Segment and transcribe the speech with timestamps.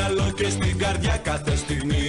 [0.00, 2.08] Είσαι στο μυαλό και στην καρδιά κάθε στιγμή.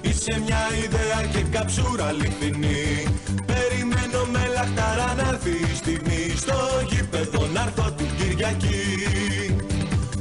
[0.00, 3.06] Είσαι μια ιδέα και καψούρα αληθινή.
[3.46, 6.22] Περιμένω με λαχταρά να έρθει η στιγμή.
[6.36, 6.56] Στο
[6.90, 8.82] γήπεδο να έρθω την Κυριακή.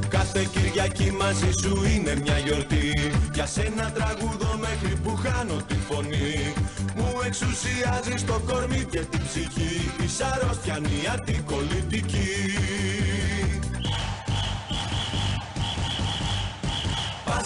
[0.10, 3.12] Κάθε Κυριακή μαζί σου είναι μια γιορτή.
[3.34, 6.54] Για σένα τραγουδώ μέχρι που χάνω τη φωνή.
[6.96, 9.92] Μου εξουσιάζει το κορμί και την ψυχή.
[10.04, 12.30] Είσαι αρρώστιανή αντικολλητική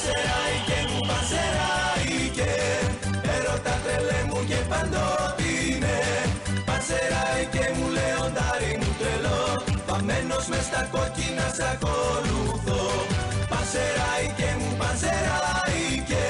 [0.06, 2.52] Πασεράει και μου πασεράει και
[3.36, 5.98] Έρωτα τρελέ μου και παντότινε
[6.70, 9.42] Πασεράει και μου λεοντάρι μου τρελό
[9.88, 12.81] Παμένος μες στα κόκκινα σ' ακολουθώ
[13.52, 16.24] Πασεράει και μου πασεράει και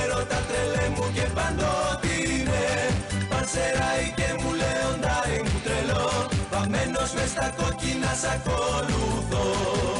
[0.00, 2.64] Έρωτα τρελέ μου και παντότινε
[3.32, 6.08] Πασεράει και μου λεοντάρι μου τρελό
[6.52, 9.95] Παμένος μες στα κόκκινα σ' ακολουθώ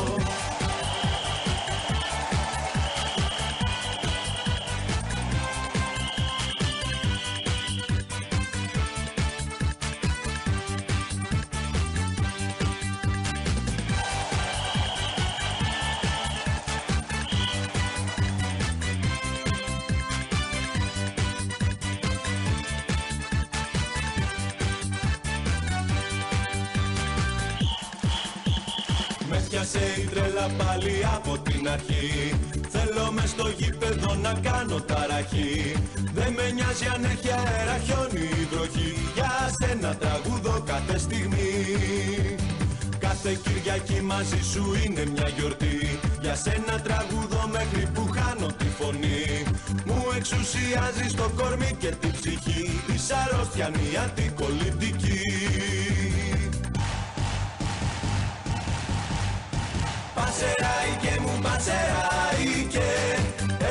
[30.58, 32.34] πάλι από την αρχή.
[32.74, 35.74] Θέλω μες στο γήπεδο να κάνω ταραχή.
[36.14, 38.92] Δεν με νοιάζει αν έχει αέρα χιόνι ή βροχή.
[39.14, 41.52] Για σένα τραγουδώ κάθε στιγμή.
[42.98, 45.98] Κάθε Κυριακή μαζί σου είναι μια γιορτή.
[46.20, 49.24] Για σένα τραγουδώ μέχρι που χάνω τη φωνή.
[49.86, 52.62] Μου εξουσιάζεις το κορμί και την ψυχή.
[52.86, 55.20] Της αρρώστιανή αντικολλητική
[55.66, 56.05] Πασεράει
[61.00, 62.88] και μου πασεράει και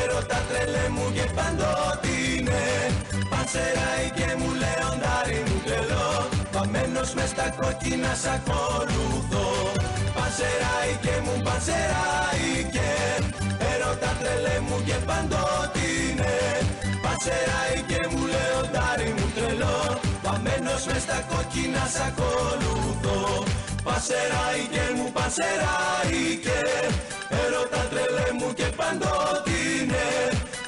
[0.01, 2.63] Έρωτα τρελέ μου και παντότινε
[3.33, 6.09] Πασεράει και μου λεοντάρι μου τρελό
[6.53, 9.47] Παμένος μες στα κόκκινα σ' ακολουθώ
[10.17, 12.89] Πασεράει και μου πασεράει και
[13.72, 16.34] Έρωτα τρελέ μου και παντότινε
[17.05, 19.79] Πασεράει και μου λεοντάρι μου τρελό
[20.25, 23.19] Παμένος μες στα κόκκινα σ' ακολουθώ
[23.88, 26.57] Πασεράει και μου πασεράει και
[27.41, 30.07] Έρωτα τρελέ μου και παντότινε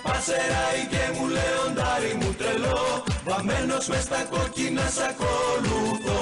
[0.07, 2.81] Πασεράει και μου λεοντάρι μου τρελό
[3.27, 6.21] Βαμμένος μες στα κόκκινα σ' ακολουθώ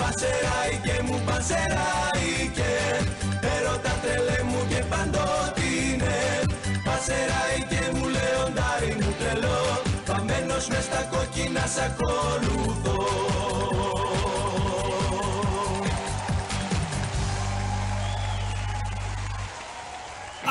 [0.00, 2.70] Πασεράει και μου πασεράει και
[3.54, 6.16] Έρωτα τρελέ μου και παντότινε
[6.86, 9.60] Πασεράει και μου λεοντάρι μου τρελό
[10.08, 13.13] Βαμμένος μες στα κόκκινα σ' ακολουθώ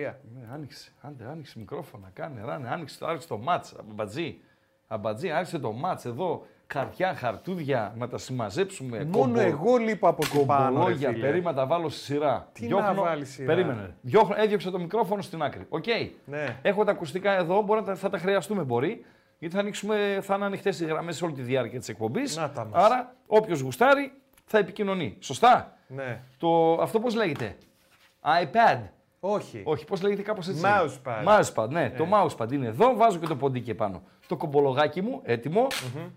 [0.00, 4.38] Ναι, άνοιξε, άντε, άνοιξε μικρόφωνα, κάνε, ράνε, άνοιξε το, άνοιξε το μάτς, αμπατζή.
[4.86, 9.04] Αμπατζή, άρχισε το μάτς εδώ, χαρτιά, χαρτούδια, να τα συμμαζέψουμε.
[9.04, 11.20] Μόνο εγώ λείπω από εκεί πάνω, ρε Κομπολόγια, φίλε.
[11.26, 12.48] περίμενα τα βάλω στη σειρά.
[12.52, 13.94] Τι να βάλεις σειρά; Περίμενε.
[14.00, 15.66] Διώχνω, έδιωξε το μικρόφωνο στην άκρη.
[15.68, 15.84] ΟΚ.
[16.24, 16.58] Ναι.
[16.62, 19.04] Έχω τα ακουστικά εδώ, μπορεί να τα, θα τα χρειαστούμε μπορεί.
[19.38, 22.36] Γιατί θα, ανοίξουμε, θα είναι ανοιχτές οι γραμμές όλη τη διάρκεια της εκπομπής.
[22.36, 22.84] Να τα μας.
[22.84, 24.12] Άρα, όποιος γουστάρει
[24.44, 25.16] θα επικοινωνεί.
[25.20, 26.20] Σωστά; Ναι.
[26.38, 27.56] Το, αυτό πώς λέγεται;
[28.22, 28.78] iPad.
[29.26, 29.62] Όχι.
[29.64, 30.62] Όχι, πώς λέγεται κάπως έτσι.
[30.64, 31.40] Mousepad.
[31.40, 31.90] Mousepad, ναι.
[31.90, 34.02] Το mousepad είναι εδώ, βάζω και το ποντίκι επάνω.
[34.26, 35.66] Το κομπολογάκι μου, έτοιμο.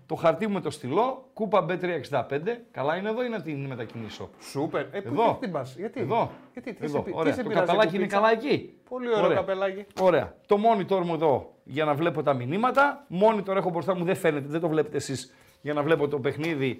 [0.06, 1.28] Το χαρτί μου με το στυλό.
[1.32, 2.40] Κούπα B365.
[2.70, 4.80] Καλά είναι εδώ ή να την μετακινήσω; Σούπερ.
[4.80, 5.22] Ε, πού Εδώ.
[5.22, 6.00] γιατί την πας, γιατί.
[6.00, 6.30] Εδώ.
[6.52, 7.04] Γιατί, τι εδώ.
[7.06, 7.32] σε, Ωραία.
[7.32, 8.74] τι σε το πειράζει καπελάκι από είναι πίτσα; καλά εκεί.
[8.88, 9.84] Πολύ ωραίο καπελάκι.
[10.00, 10.34] Ωραία.
[10.46, 13.06] Το monitor μου εδώ για να βλέπω τα μηνύματα.
[13.22, 16.78] Monitor έχω μπροστά μου, δεν φαίνεται, δεν το βλέπετε εσείς για να βλέπω το παιχνίδι.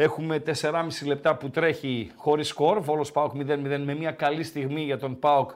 [0.00, 2.80] Έχουμε 4,5 λεπτά που τρέχει χωρίς σκορ.
[2.80, 5.50] Βόλος Πάοκ 0-0 με μια καλή στιγμή για τον Πάοκ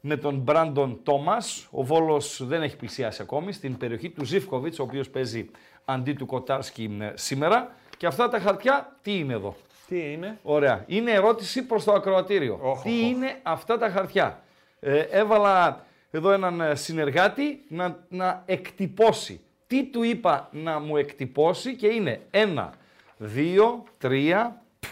[0.00, 1.68] με τον Μπράντον Τόμας.
[1.70, 5.50] Ο Βόλος δεν έχει πλησιάσει ακόμη στην περιοχή του Ζήφκοβιτς, ο οποίος παίζει
[5.84, 7.74] αντί του Κοτάρσκι ε, σήμερα.
[7.96, 9.56] Και αυτά τα χαρτιά τι είναι εδώ;
[9.88, 10.84] Τι είναι; Ωραία.
[10.86, 12.58] Είναι ερώτηση προς το ακροατήριο.
[12.62, 13.02] Οχ, Τι οχ, οχ.
[13.02, 14.42] είναι αυτά τα χαρτιά;
[14.80, 19.40] Ε, έβαλα εδώ έναν ε, συνεργάτη να, να εκτυπώσει.
[19.66, 22.72] Τι του είπα να μου εκτυπώσει και είναι ένα,
[23.16, 24.84] δύο, τρία, π,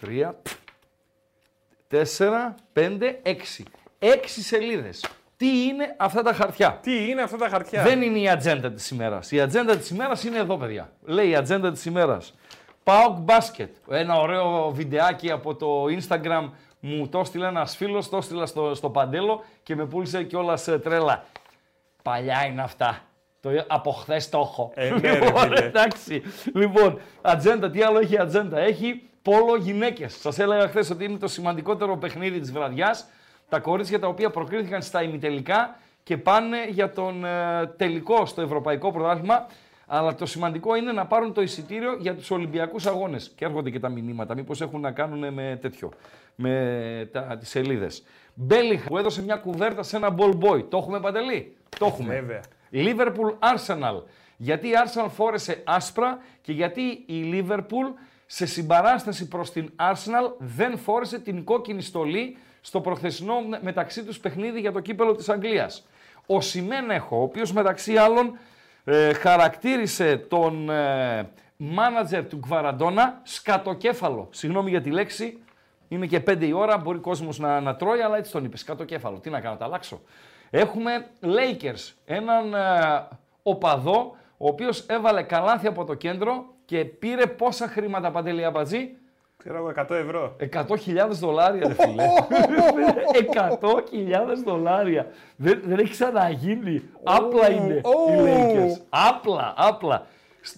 [0.00, 0.46] τρία, π,
[1.88, 3.64] τέσσερα, πέντε, έξι.
[3.98, 5.00] Έξι σελίδες.
[5.00, 8.72] Τι τι είναι αυτά τα χαρτιά; Τι είναι αυτά τα χαρτιά; Δεν είναι η ατζέντα
[8.72, 9.30] της ημέρας.
[9.30, 10.92] Η ατζέντα της ημέρας είναι εδώ, παιδιά.
[11.02, 12.34] Λέει η ατζέντα της ημέρας.
[12.84, 13.76] Πάοκ μπάσκετ.
[13.88, 18.90] Ένα ωραίο βιντεάκι από το Instagram μου το έστειλε ένας φίλος, το έστειλα στο, στο
[18.90, 21.24] παντέλο και με πούλησε κιόλας τρέλα.
[22.02, 23.00] Παλιά είναι αυτά.
[23.44, 24.72] Το, από χθες το έχω.
[24.74, 25.60] Ε, ναι, ρε, λοιπόν, φίλε.
[25.60, 26.22] εντάξει.
[26.54, 28.58] Λοιπόν, ατζέντα, τι άλλο έχει η ατζέντα.
[28.58, 30.16] Έχει πόλο γυναίκες.
[30.20, 33.06] Σας έλεγα χθες ότι είναι το σημαντικότερο παιχνίδι της βραδιάς.
[33.48, 38.92] Τα κορίτσια τα οποία προκρίθηκαν στα ημιτελικά και πάνε για τον ε, τελικό στο Ευρωπαϊκό
[38.92, 39.46] Πρωτάθλημα.
[39.86, 43.32] Αλλά το σημαντικό είναι να πάρουν το εισιτήριο για τους Ολυμπιακούς Αγώνες.
[43.36, 45.90] Και έρχονται και τα μηνύματα, μήπως έχουν να κάνουν με τέτοιο,
[46.34, 48.02] με τα, τις σελίδες.
[48.34, 50.64] Μπέλιχα που έδωσε μια κουβέρτα σε ένα ball boy.
[50.68, 52.14] Το έχουμε παντελή; Το έχουμε.
[52.14, 52.40] Βέβαια.
[52.74, 54.02] Liverpool Arsenal.
[54.36, 57.92] Γιατί η Arsenal φόρεσε άσπρα και γιατί η Liverpool
[58.26, 64.60] σε συμπαράσταση προς την Arsenal δεν φόρεσε την κόκκινη στολή στο προχθεσινό μεταξύ τους παιχνίδι
[64.60, 65.86] για το κύπελο της Αγγλίας.
[66.26, 68.38] Ο Σιμένεχο, ο οποίος μεταξύ άλλων
[68.84, 74.28] ε, χαρακτήρισε τον ε, μάνατζερ του Γκβαραντόνα σκατοκέφαλο.
[74.30, 75.42] Συγγνώμη για τη λέξη,
[75.88, 78.56] είναι και 5 η ώρα, μπορεί ο κόσμος να, να τρώει, αλλά έτσι τον είπε,
[78.56, 79.18] σκατοκέφαλο.
[79.18, 80.00] Τι να κάνω, τα αλλάξω.
[80.56, 82.58] Έχουμε Lakers, έναν ε,
[83.42, 88.96] οπαδό, ο οποίος έβαλε καλάθι από το κέντρο και πήρε πόσα χρήματα παντελή αμπατζή,
[89.36, 90.36] Ξέρω εγώ 100 ευρώ.
[90.52, 92.04] 100.000 δολάρια, ρε φίλε.
[93.60, 93.76] 100.000
[94.44, 95.06] δολάρια.
[95.36, 96.82] Δεν, δεν έχει ξαναγίνει.
[97.02, 98.24] Απλά είναι οι Ω.
[98.24, 98.80] Lakers.
[98.88, 100.06] Απλά, απλά.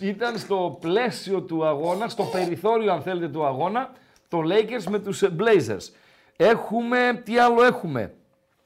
[0.00, 3.90] Ήταν στο πλαίσιο του αγώνα, στο περιθώριο αν θέλετε του αγώνα,
[4.28, 5.92] το Lakers με τους ε, Blazers.
[6.36, 8.12] Έχουμε, τι άλλο έχουμε;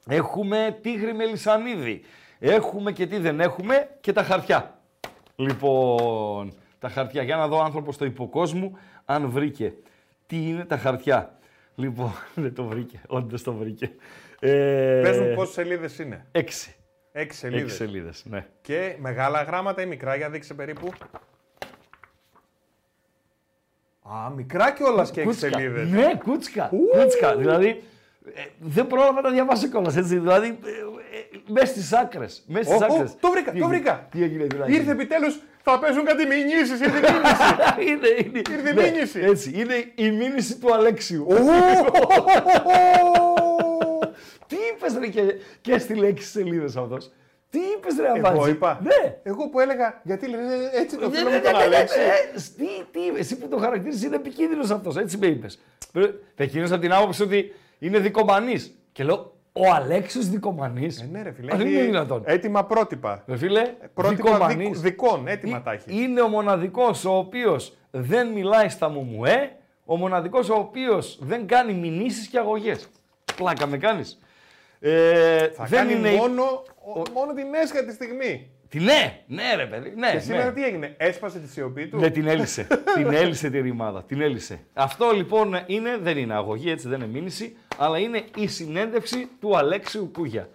[0.09, 2.03] Έχουμε Τίγρη Μελισανίδη.
[2.39, 4.79] Έχουμε και τι δεν έχουμε και τα χαρτιά.
[5.37, 7.23] Λοιπόν, τα χαρτιά.
[7.23, 9.75] Για να δω ο άνθρωπος του υποκόσμου αν βρήκε.
[10.27, 11.39] Τι είναι τα χαρτιά.
[11.75, 13.01] Λοιπόν, δεν το βρήκε.
[13.07, 13.91] Όντως το βρήκε.
[14.41, 16.27] Ε, Πες μου πόσες σελίδες είναι.
[16.33, 16.75] Έξι.
[17.13, 17.63] Έξι σελίδε.
[17.63, 18.47] Έξι σελίδες, ναι.
[18.61, 20.93] Και μεγάλα γράμματα ή μικρά, για δείξε περίπου.
[24.03, 25.59] Α, μικρά κιόλας και έξι Κούτσκα.
[25.59, 25.89] σελίδες.
[25.91, 26.65] Ναι, κούτσκα.
[26.69, 27.37] Κούτσκα.
[27.37, 27.83] Δηλαδή,
[28.35, 30.19] ε, δεν πρόλαβα να τα διαβάσω κιόλας, έτσι.
[30.19, 30.71] Δηλαδή, ε,
[31.17, 32.43] ε, μέσα στις άκρες.
[32.47, 33.17] Μέσα στις Ω, ω, άκρες.
[33.21, 34.07] το βρήκα, Τι το έγινε, βρήκα.
[34.11, 34.75] Τι έγινε, δηλαδή.
[34.75, 36.81] Ήρθε επιτέλους, θα παίζουν κάτι μηνύσεις.
[36.81, 37.43] Ήρθε μήνυση.
[37.91, 38.43] είναι, είναι.
[38.51, 39.21] Ήρθε ναι, μήνυση.
[39.21, 41.27] Έτσι, είναι η μήνυση του Αλέξιου.
[44.47, 47.11] Τι είπες ρε και, και στη λέξη σελίδες αυτός;
[47.51, 48.51] Τι είπες ρε Εγώ Αμπάτζη.
[48.51, 48.81] είπα.
[48.83, 49.17] Ναι.
[49.23, 50.41] Εγώ που έλεγα, γιατί λες
[50.75, 51.99] έτσι το Ναι, φίλο ναι, με ναι, τον ναι, ναι, Αλέξη.
[51.99, 52.41] ναι.
[52.57, 55.59] Τι, τι, εσύ που το χαρακτήρισες είναι επικίνδυνος αυτός, έτσι με είπες.
[56.37, 58.79] Εκείνος από την άποψη ότι είναι δικομανής.
[58.93, 61.01] Και λέω, ο Αλέξιος δικομανής.
[61.01, 61.53] Ε, ναι, ρε φίλε.
[61.55, 62.23] Αν έχει είναι δυνατόν.
[62.27, 63.23] Έτοιμα πρότυπα.
[63.27, 63.63] Ρε φίλε,
[63.95, 64.69] Πρότυπα δικομανής.
[64.69, 66.03] δικ- δικών, έτοιμα Ε- τα έχει.
[66.03, 71.73] Είναι ο μοναδικός ο οποίος δεν μιλάει στα μουμουέ, ο μοναδικός ο οποίος δεν κάνει
[71.73, 72.89] μηνύσεις και αγωγές.
[73.37, 74.19] Πλάκα με κάνεις.
[74.81, 76.11] Ε, Θα δεν κάνει είναι...
[76.11, 76.43] μόνο,
[76.95, 78.51] ο- μόνο την έσχατη στιγμή.
[78.71, 80.11] Τι, ναι, ναι ρε παιδί, ναι.
[80.11, 80.53] Και σήμερα ναι.
[80.53, 82.67] τι έγινε, έσπασε τη σιωπή του; Ναι, την έλυσε.
[82.97, 84.03] την έλυσε τη ρημάδα.
[84.03, 84.61] Την έλυσε.
[84.75, 89.57] Αυτό λοιπόν είναι, δεν είναι αγωγή, έτσι δεν είναι μήνυση, αλλά είναι η συνέντευξη του
[89.57, 90.49] Αλέξιου Κούγια.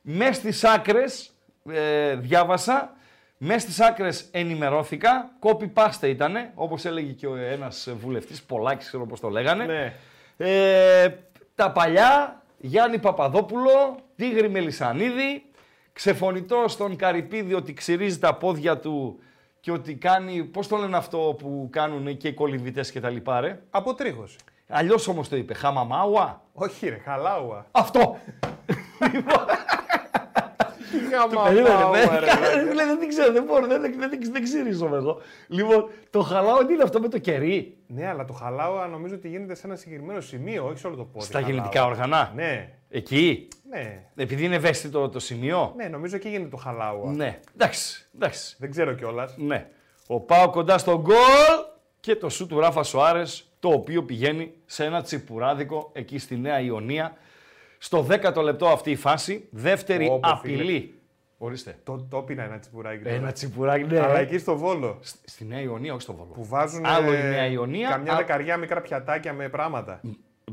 [0.00, 1.30] Μες στις άκρες
[1.70, 2.96] ε, διάβασα,
[3.38, 9.20] μες στις άκρες ενημερώθηκα, copy-paste ήτανε, όπως έλεγε και ο ένας βουλευτής, Πολάκης ξέρω πώς
[9.20, 9.64] το λέγανε.
[9.64, 9.94] Ναι.
[10.36, 11.14] Ε,
[11.54, 15.44] τα παλιά, Γιάννη Παπαδόπουλο, Τίγρη Μελισανίδη,
[16.00, 19.20] ξεφωνητό στον Καρυπίδη ότι ξυρίζει τα πόδια του
[19.60, 23.40] και ότι κάνει, πώς το λένε αυτό που κάνουν και οι κολυμβητές και τα λοιπά
[23.40, 24.36] ρε; Αποτρίχωση.
[24.68, 26.42] Αλλιώς όμως το είπε, χαμαμάουα.
[26.52, 27.66] Όχι ρε, χαλάουα.
[27.70, 28.16] Αυτό.
[30.90, 32.18] Τι γαμάουα, Περίμενε, ρε, με.
[32.18, 32.74] ρε.
[32.74, 35.20] Λέει, δεν ξέρω, δεν μπορώ, δεν, δεν, δεν, δεν ξυρίζομαι εγώ.
[35.48, 39.28] Λοιπόν, το χαλάω τι είναι αυτό με το κερί; Ναι, αλλά το χαλάουα νομίζω ότι
[39.28, 41.24] γίνεται σε ένα συγκεκριμένο σημείο, όχι σε όλο το πόδι.
[41.24, 41.52] Στα χαλάουα.
[41.52, 44.02] γεννητικά όργανα; Ναι, Εκεί; ναι.
[44.16, 47.12] Επειδή είναι ευαίσθητο το σημείο; Ναι, νομίζω εκεί γίνεται το χαλάουα.
[47.12, 47.40] Ναι.
[47.54, 48.56] Εντάξει, εντάξει.
[48.58, 49.34] Δεν ξέρω κιόλας.
[49.36, 49.66] Ναι.
[50.06, 51.14] Ο Πάο κοντά στο γκολ
[52.00, 56.60] και το σου του Ράφα Σοάρες, το οποίο πηγαίνει σε ένα τσιπουράδικο εκεί στη Νέα
[56.60, 57.16] Ιωνία.
[57.78, 60.94] Στο 10ο λεπτό αυτή η φάση, δεύτερη Όπο, απειλή.
[61.38, 61.78] Ορίστε.
[61.84, 63.02] Το, το πίνα ένα τσιπουράκι.
[63.04, 63.14] τώρα.
[63.16, 64.00] Ένα τσιπουράκι, ναι.
[64.00, 64.98] Αλλά εκεί στο Βόλο.
[65.00, 66.30] Σ- Στη Νέα Ιωνία, όχι στο Βόλο.
[66.34, 67.88] Που βάζουν Άλλο ε, η Νέα Ιωνία.
[67.88, 70.00] καμιά α- δεκαριά μικρά πιατάκια με πράγματα.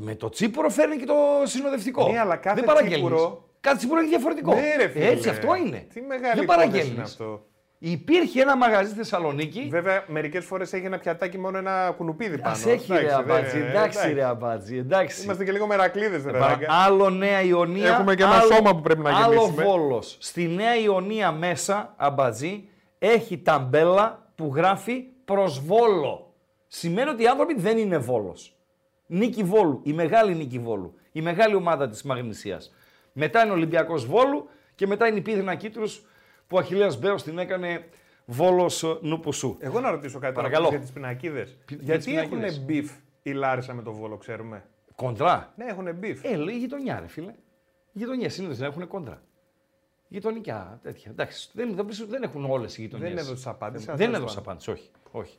[0.00, 1.14] Με το τσίπουρο φέρνει και το
[1.44, 2.10] συνοδευτικό.
[2.10, 2.98] Ναι, αλλά κάθε Δεν παραγγέλνεις.
[3.10, 4.54] τσίπουρο- Κάθε τσίπουρο έχει διαφορετικό.
[4.54, 5.06] Ναι, ρε φίλε.
[5.06, 5.86] Έτσι, αυτό είναι.
[5.92, 6.92] Τι μεγάλη Δεν υπόθεση παραγγέλνεις.
[6.92, 7.42] είναι αυτό.
[7.80, 9.66] Υπήρχε ένα μαγαζί στη Θεσσαλονίκη.
[9.70, 12.54] Βέβαια, μερικές φορές έχει ένα πιατάκι μόνο ένα κουνουπίδι πάνω.
[12.54, 15.22] Ας έχει ρε Εντάξει, αμπάτζι, δεν- εντάξει ρε αμπάτζι, εντάξει.
[15.22, 16.66] Είμαστε και λίγο μερακλείδες, ρε Παρα- ράγκα.
[16.70, 17.88] Άλλο Νέα Ιωνία.
[17.88, 19.64] Έχουμε και ένα άλλο- σώμα που πρέπει να άλλο γεμίσουμε.
[19.64, 20.16] Βόλος.
[20.20, 26.32] Στη Νέα Ιωνία μέσα, αμπατζή, έχει ταμπέλα που γράφει προς Βόλο.
[26.66, 28.57] Σημαίνει ότι οι άνθρωποι δεν είναι Βόλος.
[29.10, 32.74] Νίκη Βόλου, η μεγάλη Νίκη Βόλου, η μεγάλη ομάδα της Μαγνησίας.
[33.12, 36.02] Μετά είναι ο Ολυμπιακός Βόλου και μετά είναι η Πύδνα Κίτρους
[36.46, 37.84] που ο Αχιλέας Μπέος την έκανε
[38.24, 39.56] Βόλος ΝΠΣ.
[39.60, 40.68] Εγώ να ρωτήσω κάτι τώρα Παρακαλώ.
[40.70, 41.56] για τις πινακίδες.
[41.68, 42.64] για τις Γιατί έχουν πινακίδες.
[42.64, 42.90] beef
[43.22, 45.52] η Λάρισα με το Βόλο, ξέρουμε; Κοντρά.
[45.56, 46.24] Ναι, έχουν beef.
[46.24, 47.34] Ε, λέει γειτονιά, ρε φίλε.
[47.92, 49.22] Γειτονιά συνήθως έχουν κόντρα.
[50.08, 51.10] Γειτονικά τέτοια.
[51.10, 53.08] Εντάξει, δεν, δεν, δεν έχουν όλες οι γειτονιές.
[53.08, 53.84] Δεν έδωσες απάντηση.
[53.88, 54.52] αλλά Δεν τέλος έδωσα πάντων.
[54.62, 54.90] απάντηση, όχι.
[55.10, 55.36] όχι.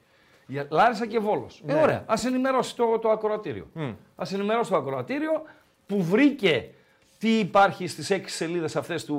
[0.50, 1.64] Για Λάρισα και Βόλος.
[1.66, 2.04] Ε, ωραία.
[2.08, 3.68] Ας ενημερώσει το, το ακροατήριο.
[4.16, 5.44] Α ενημερώσει το ακροατήριο
[5.86, 6.70] που βρήκε
[7.18, 9.16] τι υπάρχει στις έξι σελίδες αυτές του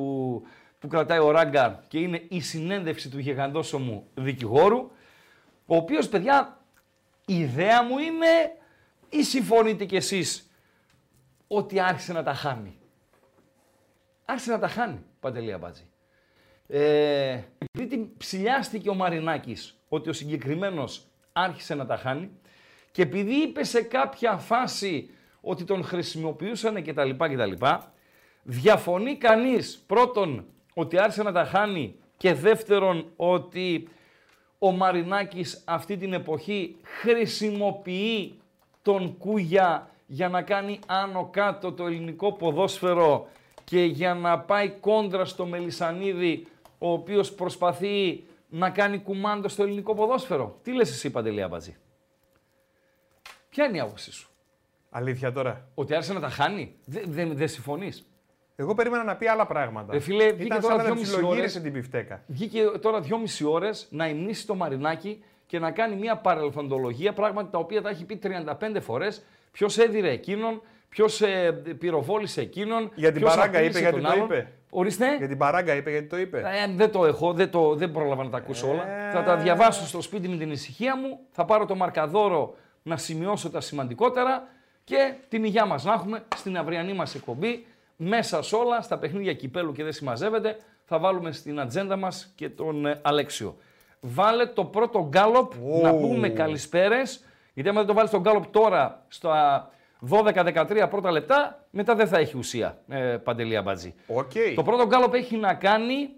[0.78, 4.90] που κρατάει ο Ράγκα και είναι η συνέντευξη του γεγαντόσωμου δικηγόρου.
[5.66, 6.60] Ο οποίος, παιδιά,
[7.26, 8.26] η ιδέα μου είναι
[9.08, 10.50] ή συμφωνείτε κι εσείς
[11.46, 12.78] ότι άρχισε να τα χάνει.
[14.24, 15.82] Άρχισε να τα χάνει, Παντελία Μπάτζη.
[16.66, 22.30] Ε, επειδή την ψηλιάστηκε ο Μαρινάκης ότι ο συγκεκριμένος άρχισε να τα χάνει
[22.92, 25.10] και επειδή είπε σε κάποια φάση
[25.40, 27.10] ότι τον χρησιμοποιούσαν κτλ.
[27.10, 27.64] κτλ
[28.42, 30.44] διαφωνεί κανείς πρώτον
[30.74, 33.88] ότι άρχισε να τα χάνει και δεύτερον ότι
[34.58, 38.40] ο Μαρινάκης αυτή την εποχή χρησιμοποιεί
[38.82, 43.28] τον Κούγια για να κάνει άνω κάτω το ελληνικό ποδόσφαιρο
[43.64, 46.46] και για να πάει κόντρα στο Μελισανίδη
[46.78, 50.58] ο οποίος προσπαθεί να κάνει κουμάντο στο ελληνικό ποδόσφαιρο.
[50.62, 51.76] Τι λες εσύ Παντελία Μπατζή.
[53.48, 54.30] Ποια είναι η άποψή σου;
[54.90, 55.68] Αλήθεια τώρα.
[55.74, 58.08] Ότι άρχισε να τα χάνει; Δεν δεν δεν συμφωνείς;
[58.56, 59.92] Εγώ περίμενα να πει άλλα πράγματα.
[59.92, 61.62] Ρε φίλε, βγήκε Ήταν τώρα σαν να δυόμιση ψιλογύρισε ώρες.
[61.62, 62.22] την πιφτέκα.
[62.26, 67.58] Βγήκε τώρα δυόμιση ώρες να υμνήσει το Μαρινάκι και να κάνει μια παρελθοντολογία, πράγματα τα
[67.58, 69.22] οποία τα έχει πει 35 φορές.
[69.52, 72.90] Ποιος έδιρε εκείνον, ποιος ε, πυροβόλησε εκείνον.
[72.94, 74.24] Για την ποιος παράγκα απείλησε είπε, γιατί τον το άλλον.
[74.24, 74.52] είπε.
[74.70, 75.16] Ορίστε.
[75.16, 76.38] Για την παράγκα είπε γιατί το είπε.
[76.38, 78.88] Ε, δεν το έχω, δεν, το, δεν πρόλαβα να τα ακούσω όλα.
[78.88, 79.10] Ε.
[79.10, 81.18] Θα τα διαβάσω στο σπίτι με την ησυχία μου.
[81.30, 84.48] Θα πάρω το μαρκαδόρο να σημειώσω τα σημαντικότερα
[84.84, 87.66] και την υγειά μας να έχουμε στην αυριανή μας εκπομπή.
[87.96, 92.48] Μέσα σε όλα, στα παιχνίδια κυπέλου και δεν συμμαζεύεται, θα βάλουμε στην ατζέντα μας και
[92.48, 93.56] τον ε, Αλέξιο.
[94.00, 95.80] Βάλε το πρώτο γκάλοπ, Ου.
[95.82, 97.24] να πούμε καλησπέρες.
[97.54, 99.68] Γιατί άμα δεν το βάλεις τον γκάλοπ τώρα στα
[100.10, 103.94] 12-13 πρώτα λεπτά, μετά δεν θα έχει ουσία, ε, Παντελή Αμπατζή.
[104.06, 104.32] Οκ.
[104.54, 106.08] Το πρώτο γκάλοπ έχει να κάνει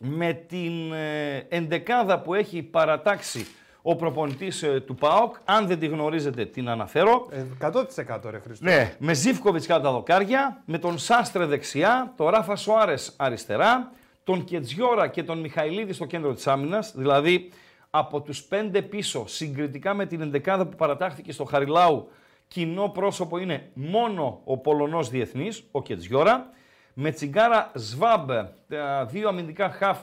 [0.00, 3.46] με την ε, εντεκάδα που έχει παρατάξει
[3.82, 5.34] ο προπονητής ε, του ΠΑΟΚ.
[5.44, 7.26] Αν δεν τη γνωρίζετε την αναφέρω.
[7.30, 8.64] Ε, 100% ρε Χριστό.
[8.64, 13.90] Ναι, με Ζήφκοβιτς κάτω τα δοκάρια, με τον Σάστρε δεξιά, τον Ράφα Σοάρες αριστερά,
[14.24, 17.50] τον Κετζιόρα και τον Μιχαηλίδη στο κέντρο της άμυνας, δηλαδή
[17.90, 22.08] από τους πέντε πίσω, συγκριτικά με την εντεκάδα που παρατάχθηκε στο Χαριλάου,
[22.48, 26.50] κοινό πρόσωπο είναι μόνο ο Πολωνός διεθνής, ο Κετζιόρα,
[26.94, 28.30] με τσιγκάρα Σβάμπ,
[28.68, 29.98] τα δύο αμυντικά χαφ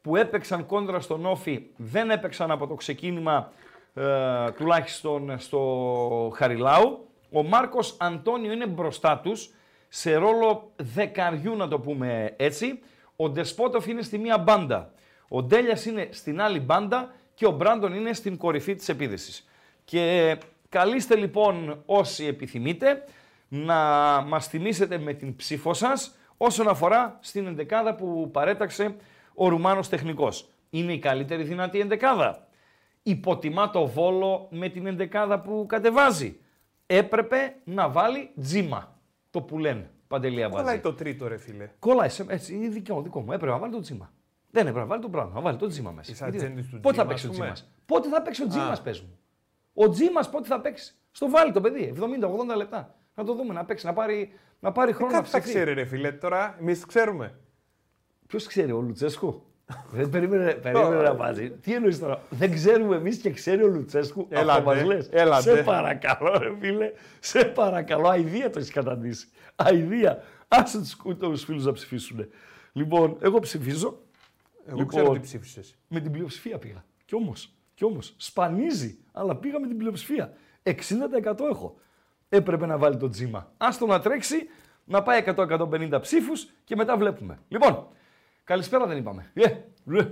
[0.00, 3.52] που έπαιξαν κόντρα στον Όφη, δεν έπαιξαν από το ξεκίνημα
[3.94, 7.08] ε, τουλάχιστον στο Χαριλάου.
[7.30, 9.50] Ο Μάρκος Αντώνιο είναι μπροστά τους,
[9.88, 12.80] σε ρόλο δεκαριού να το πούμε έτσι.
[13.16, 14.92] Ο Ντεσπότοφ είναι στη μία μπάντα.
[15.28, 19.48] Ο Ντέλιας είναι στην άλλη μπάντα και ο Μπράντον είναι στην κορυφή της επίδεσης.
[19.84, 20.36] Και
[20.78, 23.04] καλείστε λοιπόν όσοι επιθυμείτε
[23.48, 23.74] να
[24.26, 28.96] μας θυμίσετε με την ψήφο σας όσον αφορά στην εντεκάδα που παρέταξε
[29.34, 30.48] ο Ρουμάνος τεχνικός.
[30.70, 32.46] Είναι η καλύτερη δυνατή εντεκάδα.
[33.02, 36.36] Υποτιμά το Βόλο με την εντεκάδα που κατεβάζει.
[36.86, 38.98] Έπρεπε να βάλει τζίμα.
[39.30, 39.90] Το που λένε.
[40.08, 40.62] Παντελή Αμπατζή.
[40.64, 41.70] Κολλάει το τρίτο ρε φίλε.
[41.78, 43.32] Κολλάει, σε- έτσι, είναι δικό, δικό μου.
[43.32, 44.12] Έπρεπε να βάλει το τζίμα.
[44.50, 46.10] Δεν έπρεπε να βάλει το πράγμα, να βάλει το τζίμα μέσα.
[46.10, 47.52] Τις Γιατί- ατζέντες του Πότε θα τζίμα, παίξει ο ας πούμε.
[47.52, 49.18] τζίμας; Πότε θα παίξει ο τζίμας, πες μου;
[49.74, 51.94] Ο τζίμα πότε θα παίξει; Στο βάλει το παιδί,
[52.52, 52.94] 70-80 λεπτά.
[53.14, 55.54] Να το δούμε, να παίξει, να πάρει, να πάρει χρόνο να Κάτι θα ψηθεί.
[55.54, 56.56] ξέρει ρε φίλε τώρα.
[56.60, 57.38] Εμείς ξέρουμε.
[58.26, 59.42] Ποιος ξέρει, ο Λουτσέσκου;
[59.90, 61.50] Δεν περίμενε, περίμενε να βάζει.
[61.50, 64.26] Τι εννοείς τώρα; Δεν ξέρουμε εμείς και ξέρει ο Λουτσέσκου.
[64.30, 65.08] Έλατε, Αυτό μας λες.
[65.12, 65.56] έλατε.
[65.56, 66.92] Σε παρακαλώ, ρε φίλε.
[67.20, 68.10] Σε παρακαλώ.
[68.10, 69.28] Αιδία το έχεις καταντήσει.
[69.56, 70.22] Αιδία.
[70.48, 70.80] Άσε
[71.18, 72.26] τους φίλους να ψηφίσουν.
[72.72, 73.98] Λοιπόν, εγώ ψηφίζω.
[74.66, 75.76] Εγώ Λοιπόν, ξέρω τι ψήφισες.
[75.88, 76.84] Με την πλειοψηφία πήγα.
[77.04, 80.32] Κι όμως, κι όμως, σπανίζει, αλλά πήγα με την πλειοψηφία.
[80.62, 81.76] 60% έχω.
[82.28, 83.52] Έπρεπε να βάλει το τζίμα.
[83.56, 84.48] Άστο να τρέξει,
[84.84, 87.38] να πάει 100-150 ψήφους και μετά βλέπουμε.
[87.48, 87.86] Λοιπόν,
[88.44, 89.30] καλησπέρα δεν είπαμε.
[89.34, 89.42] Ε,
[89.98, 90.06] ε,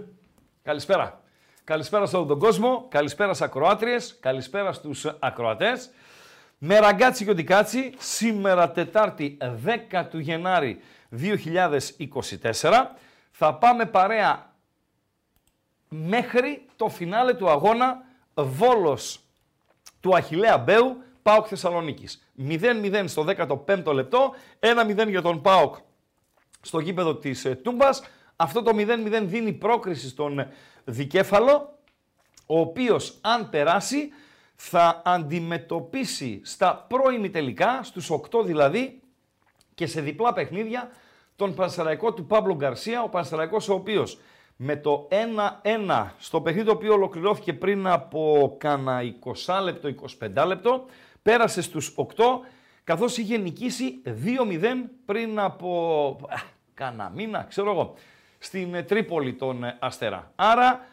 [0.62, 1.22] καλησπέρα.
[1.64, 5.90] Καλησπέρα σε όλο τον κόσμο, καλησπέρα στις ακροάτριες, καλησπέρα στους ακροατές.
[6.58, 9.36] Με ραγκάτσι και οτικάτσι, σήμερα Τετάρτη
[9.92, 12.96] 10 του Γενάρη 2024,
[13.30, 14.51] θα πάμε παρέα
[15.94, 19.20] μέχρι το φινάλε του αγώνα Βόλος
[20.00, 22.28] του Αχιλέα Μπέου, ΠΑΟΚ Θεσσαλονίκης.
[22.48, 25.76] 0-0 στο 15ο λεπτό, 1-0 για τον ΠΑΟΚ
[26.60, 28.02] στο γήπεδο της ε, Τούμπας.
[28.36, 30.52] Αυτό το 0-0 δίνει πρόκριση στον ε,
[30.84, 31.78] Δικέφαλο,
[32.46, 34.08] ο οποίος αν περάσει
[34.54, 39.00] θα αντιμετωπίσει στα πρώιμη τελικά, στους 8 δηλαδή,
[39.74, 40.90] και σε διπλά παιχνίδια
[41.36, 44.18] τον Πανσεραϊκό του Παύλο Γκαρσία, ο Πανσεραϊκός ο οποίος
[44.64, 45.08] με το
[45.90, 49.00] 1-1 στο παιχνίδι το οποίο ολοκληρώθηκε πριν από κάνα
[49.46, 50.84] 20 λεπτό, 25 λεπτό,
[51.22, 52.04] πέρασε στους 8
[52.84, 54.10] καθώς είχε νικήσει 2-0
[55.04, 56.36] πριν από α,
[56.74, 57.94] κάνα μήνα, ξέρω εγώ,
[58.38, 60.32] στην ε, Τρίπολη τον ε, Αστέρα.
[60.34, 60.86] Άρα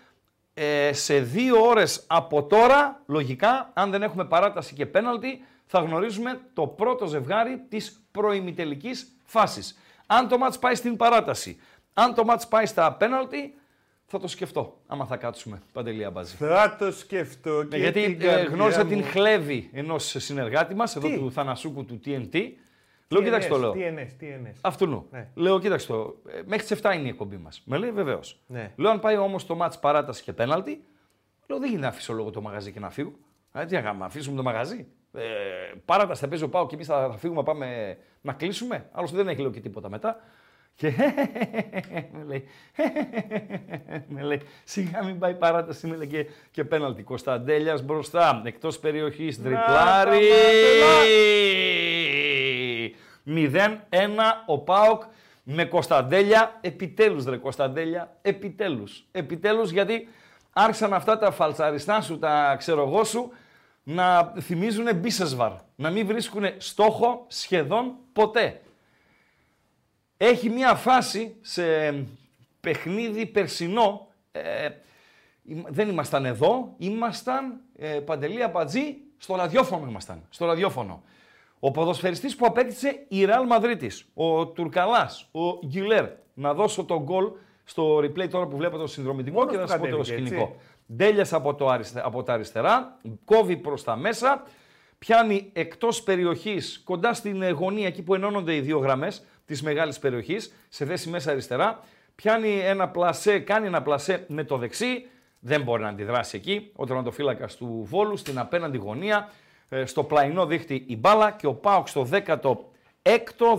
[0.53, 6.41] ε, σε δύο ώρες από τώρα, λογικά, αν δεν έχουμε παράταση και πέναλτι, θα γνωρίζουμε
[6.53, 9.77] το πρώτο ζευγάρι της προημιτελικής φάσης.
[10.05, 11.59] Αν το μάτς πάει στην παράταση,
[11.93, 13.53] αν το μάτς πάει στα πέναλτι,
[14.12, 16.36] θα το σκεφτώ, άμα θα κάτσουμε, Παντελή Αμπάζη.
[16.36, 18.89] Θα το σκεφτώ και Ναι, γιατί την ε, καρδιά γνώρισα μου.
[18.89, 22.51] την χλέβη ενός συνεργάτη μας, εδώ Τι; του Θανασούκου του TNT.
[23.08, 23.72] Λέω, κοίταξε το λέω.
[23.72, 24.58] Τι ενές, τι ενές.
[24.62, 25.08] Αυτού νου.
[25.12, 25.28] Ναι.
[25.36, 26.16] Λέω, κοίταξε το.
[26.28, 27.62] ε, Μέχρι τις 7 είναι η εκπομπή μας.
[27.66, 28.39] Με λέει βεβαίως.
[28.48, 28.72] Ναι.
[28.75, 30.84] Λέω, αν πάει όμως το μάτ παράταση και πέναλτι,
[31.48, 33.12] λέω, δεν γίνεται να αφήσω λόγω το μαγαζί και να φύγω.
[33.51, 34.88] Α, τι να κάνουμε, αφήσουμε το μαγαζί.
[35.13, 35.22] Ε,
[35.86, 38.89] παράταση θα παίζει ο Πάο και εμείς θα, θα φύγουμε, πάμε να κλείσουμε.
[38.92, 40.20] Άλλωστε δεν έχει λέω και τίποτα μετά.
[40.79, 40.93] Και
[42.13, 42.48] με λέει,
[44.13, 47.03] με λέει, σιγά μην πάει παράταση, με λέει και, και πέναλτι.
[47.03, 50.29] Κωνσταντέλιας μπροστά, εκτός περιοχής, τριπλάρι.
[53.25, 53.59] 0-1
[54.45, 55.04] ο Πάοκ
[55.43, 56.58] με Κωνσταντέλια.
[56.62, 59.06] Επιτέλους ρε Κωνσταντέλια, επιτέλους.
[59.12, 60.08] Επιτέλους γιατί
[60.54, 63.32] άρχισαν αυτά τα φαλτσαριστά σου, τα ξέρω εγώ σου,
[63.84, 65.51] να θυμίζουν μπίσεσβαρ.
[65.75, 68.62] Να μην βρίσκουν στόχο σχεδόν ποτέ.
[70.21, 71.63] Έχει μία φάση σε
[72.60, 74.69] παιχνίδι περσινό, ε,
[75.43, 81.03] Είμα- δεν ήμασταν εδώ, ήμασταν ε, Παντελή Αμπατζή, στο ραδιόφωνο ήμασταν, στο ραδιόφωνο.
[81.60, 86.05] Ο ποδοσφαιριστής που απέκτησε η Ρεάλ Μαδρίτης, ο Τουρκαλάς, ο Γκιλέρ.
[86.34, 87.25] Να δώσω τον γκολ
[87.63, 90.13] στο replay τώρα που βλέπετε το συνδρομητικό Μόνος και να του σας πω το κατέβηκε,
[90.27, 90.41] σκηνικό.
[90.53, 90.65] έτσι.
[90.95, 94.43] Ντέλιας από, το αριστε- από τα αριστερά, κόβει προς τα μέσα,
[94.99, 99.99] πιάνει εκτός περιοχής, κοντά στην ε, γωνία εκεί που ενώνονται οι δύο γραμμές της μεγάλης
[99.99, 101.79] περιοχής, σε θέση μέσα αριστερά,
[102.15, 105.07] πιάνει ένα πλασέ, κάνει ένα πλασέ με το δεξί,
[105.39, 109.29] δεν μπορεί να αντιδράσει εκεί, ο τερματοφύλακας του Βόλου, στην απέναντι γωνία,
[109.69, 112.57] ε, στο πλαϊνό δείχτη η μπάλα και ο Πάοξ στο 16ο,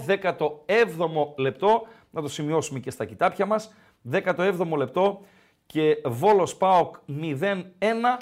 [0.06, 3.74] 17ο λεπτό, να το σημειώσουμε και στα κιτάπια μας,
[4.12, 5.20] 17ο λεπτό
[5.66, 8.18] και Βόλος ΠΑΟΚ 0-1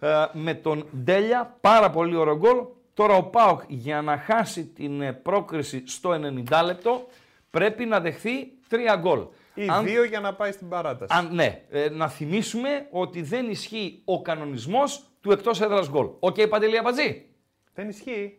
[0.00, 2.64] ε, με τον Ντέλια, πάρα πολύ ωραίο γκολ.
[2.94, 7.06] Τώρα ο ΠΑΟΚ για να χάσει την ε, πρόκριση στο 90 λεπτό
[7.50, 9.20] πρέπει να δεχθεί 3 γκολ.
[9.54, 11.14] Ή Αν- δύο για να πάει στην παράταση.
[11.18, 16.06] αν, ναι, ε, να θυμίσουμε ότι δεν ισχύει ο κανονισμός του εκτός έδρας γκολ.
[16.20, 17.26] Οκ, Παντελή Αμπατζή.
[17.74, 18.38] Δεν ισχύει.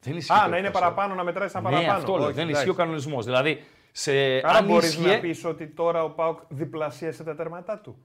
[0.00, 0.32] Δεν ισχύει.
[0.32, 0.94] Α, το να είναι εκτός έδρας.
[0.94, 1.98] παραπάνω, να μετράει σαν Ναι, παραπάνω.
[1.98, 2.24] αυτό λέω.
[2.24, 2.60] Όχι, Δεν εντάξει.
[2.60, 3.24] ισχύει ο κανονισμός.
[3.24, 7.78] Δηλαδή, σε, Άρα αν μπορείς ίσχυε- να πεις ότι τώρα ο Πάουκ διπλασίασε τα τέρματά
[7.78, 7.96] του.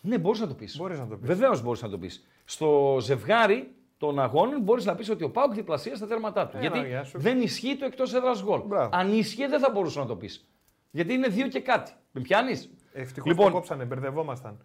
[0.00, 0.76] Ναι, μπορείς να το πεις.
[0.76, 1.26] Μπορείς να το πεις.
[1.26, 2.26] Βεβαίως μπορείς να το πεις.
[2.44, 6.56] Στο ζευγάρι των αγώνων μπορείς να πεις ότι ο Πάουκ διπλασίασε τα τέρματά του.
[6.56, 7.18] Έλα, γιατί γεια σου.
[7.18, 8.60] δεν ισχύει το εκτός έδρας γκολ.
[8.60, 8.88] Μπράβο.
[8.92, 10.48] Αν ίσχυε, δεν θα μπορούσε να το πεις.
[10.90, 11.92] Γιατί είναι δύο και κάτι.
[12.10, 13.46] Με πιάνεις; Ευτυχώς Λοιπόν.
[13.46, 14.64] το κόψανε, μπερδευόμασταν.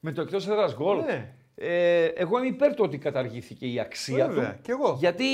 [0.00, 0.98] Με το εκτός έδρας γκολ.
[0.98, 1.34] Ναι.
[1.54, 4.60] Ε, εγώ είμαι υπέρ του ότι καταργήθηκε η αξία Βέβαια, του.
[4.62, 4.96] κι εγώ.
[4.98, 5.24] Γιατί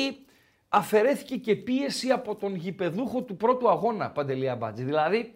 [0.69, 4.83] αφαιρέθηκε και πίεση από τον γηπεδούχο του πρώτου αγώνα, Παντελή Αμπάτζη.
[4.85, 5.35] Δηλαδή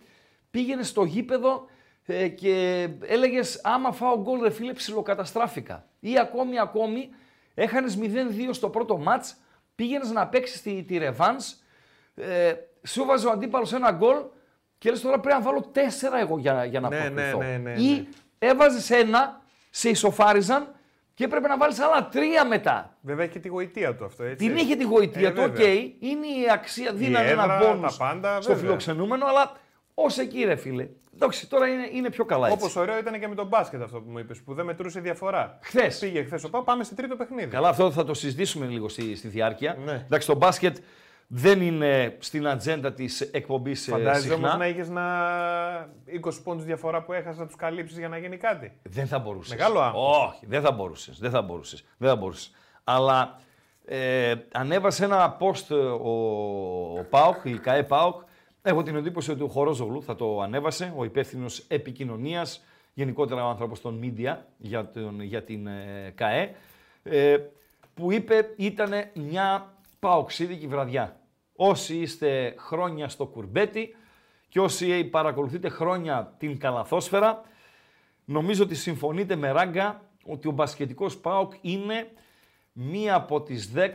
[0.50, 1.66] πήγαινε στο γήπεδο
[2.06, 5.86] ε, και έλεγες άμα φάω γκολ ρε φίλε ψιλοκαταστράφηκα.
[6.00, 7.08] Ή ακόμη ακόμη
[7.62, 8.04] έχανες 0-2
[8.50, 9.36] στο πρώτο μάτς,
[9.74, 11.54] πήγαινες να παίξεις τη, τη ρεβάνς,
[12.14, 12.52] ε,
[12.86, 14.16] σου βάζει ο αντίπαλος ένα γκολ
[14.78, 17.38] και λες τώρα πρέπει να βάλω τέσσερα εγώ για, για να Ναι, προκριθώ.
[17.38, 18.04] ναι, ναι, ναι, Ή ναι.
[18.38, 19.40] έβαζες ένα,
[19.70, 20.72] σε ισοφάριζαν
[21.14, 22.96] και έπρεπε να βάλεις άλλα τρία μετά.
[23.00, 24.46] Βέβαια έχει και τη γοητεία του αυτό, έτσι.
[24.46, 25.72] Την είχε τη γοητεία Ε, του, οκ, βέβαια.
[25.98, 28.66] είναι η αξία, δίνανε έδρα, ένα μπόνους τα πάντα, στο βέβαια.
[28.66, 29.52] φιλοξενούμενο, αλλά
[29.94, 30.88] ως εκεί ρε φίλε.
[31.20, 32.66] Εντάξει, τώρα είναι, είναι πιο καλά έτσι.
[32.70, 35.58] Όπως ωραίο ήταν και με τον μπάσκετ αυτό που μου είπες, που δεν μετρούσε διαφορά.
[35.62, 35.98] Χθες.
[35.98, 37.50] Πήγε χθες ο ΠΑΟΚ, πάμε σε τρίτο παιχνίδι.
[37.50, 39.76] Καλά, αυτό θα το συζητήσουμε λίγο στη, στη διάρκεια.
[39.84, 39.92] Ναι.
[39.92, 40.76] Εντάξει, το μπάσκετ
[41.26, 44.36] δεν είναι στην ατζέντα της εκπομπής ε, Φαντάζεσαι συχνά.
[44.36, 45.04] όμως να είχες να
[46.24, 48.72] 20 πόντους διαφορά που έχασες να τους καλύψεις για να γίνει κάτι.
[48.82, 49.56] Δεν θα μπορούσες.
[49.56, 50.26] Μεγάλο άγχος.
[50.26, 51.18] Όχι, δεν θα μπορούσες.
[51.18, 51.84] Δεν θα μπορούσες.
[51.98, 52.50] Δεν θα μπορούσες.
[52.84, 53.40] Αλλά
[53.84, 56.10] ε, ανέβασε ένα post ε, ο,
[56.98, 58.22] ο Πάοκ, η ΚΑΕ Πάοκ.
[58.62, 63.80] Έχω την εντύπωση ότι ο Χορόζογλου θα το ανέβασε, ο υπεύθυνος επικοινωνίας, γενικότερα ο άνθρωπος
[63.80, 66.54] των media για, τον, για την ε, ΚΑΕ,
[67.02, 67.36] ε,
[67.94, 71.20] που είπε ήταν μια παοξίδικη βραδιά.
[71.56, 73.96] Όσοι είστε χρόνια στο κουρμπέτι
[74.48, 77.42] και όσοι παρακολουθείτε χρόνια την καλαθόσφαιρα,
[78.30, 82.10] Νομίζω ότι συμφωνείτε με ράγκα ότι ο μπασκετικός ΠΑΟΚ είναι
[82.72, 83.86] μία από τις 10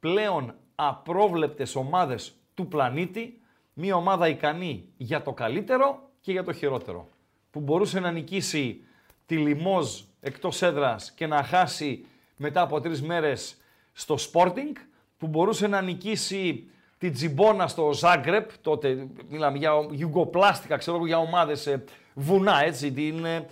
[0.00, 3.39] πλέον απρόβλεπτες ομάδες του πλανήτη,
[3.72, 7.08] μία ομάδα ικανή για το καλύτερο και για το χειρότερο.
[7.50, 8.84] Που μπορούσε να νικήσει
[9.26, 12.04] τη Λιμόζ εκτός έδρας και να χάσει
[12.36, 13.56] μετά από τρεις μέρες
[13.92, 14.76] στο Sporting,
[15.18, 21.18] που μπορούσε να νικήσει την Τζιμπόνα στο Ζάγκρεπ, τότε μιλάμε για Ιουγκοπλάστικα, ξέρω εγώ, για
[21.18, 21.76] ομάδες
[22.14, 23.46] βουνά, έτσι, την ε,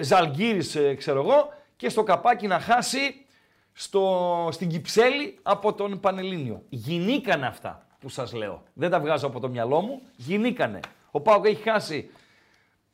[0.00, 3.24] Ζαλγκύρης, ε, ξέρω εγώ, και στο καπάκι να χάσει
[3.72, 6.62] στο, στην Κυψέλη από τον Πανελλήνιο.
[6.68, 8.62] Γινήκανε αυτά που σας λέω.
[8.72, 10.02] Δεν τα βγάζω από το μυαλό μου.
[10.16, 10.80] Γινήκανε.
[11.10, 12.10] Ο Πάοκ έχει χάσει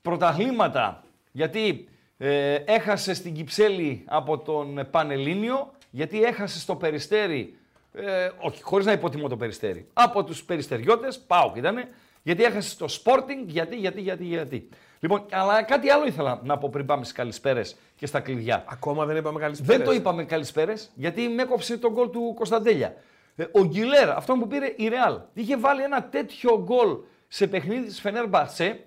[0.02, 7.58] πρωταθλήματα γιατί ε, έχασε στην Κυψέλη από τον Πανελλήνιο, γιατί έχασε στο Περιστέρι,
[7.92, 11.88] ε, όχι χωρίς να υποτιμώ το Περιστέρι, από τους Περιστεριώτες, Πάοκ ήτανε,
[12.22, 14.68] γιατί έχασε στο Sporting, γιατί, γιατί, γιατί, γιατί.
[15.00, 18.64] Λοιπόν, αλλά κάτι άλλο ήθελα να πω πριν πάμε στις καλησπέρες και στα κλειδιά.
[18.68, 19.78] Ακόμα δεν είπαμε καλησπέρα.
[19.78, 22.94] Δεν το είπαμε καλησπέρες, γιατί με έκοψε τον γκολ του Κωνσταντέλια.
[23.42, 26.96] Ε, ο Γκιλέρ, αυτό που πήρε η Ρεάλ, είχε βάλει ένα τέτοιο γκολ
[27.28, 28.84] σε παιχνίδι της Φενέρ Μπαρσέ,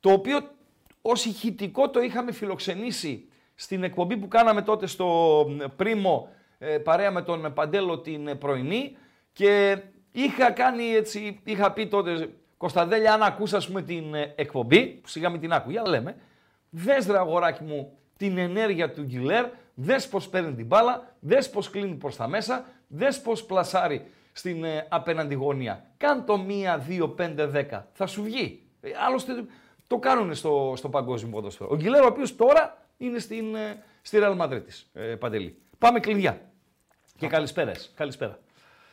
[0.00, 0.38] το οποίο
[1.02, 7.22] ως ηχητικό το είχαμε φιλοξενήσει στην εκπομπή που κάναμε τότε στο Πρίμο ε, παρέα με
[7.22, 8.96] τον Παντέλο την πρωινή.
[9.32, 9.78] Και
[10.12, 15.08] είχα κάνει έτσι, είχα πει τότε Κωνσταντέλια, αν ακούς ας πούμε την ε, εκπομπή, που
[15.08, 16.16] σιγά μην την άκου, για λέμε,
[16.70, 19.46] δες ρε αγοράκι μου την ενέργεια του Γκιλέρ,
[19.78, 24.64] δες πώς παίρνει την μπάλα, δες πώς κλείνει προς τα μέσα, δες πώς πλασάρει στην
[24.64, 25.90] ε, απέναντι γωνία.
[25.96, 27.82] Κάν το 1, 2, 5, 10.
[27.92, 28.62] Θα σου βγει.
[28.80, 29.32] Ε, άλλωστε
[29.86, 31.68] το κάνουν στο, στο παγκόσμιο ποδόσφαιρο.
[31.72, 34.62] Ο Γκιλέρ ο οποίος τώρα είναι στην, ε, στη Real Madrid
[34.92, 35.58] ε, Παντελή.
[35.78, 36.40] Πάμε κλειδιά.
[37.16, 37.92] Και καλησπέρας.
[37.94, 38.38] Καλησπέρα.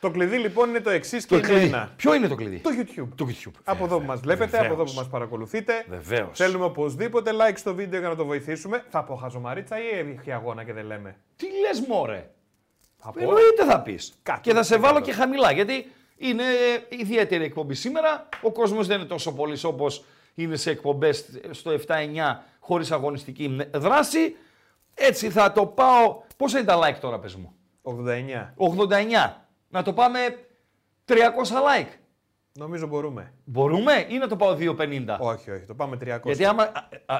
[0.03, 1.93] Το κλειδί λοιπόν είναι το εξής και είναι ένα.
[1.95, 3.07] Ποιο είναι το κλειδί; Το YouTube.
[3.15, 3.51] Το YouTube.
[3.63, 5.85] Από εδώ που μας βλέπετε, από εδώ που μας παρακολουθείτε.
[5.89, 6.37] Βεβαίως.
[6.37, 8.83] Θέλουμε οπωσδήποτε like στο βίντεο για να το βοηθήσουμε.
[8.89, 12.29] Θα πω χαζομαρίτσα ή έχει αγώνα και δεν λέμε; Τι λες, Μωρέ;
[12.97, 13.19] Θα πω.
[13.19, 14.13] Εννοείται θα πεις.
[14.23, 14.87] Κάτι Και θα σε τέτοιο.
[14.87, 16.43] βάλω και χαμηλά γιατί είναι
[16.89, 18.29] ιδιαίτερη εκπομπή σήμερα.
[18.41, 19.87] Ο κόσμος δεν είναι τόσο πολύ όπω
[20.35, 21.79] είναι σε εκπομπές στο 7-9
[22.59, 24.35] χωρίς αγωνιστική δράση.
[24.93, 26.21] Έτσι θα το πάω.
[26.37, 28.53] Πόσα είναι τα like τώρα, πες μου; 89.
[28.57, 29.42] 89.
[29.73, 30.19] Να το πάμε
[31.05, 31.87] 300 like.
[32.53, 33.33] Νομίζω μπορούμε.
[33.43, 35.17] Μπορούμε ή να το πάω 250.
[35.19, 36.19] Όχι, όχι, το πάμε 300.
[36.23, 36.71] Γιατί άμα.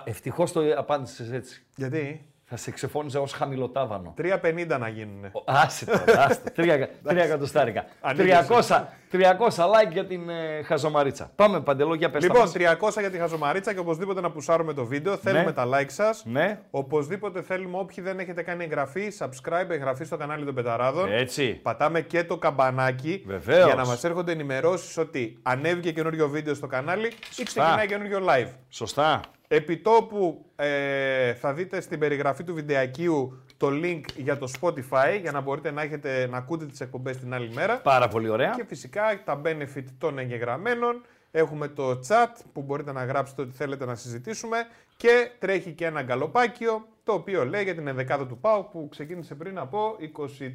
[0.03, 1.65] Ευτυχώς το απάντησες έτσι.
[1.75, 4.13] Γιατί; Θα σε ξεφώνιζα ως χαμηλοτάβανο.
[4.17, 5.25] 350 να γίνουν.
[5.25, 6.49] Ο- Άσε τώρα, άστε.
[6.49, 7.85] Τρία, τρία εκατοστάρικα.
[8.01, 8.47] Ανήκεσαι.
[8.49, 11.31] 300, 300 like για την ε, χαζομαρίτσα.
[11.35, 12.97] Πάμε παντελώ για πες τα Λοιπόν, μας.
[12.97, 15.17] 300 για τη χαζομαρίτσα και οπωσδήποτε να πουσάρουμε το βίντεο.
[15.17, 16.23] Θέλουμε τα like σας.
[16.25, 16.59] Ναι.
[16.71, 21.11] Οπωσδήποτε θέλουμε όποιοι δεν έχετε κάνει εγγραφή, subscribe, εγγραφή στο κανάλι των Πεταράδων.
[21.11, 21.53] Έτσι.
[21.53, 23.65] Πατάμε και το καμπανάκι Βεβαίως.
[23.65, 28.49] για να μας έρχονται ενημερώσεις ότι ανέβηκε καινούριο βίντεο στο κανάλι ή ξεκινάει καινούριο live.
[28.69, 29.19] Σωστά.
[29.55, 35.41] Επιτόπου ε, θα δείτε στην περιγραφή του βιντεακίου το link για το Spotify για να
[35.41, 37.77] μπορείτε να, έχετε, να ακούτε τις εκπομπές την άλλη μέρα.
[37.77, 38.53] Πάρα πολύ ωραία.
[38.55, 41.05] Και φυσικά τα benefit των εγγεγραμμένων.
[41.31, 44.57] Έχουμε το chat που μπορείτε να γράψετε ό,τι θέλετε να συζητήσουμε
[44.97, 49.35] και τρέχει και ένα γκαλοπάκιο το οποίο λέει για την ενδεκάδα του ΠΑΟ που ξεκίνησε
[49.35, 49.97] πριν από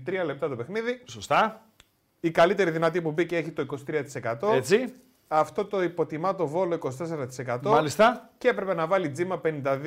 [0.06, 1.02] 23 λεπτά το παιχνίδι.
[1.04, 1.66] Σωστά.
[2.20, 3.66] Η καλύτερη δυνατή που μπήκε έχει το
[4.22, 4.54] 23%.
[4.54, 4.92] Έτσι.
[5.28, 6.78] Αυτό το υποτιμά το Βόλο
[7.46, 7.58] 24%.
[7.62, 8.30] Μάλιστα.
[8.38, 9.84] Και έπρεπε να βάλει τζίμα 52%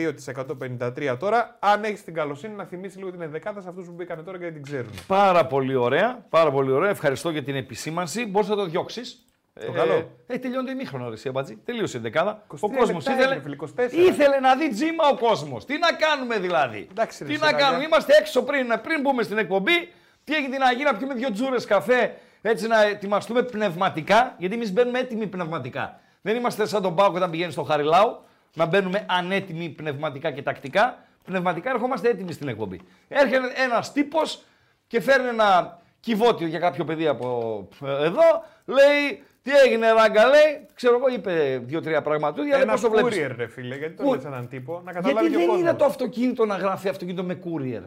[1.12, 1.58] 53% τώρα.
[1.60, 4.54] Αν έχεις την καλοσύνη να θυμίσεις λίγο την ενδεκάδα σε αυτούς που μπήκαν τώρα γιατί
[4.54, 4.91] την ξέρουν.
[5.08, 6.25] Πάρα πολύ ωραία.
[6.30, 6.89] Πάρα πολύ ωραία.
[6.89, 8.25] Ευχαριστώ για την επισήμανση.
[8.25, 9.25] Μπορείς να το διώξεις.
[9.65, 10.10] Το καλό.
[10.27, 11.56] Ε, τελειώνει το ημίχρονο, ρε, εσύ, Αμπατζή.
[11.65, 12.43] Τελείωσε η δεκάδα.
[12.47, 13.91] 23 Ο κόσμος λεπτά ήθελε, είναι, φίλε, 24.
[13.91, 15.65] ήθελε να δει τζίμα ο κόσμος.
[15.65, 17.88] Τι να κάνουμε δηλαδή; Εντάξει, ρε, τι να σιγά, κάνουμε; για.
[17.88, 19.93] Είμαστε έξω πριν, πριν μπούμε στην εκπομπή.
[20.23, 22.15] Τι έγινε να γίνει, να πιούμε δύο τζούρες καφέ.
[22.41, 24.36] Έτσι να ετοιμαστούμε πνευματικά.
[24.38, 25.99] Γιατί εμείς μπαίνουμε έτοιμοι πνευματικά.
[26.21, 28.19] Δεν είμαστε σαν τον Πάοκ όταν πηγαίνει στο Χαριλάου.
[28.54, 30.97] Να μπαίνουμε ανέτοιμοι πνευματικά και τακτικά.
[31.23, 32.80] Πνευματικά ερχόμαστε έτοιμοι στην εκπομπή.
[33.08, 34.43] Έρχεται ένας τύπος
[34.88, 38.43] και φέρνει ένα κυβότιο για κάποιο παιδί από ε, εδώ.
[38.65, 40.65] Λέει, τι έγινε, Ράγκα, λέει.
[40.73, 42.54] Ξέρω εγώ, είπε δύο-τρία πραγματούδια.
[42.54, 44.91] λέει, Ένα πώς το βλέπεις; courier, ρε φίλε, γιατί το Κου- λες έναν τύπο, να
[44.91, 45.77] καταλάβει Γιατί και ο δεν είδα κόσμος.
[45.77, 47.82] το αυτοκίνητο να γράφει αυτοκίνητο με courier;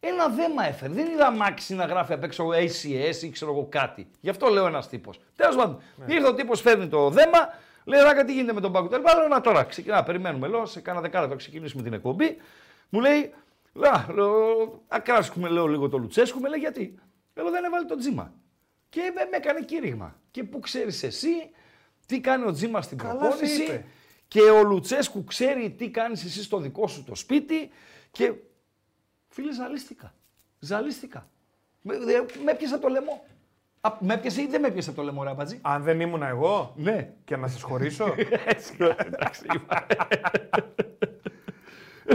[0.00, 0.92] Ένα δέμα έφερε.
[0.92, 4.06] Δεν είδα αμάξι να γράφει απ' έξω ACS ή ξέρω εγώ κάτι.
[4.20, 5.20] Γι' αυτό λέω ένας τύπος.
[5.36, 6.14] Τέλος πάντων, Ναι.
[6.14, 7.38] ήρθε ο τύπος, φέρνει το δέμα,
[7.84, 9.00] λέει Ράκα, τι γίνεται με τον Παγκοτέλ.
[9.18, 10.48] Λέω να τώρα, ξεκινά, περιμένουμε.
[10.48, 12.36] Λέω σε κάνα δεκάλεπτο ξεκινήσουμε την εκπομπή.
[12.88, 13.34] Μου λέει,
[13.72, 16.94] «Λα, λέω, ακράσκουμε λέω λίγο το Λουτσέσκου, με λέει γιατί;
[17.34, 18.32] Λέω δεν έβαλε το τζίμα.
[18.88, 20.16] Και με, με έκανε κήρυγμα.
[20.30, 21.50] Και πού ξέρεις εσύ
[22.06, 23.62] τι κάνει ο Τζίμα στην Καλά σε προπόνηση.
[23.62, 23.84] είπε.
[24.28, 27.70] Και ο Λουτσέσκου ξέρει τι κάνεις εσύ στο δικό σου το σπίτι
[28.10, 28.32] και
[29.40, 30.14] φίλε ζαλίστηκα.
[30.58, 31.28] Ζαλίστηκα.
[31.82, 33.26] Με, δε- με έπιασε το λαιμό.
[33.80, 35.58] Α, με έπιασε ή δεν με έπιασε το λαιμό ρε Αμπατζή.
[35.62, 37.10] Αν δεν ήμουν εγώ Ναι.
[37.24, 38.14] και να σας χωρίσω.
[38.54, 39.42] Έτσι, εντάξει.
[39.54, 39.86] είπα.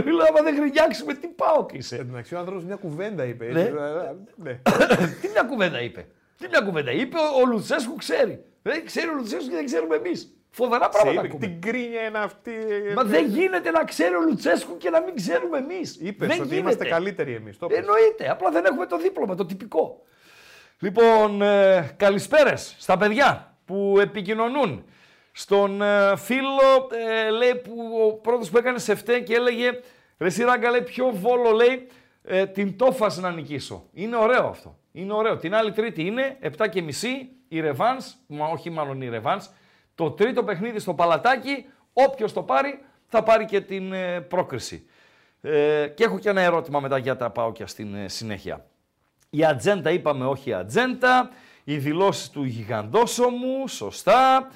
[0.04, 3.24] Λέω, άμα δεν γρινιάξουμε, τι πάω και είσαι; Εν τω μεταξύ, ο άνθρωπος μια κουβέντα
[3.24, 3.44] είπε.
[3.52, 3.60] Ναι.
[3.60, 4.60] έτσι, ε, ναι.
[5.20, 6.06] τι μια κουβέντα είπε;
[6.38, 8.44] Τι μια κουβέντα είπε, ο, ο Λουτσέσκου ξέρει.
[8.62, 10.34] Δεν ξέρει ο Λουτσέσκου και δεν ξέρουμε εμείς.
[10.56, 11.46] Φοβερά Σε πράγματα είπε, ακούμε.
[11.46, 12.52] την κρίνια είναι αυτή.
[12.96, 15.98] Μα δεν γίνεται να ξέρει ο Λουτσέσκου και να μην ξέρουμε εμείς.
[16.00, 17.58] Είπες ότι είμαστε καλύτεροι εμείς.
[17.58, 17.78] Το είπες.
[17.78, 18.30] Εννοείται.
[18.30, 20.02] Απλά δεν έχουμε το δίπλωμα, το τυπικό.
[20.78, 24.84] Λοιπόν, ε, καλησπέρες στα παιδιά που επικοινωνούν.
[25.32, 26.88] Στον ε, φίλο
[27.26, 27.72] ε, λέει που
[28.06, 29.80] ο πρώτος που έκανε σε φταί και έλεγε
[30.18, 31.86] Ρε Σιράγκα λέει πιο βόλο λέει
[32.24, 33.88] ε, την τόφας να νικήσω.
[33.92, 34.78] Είναι ωραίο αυτό.
[34.92, 35.36] Είναι ωραίο.
[35.36, 39.48] Την άλλη τρίτη είναι 7 και μισή η Ρεβάνς, μα όχι μάλλον η Ρεβάνς,
[39.94, 44.86] το τρίτο παιχνίδι στο Παλατάκι, όποιος το πάρει θα πάρει και την ε, πρόκριση.
[45.40, 48.64] Ε, και έχω και ένα ερώτημα μετά για τα πάω και στην ε, συνέχεια.
[49.30, 51.30] Η ατζέντα είπαμε όχι η ατζέντα,
[51.64, 54.48] οι δηλώσεις του γιγαντόσωμου, σωστά.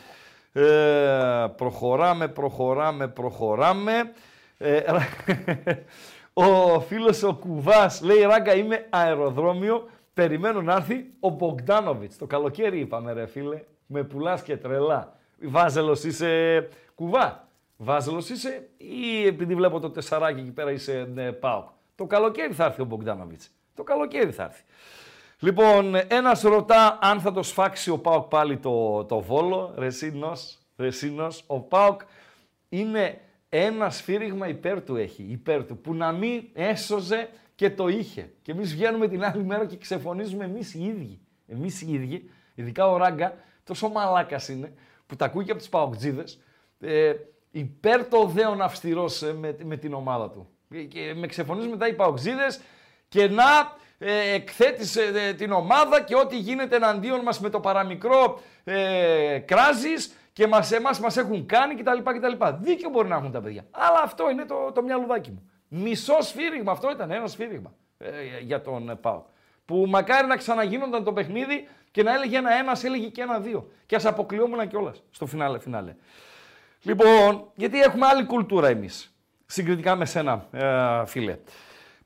[0.53, 4.13] Ε, προχωράμε, προχωράμε, προχωράμε.
[4.59, 4.81] Ε,
[6.33, 12.17] ο φίλος ο Κουβάς λέει «Ράγκα είμαι αεροδρόμιο, περιμένω να έρθει ο Μπογκδάνοβιτς».
[12.19, 15.18] Το καλοκαίρι είπαμε ρε φίλε, με πουλάς και τρελά.
[15.43, 17.49] Βάζελος είσαι κουβά.
[17.77, 21.69] Βάζελος είσαι ή επειδή βλέπω το τεσσαράκι εκεί πέρα είσαι ναι, ΠΑΟΚ.
[21.95, 23.51] Το καλοκαίρι θα έρθει ο Μπογκδάνοβιτς.
[23.75, 24.63] Το καλοκαίρι θα έρθει.
[25.39, 29.75] Λοιπόν, ένας ρωτά αν θα το σφάξει ο ΠΑΟΚ πάλι το, το Βόλο.
[29.77, 31.45] Ρεσίνος, Ρεσίνος.
[31.47, 32.01] Ο ΠΑΟΚ
[32.69, 38.33] είναι ένα σφύριγμα υπέρ του έχει, υπέρ του, που να μην έσωζε και το είχε.
[38.43, 41.21] Και εμείς βγαίνουμε την άλλη μέρα και ξεφωνίζουμε εμείς οι ίδιοι.
[41.47, 44.73] Εμείς οι ίδιοι, ειδικά ο Ράγκα, τόσο μαλάκας είναι,
[45.09, 46.41] που τα ακούει και από του Παοκτζίδες,
[46.81, 47.13] ε,
[47.51, 50.49] υπέρ το δέον αυστηρός ε, με, με την ομάδα του.
[50.89, 52.61] Και με ξεφωνίζουν μετά οι Παοκτζίδες
[53.09, 58.41] και να ε, εκθέτησε ε, την ομάδα και ό,τι γίνεται εναντίον μας με το παραμικρό
[58.65, 61.99] ε, κράζεις και μας, εμάς μας έχουν κάνει κτλ.
[62.03, 62.45] κτλ.
[62.61, 63.65] Δίκιο μπορεί να έχουν τα παιδιά.
[63.71, 65.51] Αλλά αυτό είναι το, το μυαλουδάκι μου.
[65.69, 68.09] Μισό σφύριγμα, αυτό ήταν ένα σφύριγμα ε,
[68.41, 69.25] για τον ε, Πάο.
[69.69, 73.71] Που μακάρι να ξαναγίνονταν το παιχνίδι και να έλεγε ένα-ένα, έλεγε και ένα-δύο.
[73.87, 75.95] Και ας αποκλειόμουν κιόλας στο φινάλε, φινάλε.
[76.83, 79.15] Λοιπόν, γιατί έχουμε άλλη κουλτούρα εμείς.
[79.47, 81.39] Συγκριτικά με σένα, ε, φίλε.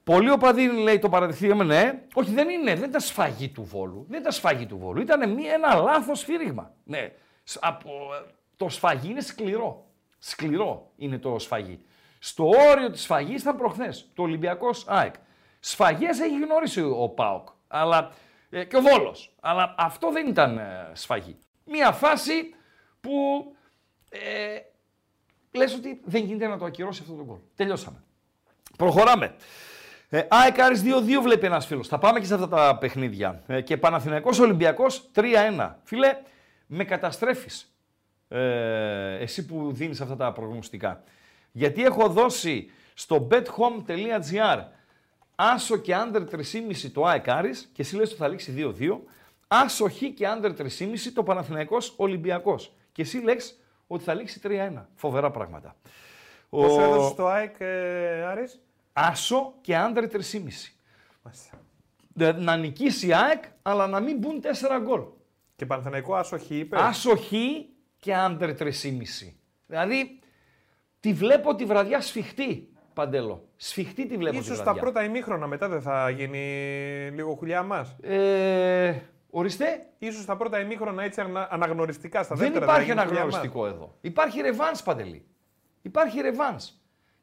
[0.04, 2.02] Πολλοί οπαδοί λέει το παραδεχθήκαμε, ναι.
[2.14, 2.74] Όχι, δεν είναι.
[2.74, 4.06] Δεν ήταν σφαγή του βόλου.
[4.08, 5.00] Δεν ήταν σφαγή του βόλου.
[5.00, 5.22] Ήταν
[5.54, 6.74] ένα λάθος σφύριγμα.
[6.84, 7.12] Ναι.
[7.60, 7.90] Από,
[8.56, 9.86] το σφαγί είναι σκληρό.
[10.18, 11.80] Σκληρό είναι το σφαγί.
[12.18, 14.10] Στο όριο της σφαγής ήταν προχθές.
[14.14, 15.14] Το Ολυμπιακός ΑΕΚ.
[15.64, 17.48] Σφαγές έχει γνωρίσει ο ΠΑΟΚ.
[17.68, 18.10] Αλλά,
[18.50, 19.34] ε, και ο Βόλος.
[19.40, 21.38] Αλλά αυτό δεν ήταν ε, σφαγή.
[21.64, 22.54] Μία φάση
[23.00, 23.12] που
[24.08, 24.18] ε,
[25.52, 27.38] λες ότι δεν γίνεται να το ακυρώσει αυτό το γκολ.
[27.56, 28.02] Τελειώσαμε.
[28.76, 29.34] Προχωράμε.
[30.08, 31.88] Ε, ΑΕΚ Άρης 2-2 βλέπει ένας φίλος.
[31.88, 33.42] Θα πάμε και σε αυτά τα παιχνίδια.
[33.46, 35.74] Ε, και Παναθηναϊκός Ολυμπιακός 3-1.
[35.82, 36.16] Φίλε,
[36.66, 37.76] με καταστρέφεις.
[38.28, 41.02] Ε, εσύ που δίνεις αυτά τα προγνωστικά.
[41.52, 44.64] Γιατί έχω δώσει στο bethome.gr
[45.34, 48.98] άσο και άντερ 3,5 το ΑΕΚ Άρης και εσύ λες ότι θα λήξει 2-2.
[49.48, 50.66] Άσο χ και άντερ 3,5
[51.14, 52.74] το Παναθηναϊκός Ολυμπιακός.
[52.92, 54.84] Και εσύ λες ότι θα λήξει 3-1.
[54.94, 55.76] Φοβερά πράγματα.
[56.48, 56.80] Πόσο ο...
[56.80, 60.06] έδωσε το ΑΕΚ ε, Άρης; Άσο και άντρε
[62.12, 62.34] 3,5.
[62.36, 64.46] Να νικήσει η ΑΕΚ, αλλά να μην μπουν 4
[64.82, 65.02] γκολ.
[65.56, 67.32] Και Παναθηναϊκό άσο χ είπε; Άσο χ
[67.98, 68.68] και άντρε 3,5.
[69.66, 70.18] Δηλαδή,
[71.00, 73.44] τη βλέπω τη βραδιά σφιχτή, Παντέλο.
[73.56, 74.72] Σφιχτή τη βλέπω Ίσως τη βραδιά.
[74.72, 76.38] τα πρώτα ημίχρονα μετά δεν θα γίνει
[77.14, 77.96] λίγο χουλιά μας.
[78.02, 78.94] Ε,
[79.30, 79.86] ορίστε.
[79.98, 82.64] Ίσως τα πρώτα ημίχρονα έτσι ανα- αναγνωριστικά στα Δεν δεύτερα.
[82.64, 83.34] υπάρχει θα γίνει χουλιά μας.
[83.34, 83.94] αναγνωριστικό εδώ.
[84.00, 85.24] Υπάρχει ρεβάνς, Παντελή.
[85.82, 86.72] Υπάρχει ρεβάνς.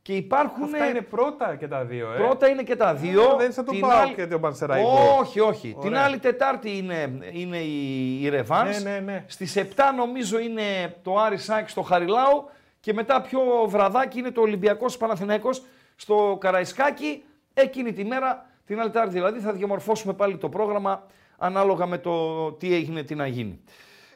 [0.02, 0.64] Και υπάρχουν...
[0.64, 2.18] Αυτά είναι πρώτα και τα δύο, ε.
[2.18, 3.22] Πρώτα είναι και τα δύο.
[3.22, 5.18] Ε, δεν θα το Την πάω άλλη- και το Πανσεραϊκό.
[5.20, 5.74] Όχι, όχι.
[5.78, 5.90] Ωραία.
[5.90, 8.84] Την άλλη Τετάρτη είναι, είναι η, η Ρεβάνς.
[8.84, 9.24] Ναι, ναι, ναι.
[9.28, 9.64] Στις 7
[9.98, 10.62] νομίζω είναι
[11.04, 12.50] το Άρης Σάκη στο Χαριλάου
[12.80, 15.64] και μετά πιο βραδάκι είναι το Ολυμπιακός Παναθηναϊκός
[15.96, 17.24] στο Καραϊσκάκι.
[17.54, 21.06] Εκείνη τη μέρα, την άλλη Τετάρτη δηλαδή, θα διαμορφώσουμε πάλι το πρόγραμμα
[21.38, 23.60] ανάλογα με το τι έγινε, τι να γίνει.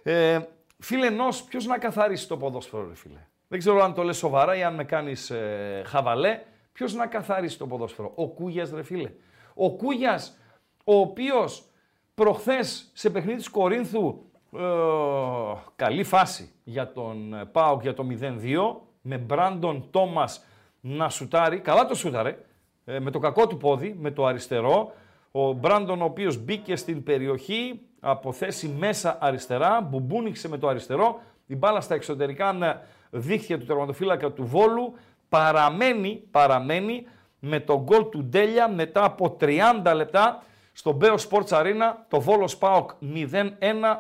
[0.04, 0.40] Ε,
[0.80, 4.56] φίλε Νος, ποιος να καθαρίσει το ποδόσφαιρο, ρε φίλε; Δεν ξέρω αν το λες σοβαρά
[4.56, 6.42] ή αν με κάνεις ε, χαβαλέ.
[6.72, 9.12] Ποιος να καθαρίσει το ποδόσφαιρο; Ο Κούγιας, ρε φίλε.
[9.54, 10.38] Ο Κούγιας,
[10.84, 11.66] ο οποίος
[12.14, 18.76] προχθές σε παιχνίδι της Κορίνθου ε, καλή φάση για τον ε, ΠΑΟΚ για το 0-2
[19.02, 20.46] με Μπράντον Τόμας
[20.80, 21.60] να σουτάρει.
[21.60, 22.38] Καλά το σούταρε.
[22.86, 24.92] ε, με το κακό του πόδι, με το αριστερό.
[25.32, 31.20] Ο Μπράντον ο οποίος μπήκε στην περιοχή από θέση μέσα αριστερά, μπουμπούνιξε με το αριστερό,
[31.46, 34.94] η μπάλα στα εξωτερικά ε, δίχτυα του τερματοφύλακα του Βόλου,
[35.30, 37.06] παραμένει, παραμένει
[37.40, 42.58] με τον γκολ του Ντέλια μετά από 30 λεπτά στο Μπέο Sports Arena, το Βόλος
[42.58, 43.46] ΠΑΟΚ 0-1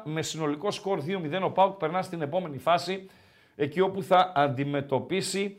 [0.04, 1.42] με συνολικό σκορ 2-0.
[1.44, 3.10] Ο ΠΑΟΚ περνά στην επόμενη φάση,
[3.56, 5.58] εκεί όπου θα αντιμετωπίσει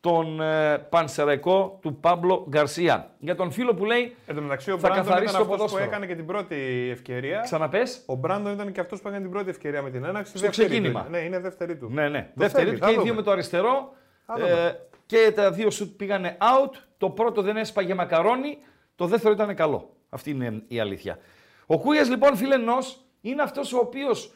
[0.00, 3.10] τον ε, Πανσεραϊκό του Πάμπλο Γκαρσία.
[3.18, 5.56] Για τον φίλο που λέει, Εν τω μεταξύ, ο Θα Μπράντον καθαρίσει ήταν το αυτός
[5.56, 5.84] που ποδόσφαιρο.
[5.90, 7.40] έκανε και την πρώτη ευκαιρία.
[7.40, 10.30] ξαναπες, Ο Μπράντον ήταν και αυτός που έκανε την πρώτη ευκαιρία με την έναξη.
[10.38, 11.04] Στο Δεύτερη του ξεκίνημα.
[11.08, 11.18] είναι.
[11.18, 11.88] Ναι, είναι δεύτερη του.
[11.92, 12.20] Ναι, ναι.
[12.22, 13.14] Το Δεύτερη θέλει, του θα και οι δύο δούμε.
[13.16, 13.92] με το αριστερό.
[14.26, 14.80] Θα δούμε.
[15.06, 16.70] και τα δύο σουτ πήγανε out.
[16.98, 18.58] Το πρώτο δεν έσπαγε μακαρόνι.
[18.96, 19.90] Το δεύτερο ήταν καλό.
[20.14, 21.18] Αυτή είναι η αλήθεια.
[21.66, 24.32] Ο Κούγιας λοιπόν φίλε Νος, είναι αυτός ο οποίος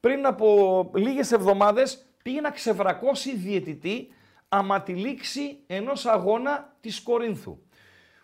[0.00, 4.08] πριν από λίγες εβδομάδες πήγε να ξεβρακώσει διαιτητή
[4.48, 7.58] άμα τη λήξη ενός αγώνα της Κορίνθου.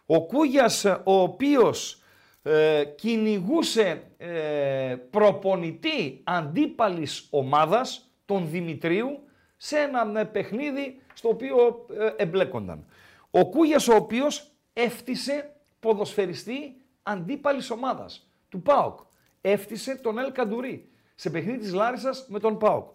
[0.07, 2.03] Ο Κούγιας ο οποίος
[2.43, 9.23] ε, κυνηγούσε ε, προπονητή αντίπαλης ομάδας, τον Δημητρίου,
[9.57, 12.87] σε ένα ε, παιχνίδι στο οποίο ε, εμπλέκονταν.
[13.31, 18.99] Ο Κούγιας ο οποίος έφτισε ποδοσφαιριστή αντίπαλης ομάδας, του ΠΑΟΚ.
[19.41, 22.89] Έφτισε τον Ελ Καντουρί σε παιχνίδι της Λάρισας με τον ΠΑΟΚ.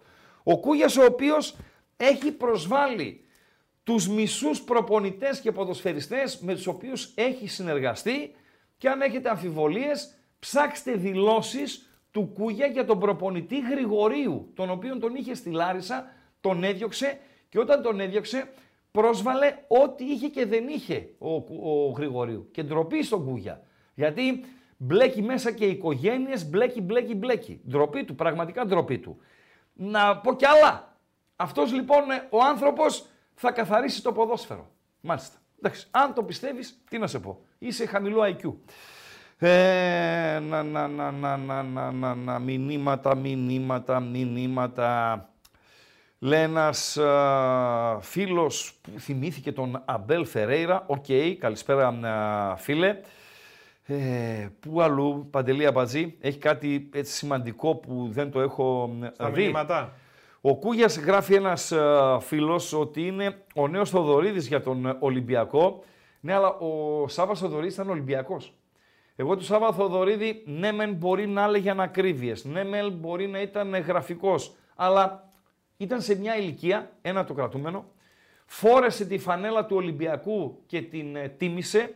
[0.44, 1.56] Ο Κούγιας ο οποίος
[1.98, 3.26] έχει προσβάλει
[3.84, 8.36] τους μισούς προπονητές και ποδοσφαιριστές με τους οποίους έχει συνεργαστεί
[8.78, 15.16] και αν έχετε αμφιβολίες ψάξτε δηλώσεις του Κούγια για τον προπονητή Γρηγορίου, τον οποίον τον
[15.16, 17.20] είχε στη Λάρισα, τον έδιωξε
[17.50, 18.52] και όταν τον έδιωξε
[18.92, 21.34] πρόσβαλε ό,τι είχε και δεν είχε ο,
[21.70, 22.50] ο Γρηγορίου.
[22.52, 23.64] Και ντροπή στον Κούγια.
[23.94, 24.44] Γιατί
[24.78, 27.62] μπλέκει μέσα και οι οικογένειες, μπλέκει, μπλέκει, μπλέκει.
[27.70, 29.18] Ντροπή του, πραγματικά ντροπή του.
[29.74, 30.98] Να πω κι άλλα.
[31.36, 34.72] Αυτός λοιπόν ο άνθρωπος θα καθαρίσει το ποδόσφαιρο.
[35.02, 35.38] Μάλιστα.
[35.58, 37.40] Εντάξει, αν το πιστεύεις, τι να σε πω.
[37.58, 38.54] Είσαι χαμηλό IQ.
[39.38, 45.26] Ε, να, να, να, να, να, να, να, να, μηνύματα, μηνύματα, μηνύματα.
[46.20, 46.98] Λέει ένας
[48.00, 50.84] φίλος που θυμήθηκε τον Αμπέλ Φερέιρα.
[50.88, 51.06] Οκ,
[51.40, 53.00] καλησπέρα φίλε.
[53.94, 59.42] Ε, πού αλλού, Παντελή Αμπατζή, έχει κάτι έτσι σημαντικό που δεν το έχω Στα δει.
[59.42, 59.94] μηνύματα.
[60.42, 65.84] Ο Κούγιας γράφει ένας α, φίλος ότι είναι ο νέος Θοδωρίδης για τον ε, Ολυμπιακό.
[66.20, 68.54] Ναι, αλλά ο Σάββας Θοδωρίδης ήταν Ολυμπιακός.
[69.16, 73.76] Εγώ του Σάββα Θοδωρίδη, ναι μεν μπορεί να έλεγε ανακρίβειες, ναι μεν μπορεί να ήταν
[73.76, 75.30] γραφικός, αλλά
[75.78, 77.86] ήταν σε μια ηλικία, ένα το κρατούμενο,
[78.46, 81.96] φόρεσε τη φανέλα του Ολυμπιακού και την ε, τίμησε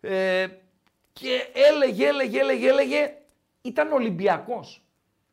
[0.00, 0.46] ε,
[1.12, 3.14] και έλεγε, έλεγε, έλεγε, έλεγε,
[3.62, 4.82] ήταν Ολυμπιακός.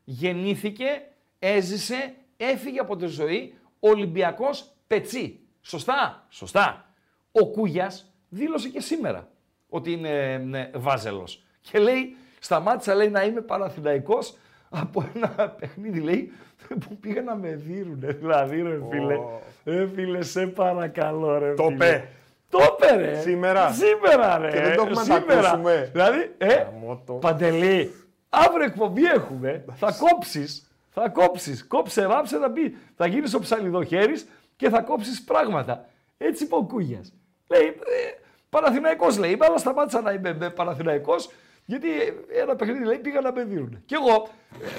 [0.04, 1.02] Γεννήθηκε,
[1.39, 5.39] έζησε, έφυγε από τη ζωή, Ολυμπιακός πετσί.
[5.62, 6.86] Σωστά, σωστά.
[7.32, 9.28] Ο Κούγιας δήλωσε και σήμερα
[9.70, 11.44] ότι είναι ναι, βάζελος.
[11.62, 14.38] Και λέει, σταμάτησα λέει να είμαι Παναθηναϊκός
[14.70, 16.32] από ένα παιχνίδι λέει
[16.68, 18.08] που πήγα να με δίνουνε.
[18.12, 19.42] Δηλαδή ρε φίλε, Ω.
[19.65, 21.78] ρε φίλε σε παρακαλώ ρε Το φίλε.
[21.78, 22.08] πε.
[22.49, 23.19] Το πε ρε.
[23.19, 23.71] Σήμερα.
[23.71, 24.49] Σήμερα ρε.
[24.51, 25.39] Και δεν το έχουμε να Σήμερα.
[25.39, 25.89] ακούσουμε.
[25.91, 27.13] Δηλαδή, ε, Γαμώτο.
[27.13, 27.95] Παντελή,
[28.29, 29.65] αύριο εκπομπή έχουμε.
[29.75, 30.71] θα κόψεις.
[30.89, 31.67] Θα κόψεις.
[31.67, 32.77] Κόψε ράψε να πει.
[32.95, 35.85] Θα γίνεις ο ψαλιδοχέρης και θα κόψεις πράγματα.
[36.17, 37.13] Έτσι είπε ο Κούγιας.
[37.47, 38.12] Λέει, ε,
[38.49, 41.29] Παναθηναϊκός λέει, είμαι, αλλά σταμάτησα να είμαι ε, Παναθηναϊκός
[41.65, 43.81] γιατί ε, ένα παιχνίδι λέει πήγα να με δίνουν.
[43.85, 44.29] Και εγώ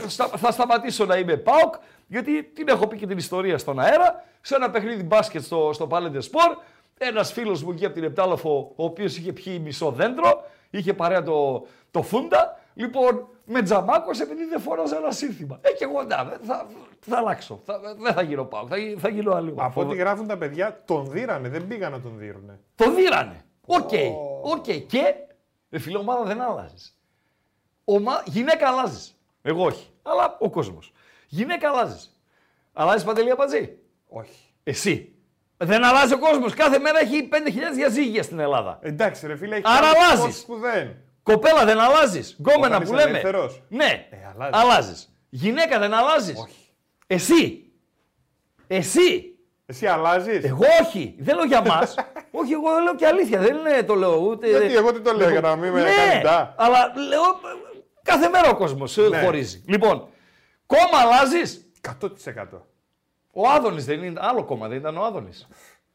[0.04, 1.74] ε, στα- θα σταματήσω να είμαι ΠΑΟΚ,
[2.06, 4.24] γιατί την έχω πει και την ιστορία στον αέρα.
[4.40, 6.56] Σε ένα παιχνίδι μπάσκετ στο, στο Palette Sport,
[7.02, 11.22] ένας φίλος μου εκεί από την Επτάλοφο, ο οποίος είχε πιει μισό δέντρο, είχε παρέα
[11.22, 12.58] το, το φούντα.
[12.74, 15.58] Λοιπόν, με τζαμάκο επειδή δεν φόραζε ένα σύνθημα.
[15.60, 16.66] Ε, και εγώ να, θα,
[17.00, 17.60] θα αλλάξω.
[17.64, 19.54] Θα, δεν θα γίνω ΠΑΟΚ, θα, γι- θα γίνω αλλού.
[19.58, 22.60] Από ό,τι γράφουν τα παιδιά, τον δίρανε, δεν πήγαν να τον δίνουνε.
[22.74, 23.44] Το δείρανε.
[23.66, 23.90] OK.
[24.42, 24.64] OK.
[24.86, 25.14] Και
[25.70, 26.98] ρε φίλε, ομάδα δεν αλλάζεις.
[27.84, 28.22] Ομα...
[28.26, 29.18] Γυναίκα αλλάζεις.
[29.42, 29.90] Εγώ όχι.
[30.02, 30.92] Αλλά ο κόσμος.
[31.28, 32.20] Γυναίκα αλλάζεις.
[32.72, 34.52] Αλλάζεις Παντελή Αμπατζή; Όχι.
[34.64, 35.14] Εσύ.
[35.62, 36.54] Δεν αλλάζει ο κόσμος.
[36.54, 37.36] Κάθε μέρα έχει 5.000
[37.74, 38.78] διαζύγια στην Ελλάδα.
[38.82, 40.24] Εντάξει, ρε φίλε, έχει Άρα κάνει αλλάζεις.
[40.24, 40.96] πόσους που δεν.
[41.22, 42.36] Κοπέλα δεν αλλάζεις.
[42.40, 43.18] Γκόμενα Όταν που είσαι λέμε.
[43.18, 43.62] ελεύθερος.
[43.68, 44.06] Ναι.
[44.10, 44.60] Ε, αλλάζεις.
[44.60, 45.12] αλλάζεις.
[45.28, 46.38] Γυναίκα δεν αλλάζεις.
[46.38, 46.56] Όχι.
[47.06, 47.72] Εσύ.
[48.66, 49.24] Εσύ.
[49.66, 51.14] Εσύ αλλάζεις; Εγώ όχι.
[51.18, 51.94] Δεν λέω για μας.
[52.40, 53.40] όχι, εγώ λέω και αλήθεια.
[53.40, 54.48] Δεν είναι, το λέω ούτε.
[54.48, 56.54] Γιατί, εγώ τι το λέω, για να μην με ναι, κάνει ντά.
[56.58, 57.22] Αλλά λέω.
[58.02, 59.22] Κάθε μέρα ο κόσμος Ναι.
[59.22, 59.64] χωρίζει.
[59.66, 60.08] Λοιπόν,
[60.66, 62.66] κόμμα αλλάζεις; 100%.
[63.32, 64.20] Ο Άδωνης δεν είναι.
[64.22, 65.48] Άλλο κόμμα δεν ήταν ο Άδωνης.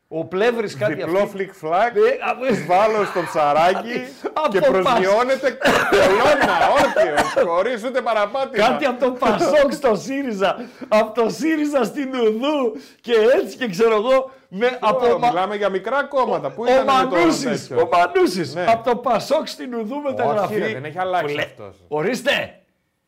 [0.07, 3.99] Ο Πλεύρης κάτι Διπλό αυτή- φλικ φλακ, Ε, α- βάλω στο ψαράκι
[4.43, 4.69] Από και πας.
[4.69, 5.57] προσγειώνεται
[5.91, 8.67] κολόνα, όρθιος, χωρίς ούτε παραπάτημα.
[8.67, 13.95] Κάτι από το Πασόκ στο ΣΥΡΙΖΑ, από το ΣΥΡΙΖΑ στην Ουδού και έτσι και ξέρω
[13.95, 16.49] εγώ με, από, Ω, μα- Μιλάμε για μικρά κόμματα.
[16.51, 18.65] Πού ο ήταν με το Μανούσης, τέτοιο; ο Μανούσης, Ναι.
[18.67, 20.53] από το Πασόκ στην Ουδού μεταγραφή.
[20.53, 21.75] Όχι, ρε, δεν έχει αλλάξει Που λέ- αυτός.
[21.87, 22.59] Ορίστε,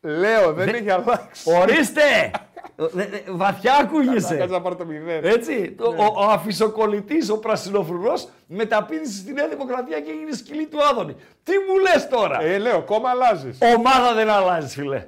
[0.02, 1.52] Λέω, δεν έχει αλλάξει.
[1.62, 2.32] ορίστε,
[2.80, 4.46] Ε, ε, βαθιά Κάτσε ακούγεσαι.
[4.50, 5.26] να πάρω το μηδέν.
[5.26, 6.02] Έτσι, το- Ναι.
[6.04, 11.16] ο, ο αφισοκολλητής, ο πρασινοφρουρός, μεταπίδησε στη Νέα Δημοκρατία και έγινε σκυλή του Άδωνη.
[11.44, 13.58] Τι μου λες τώρα; Ε, λέω, κόμμα αλλάζεις.
[13.78, 15.08] Ομάδα δεν αλλάζεις, φιλέ.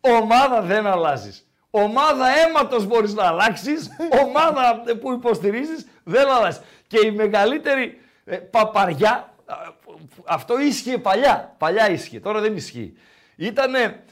[0.00, 1.42] Ομάδα δεν αλλάζεις.
[1.70, 3.88] Ομάδα αίματος μπορείς να αλλάξεις,
[4.26, 6.60] ομάδα που υποστηρίζεις δεν αλλάζεις.
[6.86, 9.54] Και η μεγαλύτερη ε, παπαριά, α,
[10.24, 12.92] αυτό ίσχυε παλιά, παλιά ίσχυε, τώρα δεν ισχύει.
[13.36, 14.02] Ήτανε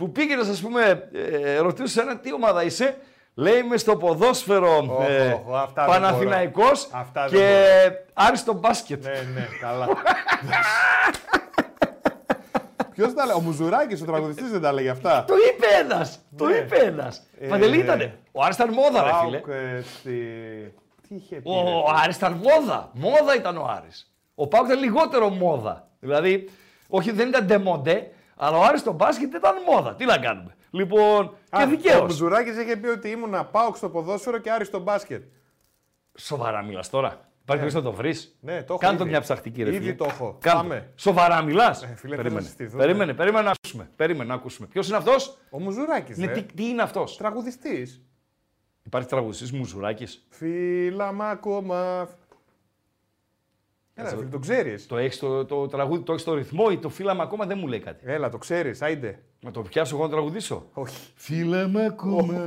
[0.00, 1.08] που πήγαινες, ας πούμε,
[1.42, 2.96] ε, ρωτούσες ένα τι ομάδα είσαι,
[3.34, 7.00] λέει είμαι στο ποδόσφαιρο Οχ, ε, οχ, αυτά δεν Παναθηναϊκός μπορώ.
[7.02, 9.04] Αυτά δεν και άριστο μπάσκετ.
[9.04, 9.86] Ναι, ναι, καλά.
[12.94, 15.24] Ποιος τα λέει, ο Μουζουράκης, ο τραγουδιστής δεν τα λέει αυτά.
[15.26, 16.18] Το είπε ένας!
[16.36, 16.54] Το Ναι.
[16.56, 17.22] είπε ένας!
[17.40, 17.82] Ε, Παντελή ναι.
[17.82, 18.18] ήτανε.
[18.32, 19.38] Ο Άρης ήταν μόδα, ρε φίλε.
[19.38, 20.74] Πάουκ, ε, στη-
[21.08, 21.42] Τι είχε πει.
[21.48, 21.70] Ο, ρε.
[21.70, 22.90] ο Άρης ήταν μόδα.
[22.92, 24.12] Μόδα ήταν ο Άρης.
[24.34, 25.88] Ο Πάουκ ήταν λιγότερο μόδα.
[26.00, 26.48] Δηλαδή,
[26.88, 28.10] όχι δεν ήταν ντεμόντε,
[28.40, 29.94] αλλά ο Άρης στο μπάσκετ ήταν μόδα.
[29.94, 30.54] Τι να κάνουμε.
[30.70, 32.02] Λοιπόν, και Α, Ο δικαίω.
[32.02, 35.22] Μουζουράκη είχε πει ότι ήμουν Πάουκ στο ποδόσφαιρο και Άρης στο μπάσκετ.
[36.18, 37.28] Σοβαρά μιλάς τώρα.
[37.42, 37.70] Υπάρχει ναι.
[37.72, 38.36] να το βρεις.
[38.40, 39.10] Ναι, το έχω Κάνε το ήδη.
[39.12, 39.94] μια ψαχτική ρε Ήδη φίλε.
[39.94, 40.36] το έχω.
[40.40, 40.68] Κάνε το.
[40.68, 40.92] Πάμε.
[40.96, 41.82] Σοβαρά μιλάς.
[41.82, 42.40] Ε, φίλε, θέλω να περίμενε.
[42.46, 42.82] συστηθούμε.
[42.82, 43.90] περίμενε, περίμενε να ακούσουμε.
[43.96, 44.66] Περίμενε να ακούσουμε.
[44.66, 46.16] Ποιος είναι αυτός; Ο Μουζουράκης.
[46.18, 48.02] Ναι, τι, τι είναι αυτός; Τραγουδιστής.
[48.82, 52.08] Υπάρχει τραγουδιστής Μουζουράκης; Φύλαμα ακόμα.
[54.00, 54.86] Έλα, φίλε, το ξέρεις.
[54.86, 57.66] Το έχεις το, το τραγούδι, το έχεις στο ρυθμό ή το φύλαμα ακόμα δεν μου
[57.66, 58.04] λέει κάτι.
[58.06, 58.82] Έλα, το ξέρεις.
[58.82, 59.22] Άιντε.
[59.40, 60.96] Να το πιάσω εγώ να τραγουδήσω; Όχι.
[61.14, 62.44] Φύλαμα ακόμα.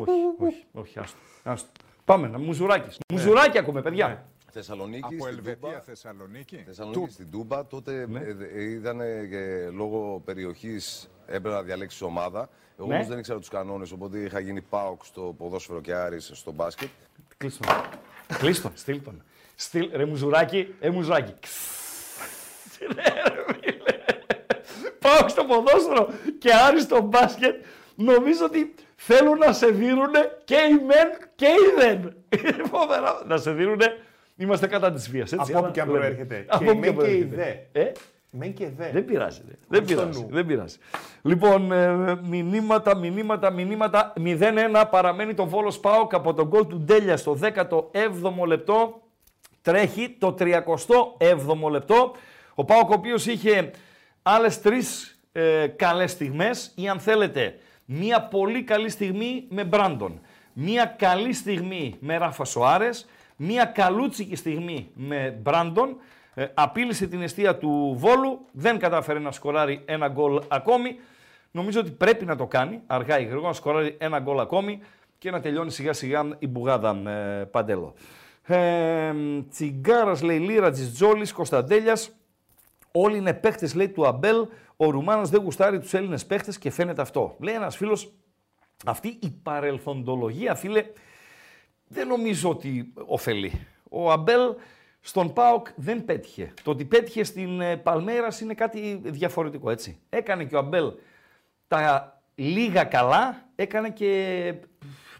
[0.00, 1.18] όχι, όχι, όχι, άστο.
[1.42, 1.68] άστο.
[2.04, 2.98] Πάμε, να μουζουράκι.
[3.12, 4.06] Μουζουράκι ακούμε, παιδιά.
[4.08, 4.22] Ναι.
[4.52, 5.04] Θεσσαλονίκη.
[5.04, 5.80] Από στην Ελβετία, Τούμπα.
[5.80, 6.62] Θεσσαλονίκη.
[6.66, 7.66] Θεσσαλονίκη στην Τούμπα.
[7.66, 8.20] Τότε Ναι.
[8.20, 8.98] ε, ε, ήταν
[9.30, 12.48] και λόγω περιοχής έπρεπε να διαλέξεις ομάδα.
[12.78, 12.94] Εγώ Ναι.
[12.94, 16.88] όμως δεν ήξερα τους κανόνες, οπότε είχα γίνει πάοκ στο ποδόσφαιρο και Άρης στο μπάσκετ.
[17.36, 17.66] Κλείστον.
[18.38, 19.22] Κλείστον, στείλ τον.
[19.60, 21.34] Στείλ, ρε μουζουράκι, ε μουζουράκι.
[22.80, 23.98] Ρε, ρε, φίλε.
[24.98, 27.64] Πάω στο ποδόσφαιρο και Άρης στο μπάσκετ.
[27.94, 30.10] Νομίζω ότι θέλουν να σε δίνουν
[30.44, 31.98] και οι μεν και οι δεν.
[32.38, 33.22] Είναι Φοβερό.
[33.26, 33.80] Να σε δίνουν.
[34.36, 35.32] Είμαστε κατά της βίας.
[35.32, 36.44] Από όπου και αν προέρχεται.
[36.48, 37.68] Από Και όπου οι και μεν και οι προέρχεται.
[37.72, 37.92] Ε,
[38.30, 38.90] Μεν και δε.
[38.90, 39.40] δεν πειράζει.
[39.46, 39.52] Δε.
[39.68, 40.20] Δεν στο πειράζει.
[40.20, 40.28] νου.
[40.30, 40.76] Δεν πειράζει.
[41.22, 44.12] Λοιπόν, ε, μηνύματα, μηνύματα, μηνύματα.
[44.16, 49.02] 0-1 παραμένει το Βόλος Πάοκ από τον γκολ του Ντέλια στο 17ο λεπτό.
[49.62, 52.12] Τρέχει το 37ο λεπτό.
[52.54, 53.70] Ο Πάοκ ο οποίος είχε
[54.22, 60.20] άλλες τρεις ε, καλές στιγμές ή αν θέλετε μία πολύ καλή στιγμή με Μπράντον.
[60.52, 63.06] Μία καλή στιγμή με Ράφα Σοάρες.
[63.36, 65.96] Μία καλούτσικη στιγμή με Μπράντον.
[66.34, 70.98] Ε, απείλησε την αιστεία του Βόλου, δεν κατάφερε να σκοράρει ένα γκολ ακόμη.
[71.50, 74.80] Νομίζω ότι πρέπει να το κάνει αργά ή γρήγορα, να σκοράρει ένα γκολ ακόμη
[75.18, 77.94] και να τελειώνει σιγά σιγά η μπουγάδα ε, Παντέλο.
[78.48, 79.14] Ε,
[79.50, 82.18] Τσιγκάρας λέει Λίρατζης, Τζόλης, Κωνσταντέλιας,
[82.92, 84.46] Όλοι είναι παίχτες, λέει του Αμπέλ.
[84.76, 87.36] Ο Ρουμάνος δεν γουστάρει τους Έλληνες παίχτες και φαίνεται αυτό.
[87.40, 88.12] Λέει ένας φίλος,
[88.86, 90.84] αυτή η παρελθοντολογία, φίλε,
[91.88, 93.66] δεν νομίζω ότι ωφελεί.
[93.88, 94.54] Ο Αμπέλ
[95.00, 96.54] στον ΠΑΟΚ δεν πέτυχε.
[96.62, 99.98] Το ότι πέτυχε στην ε, Παλμέρας είναι κάτι διαφορετικό, έτσι.
[100.08, 100.92] Έκανε και ο Αμπέλ
[101.68, 104.54] τα λίγα καλά, έκανε και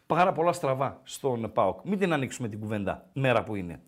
[0.08, 1.80] πάρα πολλά στραβά στον ΠΑΟΚ.
[1.84, 3.80] Μην την ανοίξουμε την κουβέντα, μέρα που είναι.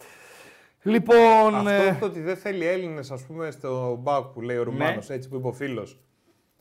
[0.83, 4.63] Λοιπόν, Αυτό ε, το ότι δεν θέλει Έλληνες, ας πούμε, στο Μπάουκ που λέει ο
[4.63, 6.01] Ρουμάνος, έτσι που είπε ο φίλος.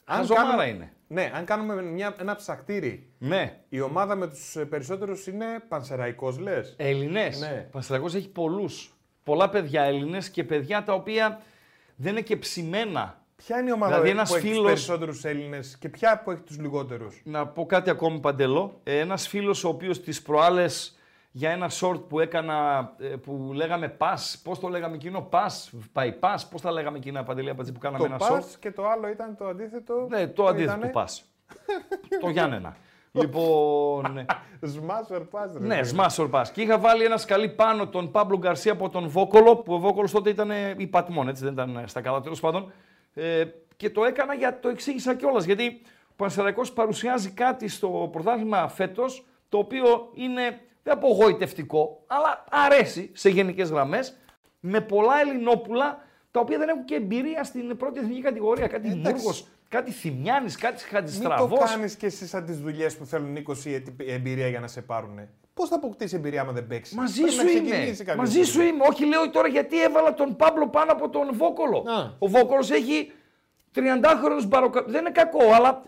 [0.05, 0.93] χαζομάρα είναι.
[1.07, 6.75] Ναι, αν κάνουμε μια, ένα ψακτήρι, Ναι, η ομάδα με τους περισσότερους είναι πανσεραϊκός, λες;
[6.77, 7.39] Έλληνες.
[7.39, 7.67] Ναι.
[7.71, 8.93] Παναθηναϊκός έχει πολλούς.
[9.23, 11.41] Πολλά παιδιά Έλληνες και παιδιά τα οποία
[11.95, 13.18] δεν είναι και ψημένα.
[13.45, 16.31] Ποια είναι η ομάδα Δηλαδή, που ένας έχεις του φίλος- περισσότερους Έλληνες και ποια που
[16.31, 18.79] έχεις τους λιγότερους; Να πω κάτι ακόμη παντελώ.
[18.83, 20.97] Ε, ένας φίλος ο οποίος τις προάλλες
[21.31, 26.09] για ένα short που έκανα, ε, που λέγαμε pass, πώς το λέγαμε εκείνο, pass, by
[26.19, 28.87] pass, πώς τα λέγαμε εκείνα παντελή Απατζή, που κάναμε Το ένα pass short; και το
[28.89, 30.05] άλλο ήταν το αντίθετο.
[30.09, 31.21] Ναι, το αντίθετο ήτανε του pass.
[32.21, 32.75] το Γιάννενα.
[33.11, 34.25] λοιπόν,
[34.75, 35.83] Smash or pass, ρε Ναι, φίλε.
[35.83, 36.41] σμάσορ πα.
[36.53, 40.09] Και είχα βάλει ένας σκαλί πάνω τον Παύλο Γκαρσία από τον Βόκολο, που ο Βόκολο
[40.11, 42.71] τότε ήταν υπατμόν, έτσι δεν ήταν στα καλά τέλος πάντων.
[43.19, 43.43] Ε,
[43.77, 45.43] και το έκανα για το εξήγησα κιόλας.
[45.45, 53.11] Γιατί ο Πανσεραϊκός παρουσιάζει κάτι στο πρωτάθλημα φέτος, το οποίο είναι δεν απογοητευτικό, αλλά αρέσει
[53.13, 54.17] σε γενικές γραμμές,
[54.59, 58.67] με πολλά Ελληνόπουλα τα οποία δεν έχουν και εμπειρία στην πρώτη εθνική κατηγορία.
[58.67, 59.13] Κάτι Εντάξει.
[59.13, 61.69] Μούργος, κάτι Θημιάνης, κάτι Μην το Χατζηστραβός.
[61.69, 65.19] κάνεις και εσύ σαν τις δουλειές που θέλουν 20 έτη εμπειρία για να σε πάρουν.
[65.59, 67.95] Πώς θα αποκτήσει εμπειρία άμα δεν παίξει; Μαζί σου είμαι.
[68.17, 68.85] Μαζί σου είμαι.
[68.89, 71.77] Όχι, λέω τώρα γιατί έβαλα τον Παύλο πάνω από τον Βόκολο.
[71.77, 72.11] Α.
[72.19, 73.11] Ο Βόκολος έχει
[73.75, 74.83] 30χρονου μπαροκα...
[74.87, 75.81] Δεν είναι κακό, αλλά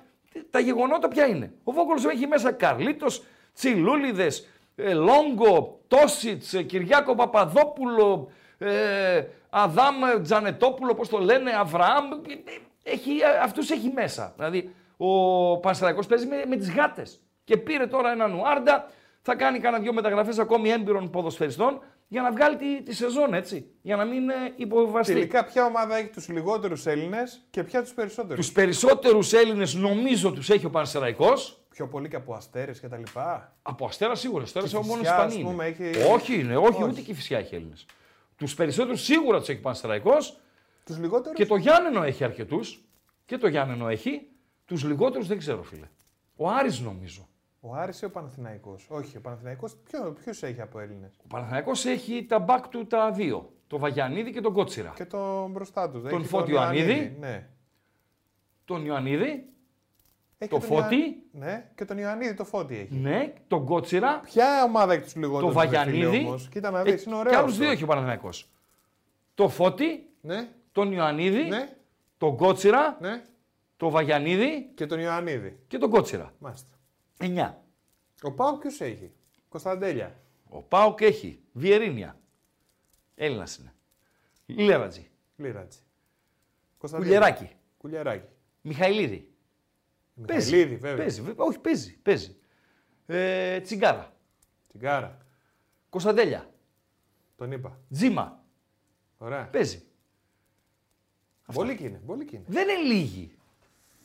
[0.49, 1.53] τα γεγονότα ποια είναι.
[1.63, 11.09] Ο Βόκολος έχει μέσα Καρλίτος, Τσιλούλιδες, ε, Λόγκο, Τόσιτς, Κυριάκο Παπαδόπουλο, ε, Αδάμ Τζανετόπουλο, πώς
[11.09, 12.09] το λένε, Αβραάμ.
[12.83, 13.11] Έχει,
[13.43, 14.33] αυτούς έχει μέσα.
[14.35, 17.21] Δηλαδή, ο Πανσεραϊκός παίζει με, με τις γάτες.
[17.43, 18.89] Και πήρε τώρα έναν Ουάρντα,
[19.21, 23.65] θα κάνει κάνα δυο μεταγραφές ακόμη έμπειρων ποδοσφαιριστών για να βγάλει τη, τη σεζόν, έτσι.
[23.81, 25.13] Για να μην ε, υποβιβαστεί.
[25.13, 30.31] Τελικά ποια ομάδα έχει τους λιγότερους Έλληνες και ποια τους περισσότερους; Τους περισσότερους Έλληνες νομίζω
[30.31, 31.55] τους έχει ο Πανσεραϊκός.
[31.69, 33.55] Πιο πολύ και από αστέρες και τα λοιπά.
[33.61, 34.43] Από Αστέρα σίγουρα.
[34.43, 35.43] Αστέρα Και ο μόνο Κηφισιά, Ισπανοί.
[35.43, 35.89] ας πούμε, είναι.
[35.89, 36.83] έχει- Όχι, είναι, όχι, Όχι.
[36.83, 37.85] ούτε και η φυσιά έχει Έλληνες.
[38.35, 40.39] Τους περισσότερους σίγουρα τους έχει ο Πανσεραϊκός
[40.85, 42.83] Τους λιγότερους; και το Γιάννενο έχει αρκετούς.
[43.25, 44.27] Και το Γιάννενο έχει.
[44.65, 45.87] Τους λιγότερους δεν ξέρω, φίλε.
[46.35, 47.27] Ο Άρης νομίζω.
[47.63, 51.85] Ο Άρης ή ο Παναθηναϊκός; Όχι, ο Παναθηναϊκός ποιο, ποιους έχει από Έλληνες; Ο Παναθηναϊκός
[51.85, 53.53] έχει τα μπακ του τα δύο.
[53.67, 54.93] Το Βαγιανίδη και τον Κότσιρα.
[54.95, 56.09] Και τον μπροστά τους.
[56.09, 57.15] Τον Φώτη Ιωαννίδη.
[57.19, 57.47] Ναι.
[58.65, 59.25] τον Ιωαννίδη,
[60.37, 60.95] Έχει το και τον Φώτη.
[60.95, 62.95] Ιωα- Ναι, και τον Ιωαννίδη το φώτι έχει.
[62.95, 65.53] ναι, τον Κότσιρα Ποια ομάδα έχει τους λιγότερους.
[65.53, 66.17] το Βαγιανίδη.
[66.25, 67.33] Όμως; Κοίτα να ε, δει, είναι ωραίος.
[67.33, 67.63] Και άλλους αυτό.
[67.63, 68.49] δύο έχει ο Παναθηναϊκός.
[69.33, 71.69] Το Φώτη, Ναι, τον Ιωαννίδη, ναι,
[72.17, 73.23] τον Κότσιρα, ναι.
[73.77, 75.59] τον Βαγιανίδη Και τον Ιωαννίδη.
[75.67, 76.33] και τον Κότσιρα.
[76.39, 76.75] Μάλιστα.
[77.21, 77.53] 9.
[78.21, 79.11] Ο Πάου ποιος έχει;
[79.49, 80.19] Κωνσταντέλια.
[80.49, 82.19] Ο Πάοκ έχει Βιερίνια.
[83.15, 83.73] Έλληνας είναι.
[84.45, 85.09] Λίρατζη.
[85.35, 85.79] Λίρατζη.
[86.77, 87.49] Κουλιεράκι.
[87.77, 88.27] Κουλιεράκι.
[88.61, 89.33] Μιχαηλίδη.
[90.25, 90.45] Παίζει.
[90.51, 90.97] Μιχαηλίδη, βέβαια.
[90.97, 91.21] Παίζει.
[91.21, 91.97] βέ- Όχι, παίζει.
[91.97, 92.35] παίζει.
[93.05, 94.13] Ε, τσιγκάρα.
[94.67, 95.17] Τσιγκάρα.
[95.89, 96.53] Κωνσταντέλια.
[97.35, 97.79] Τον είπα.
[97.91, 98.43] Τζίμα.
[99.17, 99.47] Ωραία.
[99.49, 99.83] Παίζει.
[101.53, 102.01] Μπολίκοι είναι.
[102.05, 102.45] Μπολίκοι είναι.
[102.47, 103.35] Δεν είναι λίγοι.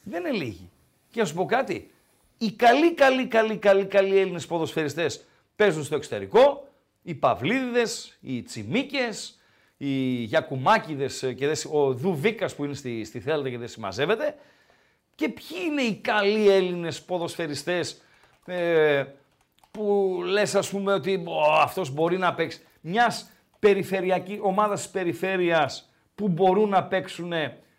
[0.03, 0.71] Δεν είναι λίγοι.
[1.11, 1.91] Και να σου πω κάτι.
[2.39, 5.25] Οι καλοί, καλοί, καλοί, καλοί, καλοί Έλληνες ποδοσφαιριστές
[5.57, 6.69] παίζουν στο εξωτερικό.
[7.03, 7.83] Οι Παυλίδηδες,
[8.21, 9.39] οι Τσιμίκες,
[9.77, 14.35] οι Γιακουμάκηδες και δεν, ο Δουβίκας που είναι στη, στη Θέλτα και δεν συμμαζεύεται.
[15.15, 18.03] Και ποιοι είναι οι καλοί Έλληνες ποδοσφαιριστές
[18.47, 19.05] ε,
[19.71, 25.93] που λες ας πούμε ότι «Ω, αυτός μπορεί να παίξει μιας περιφερειακή ομάδας της περιφέρειας
[26.15, 27.33] που μπορούν να παίξουν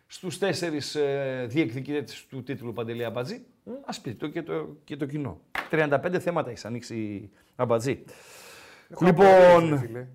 [0.07, 3.45] στους τέσσερις ε, διεκδικητές του τίτλου Παντελή Αμπατζή.
[3.85, 5.39] Ας πει το και, το και το κοινό.
[5.71, 8.03] 35 θέματα έχεις ανοίξει Αμπατζή.
[8.89, 10.07] Έχω Λοιπόν, απορίες, ρε φίλε.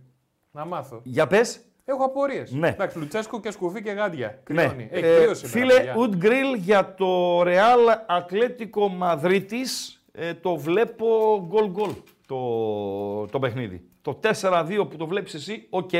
[0.50, 1.00] Να μάθω.
[1.04, 1.60] για πες.
[1.84, 2.52] Έχω απορίες.
[2.52, 2.68] Ναι.
[2.68, 4.42] Εντάξει, Λουτσέσκο και σκουφί και γάντια.
[4.50, 4.62] Ναι.
[4.64, 4.88] Κρυώνει.
[4.90, 5.94] Έχει Ε, κρύο σήμερα, φίλε, παιδιά.
[5.98, 11.06] Ουντ Γκριλ για το Real Ατλέτικο Μαδρίτης ε, το βλέπω
[11.48, 11.90] γκολ γκολ
[12.26, 13.84] το, το παιχνίδι.
[14.02, 15.90] Το 4-2 που το βλέπεις εσύ, οκ.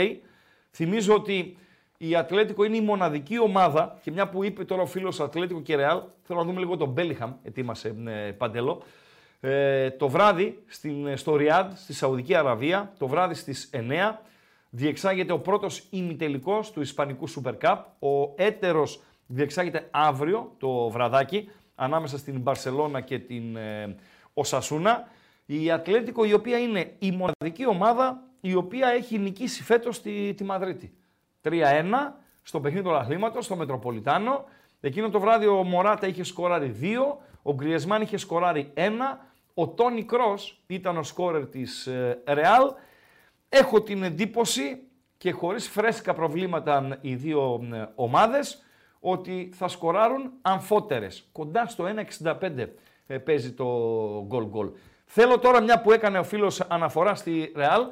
[0.71, 1.57] Θυμίζω ότι
[2.09, 5.77] η Ατλέτικο είναι η μοναδική ομάδα και μια που είπε τώρα ο φίλος Ατλέτικο και
[5.77, 8.83] Real, θέλω να δούμε λίγο τον Μπέλιγχαμ, ετοίμασε ε, Παντελή.
[9.41, 13.79] Ε, το βράδυ στην, στο Ριάντ, στη Σαουδική Αραβία, το βράδυ στις 9,
[14.71, 17.77] διεξάγεται ο πρώτος ημιτελικός του Ισπανικού Super Cup.
[17.99, 23.97] Ο έτερος διεξάγεται αύριο το βραδάκι ανάμεσα στην Μπαρσελώνα και την ε,
[24.35, 25.09] Οσασούνα.
[25.47, 30.45] Η Ατλέτικο η οποία είναι η μοναδική ομάδα η οποία έχει νικήσει φέτος τη, τη
[30.45, 30.93] Μαδρίτη.
[31.45, 31.53] 3-1
[32.43, 34.45] στο παιχνίδι του αθλήματος, στο Μετροπολιτάνο.
[34.80, 36.86] Εκείνο το βράδυ ο Μωράτα είχε σκοράρει 2,
[37.43, 38.90] ο Γκριεσμάν είχε σκοράρει 1,
[39.55, 42.72] ο Τόνι Κρός ήταν ο σκόρερ της ε, Ρεάλ.
[43.49, 44.82] Έχω την εντύπωση
[45.18, 48.62] και χωρίς φρέσκα προβλήματα οι δύο ε, ομάδες
[49.01, 51.28] ότι θα σκοράρουν αμφότερες.
[51.32, 51.84] Κοντά στο
[52.20, 52.66] 1,65
[53.07, 53.64] ε, παίζει το
[54.26, 54.70] γκολ γκολ.
[55.05, 57.82] Θέλω τώρα μια που έκανε ο φίλος αναφορά στη Ρεάλ.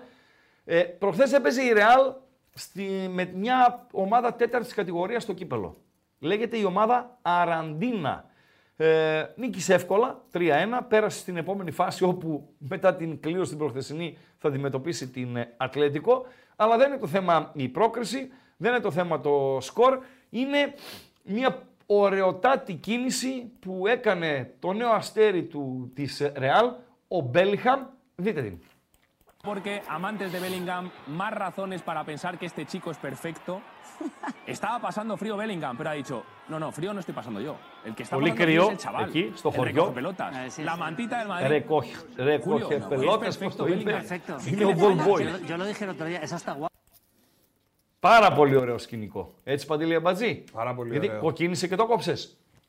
[0.64, 2.12] Ε, προχθές έπαιζε η Ρεάλ
[2.60, 5.76] στη, με μια ομάδα τέταρτης κατηγορίας στο κύπελο.
[6.18, 8.24] Λέγεται η ομάδα Αραντίνα.
[8.76, 10.38] Ε, νίκησε εύκολα, 3-1,
[10.88, 16.26] πέρασε στην επόμενη φάση όπου μετά την κλήρωση την προχθεσινή θα αντιμετωπίσει την ε, Ατλέτικο.
[16.56, 19.98] Αλλά δεν είναι το θέμα η πρόκριση, δεν είναι το θέμα το σκορ,
[20.30, 20.74] είναι
[21.24, 26.70] μια ωραιοτάτη κίνηση που έκανε το νέο αστέρι του, της Ρεάλ,
[27.08, 27.80] ο Μπέλιχαμ.
[28.14, 28.58] Δείτε την.
[29.42, 33.62] Porque amantes de Bellingham, más razones para pensar que este chico es perfecto.
[34.46, 37.56] Estaba pasando frío Bellingham, pero ha dicho, no, no, frío no estoy pasando yo.
[37.84, 39.08] El que está Πολύ pasando κρύο, frío es el chaval.
[39.08, 39.74] εκεί, στο el χωριό.
[39.84, 40.36] recogepelotas.
[40.36, 40.78] Eh, sí, La sí.
[40.80, 41.48] mantita del Madrid.
[41.48, 44.04] Ρεκόχε, ρεκόχε no, πελότες, es πώς το perfecto, είπε.
[44.08, 44.48] Perfecto.
[44.52, 45.22] Είναι ο Ball Boy.
[45.22, 46.68] Yo, yo lo dije el otro día, es hasta guapo.
[48.00, 49.34] Πάρα πολύ ωραίο σκηνικό.
[49.44, 50.44] Έτσι, Παντελή Αμπατζή.
[50.52, 51.20] Πάρα πολύ Γιατί ωραίο.
[51.20, 52.14] κοκκίνησε και το 'κοψε.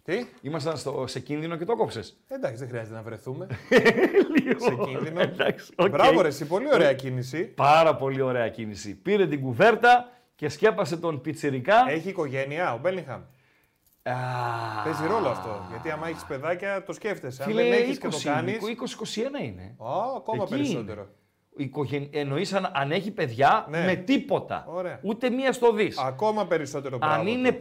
[0.04, 2.18] Τι; Ήμασταν στο, σε κίνδυνο και το 'κοψες.
[2.28, 3.47] Εντάξει, δεν χρειάζεται να βρεθούμε.
[4.43, 4.60] Λίγο.
[4.60, 5.22] σε κίνδυνο.
[5.22, 5.89] Εντάξει, οκ.
[5.89, 7.43] Μπράβο, ρε, εσύ, πολύ ωραία κίνηση.
[7.43, 8.95] Πάρα πολύ ωραία κίνηση.
[8.95, 11.76] Πήρε την κουβέρτα και σκέπασε τον πιτσιρικά.
[11.89, 13.22] Έχει οικογένεια ο Μπέλιγχαμ.
[14.04, 14.14] Α,
[14.84, 15.66] Παίζει ρόλο αυτό.
[15.70, 17.43] Γιατί άμα έχεις παιδάκια, το σκέφτεσαι.
[17.43, 18.57] Αν Φίλε, δεν έχεις και 20, το κάνεις.
[19.39, 19.76] 20-21 είναι.
[20.18, 21.08] ακόμα Εκεί περισσότερο.
[21.56, 22.08] Οικογεν...
[22.12, 23.86] Εννοείς αν, αν έχει παιδιά Ναι.
[23.86, 24.66] με τίποτα.
[24.68, 24.99] Ωραία.
[25.02, 25.97] Ούτε μία στο δεις.
[25.97, 27.14] Ακόμα περισσότερο μπράβο.
[27.14, 27.58] αν είναι του.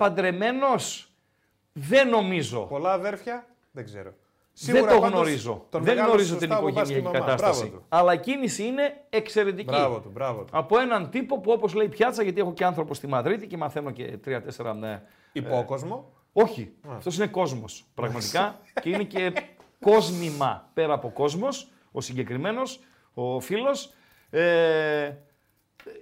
[1.72, 2.60] Παντρεμένος, δεν νομίζω.
[2.60, 4.14] Πολλά αδέρφια, δεν ξέρω.
[4.52, 5.66] δεν το πάντως, γνωρίζω.
[5.70, 7.18] τον δεν μεγάλο γνωρίζω την σωστά από βάση οικογενειακή τη μαμά.
[7.18, 7.60] κατάσταση.
[7.60, 7.84] Μπράβο του.
[7.88, 9.70] Αλλά η κίνηση είναι εξαιρετική.
[9.70, 10.48] Μπράβο του, μπράβο του.
[10.52, 13.90] Από έναν τύπο που όπως λέει πιάτσα, γιατί έχω και άνθρωπο στη Μαδρίτη και μαθαίνω
[13.90, 14.74] και τρία-τέσσερα.
[14.74, 15.02] Ναι.
[15.32, 16.12] Υπόκοσμο.
[16.32, 19.32] Όχι, αυτός είναι κόσμος πραγματικά και είναι και
[19.80, 22.80] κόσμημα πέρα από κόσμος, ο συγκεκριμένος,
[23.14, 23.92] ο φίλος.
[24.30, 25.12] Ε,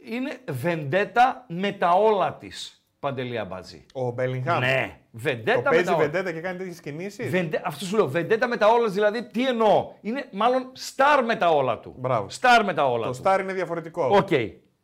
[0.05, 3.87] είναι βεντέτα με τα όλα της, Παντελή Αμπατζή.
[3.93, 4.59] Ο Μπέλιγχαμ.
[4.59, 6.03] Ναι, Το βεντέτα με παίζει τα όλα.
[6.05, 7.31] βεντέτα και κάνει τέτοιες κινήσεις.
[7.31, 7.63] Βεντε...
[7.65, 11.49] Αυτό σου λέω, βεντέτα με τα όλα, δηλαδή τι εννοώ; Είναι μάλλον στάρ με τα
[11.51, 11.95] όλα του.
[11.99, 12.29] Μπράβο.
[12.29, 13.17] Στάρ με τα όλα Το του.
[13.17, 14.07] στάρ είναι διαφορετικό.
[14.17, 14.29] Οκ.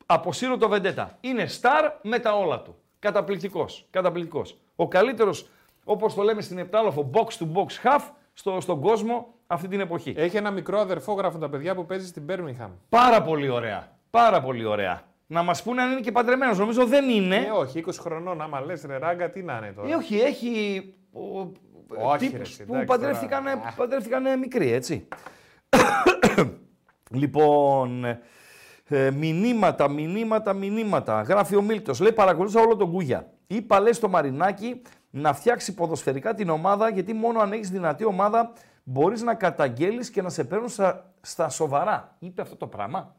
[0.06, 1.16] Αποσύρω το βεντέτα.
[1.20, 2.76] Είναι στάρ με τα όλα του.
[2.98, 3.86] Καταπληκτικός.
[3.90, 4.58] Καταπληκτικός.
[4.76, 5.48] Ο καλύτερος,
[5.84, 8.02] όπως το λέμε στην Επτάλοφο, box to box half
[8.32, 10.14] στο, στον κόσμο αυτή την εποχή.
[10.16, 12.70] Έχει ένα μικρό αδερφό, γράφουν τα παιδιά που παίζει στην Μπέρμιγχαμ.
[12.88, 13.88] Πάρα πολύ ωραία.
[14.10, 15.02] Πάρα πολύ ωραία.
[15.26, 16.58] Να μας πούνε αν είναι και παντρεμένος.
[16.58, 17.36] Νομίζω δεν είναι.
[17.36, 20.82] Ε, όχι, 20 χρονών, άμα λες ρε ράγκα, τι να είναι τώρα; Ε, όχι, έχει.
[21.12, 21.52] Ο,
[22.06, 23.74] Όχι, τύπους ρε, εσύ, που εντάξει, παντρεύτηκαν, τώρα.
[23.76, 25.08] παντρεύτηκαν μικροί, έτσι.
[27.20, 28.04] λοιπόν,
[28.88, 31.22] ε, μηνύματα, μηνύματα, μηνύματα.
[31.22, 32.00] Γράφει ο Μίλτος.
[32.00, 33.32] Λέει, παρακολούθησα όλο τον Κούγια.
[33.46, 38.52] Είπα, λέει στο Μαρινάκι, να φτιάξει ποδοσφαιρικά την ομάδα, γιατί μόνο αν έχεις δυνατή ομάδα
[38.84, 42.16] μπορείς να καταγγέλεις και να σε παίρνουν στα, στα σοβαρά.
[42.18, 43.16] Είπε αυτό το πράγμα;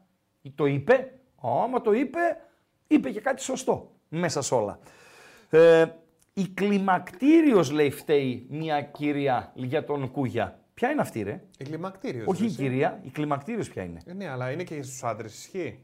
[0.54, 1.12] Το είπε;
[1.64, 2.20] Άμα το είπε,
[2.86, 4.78] είπε και κάτι σωστό μέσα σε όλα.
[5.50, 5.86] Ε,
[6.32, 10.60] η κλιμακτήριος, λέει, φταίει μια κυρία για τον Κούγια.
[10.74, 12.26] Ποια είναι αυτή, ρε; Η κλιμακτήριος.
[12.26, 15.78] Όχι η κυρία, η κλιμακτήριος ποια είναι; Ε, ναι, αλλά είναι και στους άντρες, ισχύει.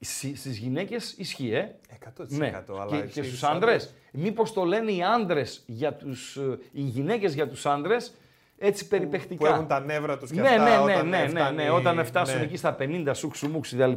[0.00, 1.74] Στι στις γυναίκες ισχύει, ε.
[1.88, 3.94] 100% Ναι, αλλά και, ισχύει και στους στους άντρες.
[4.12, 8.14] Μήπως το λένε οι άντρες για τους, ε, οι γυναίκες για τους άντρες,
[8.62, 9.36] έτσι περιπεκτικά.
[9.48, 10.62] Που έχουν τα νεύρα τους και ναι, αυτά.
[10.64, 12.44] ναι, ναι, όταν ναι, ναι, φτάνει- ναι, όταν φτάσουν ναι.
[12.44, 13.92] εκεί στα 50 σούξου μουξου κτλ.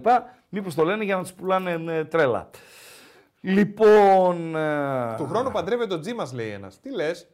[0.50, 2.50] Μήπως το λένε για να τους πουλάνε ε, τρέλα.
[3.42, 6.80] Λοιπόν, ε, Του χρόνου παντρεύεται ο Τζίμας, λέει ένας.
[6.80, 7.28] Τι λες,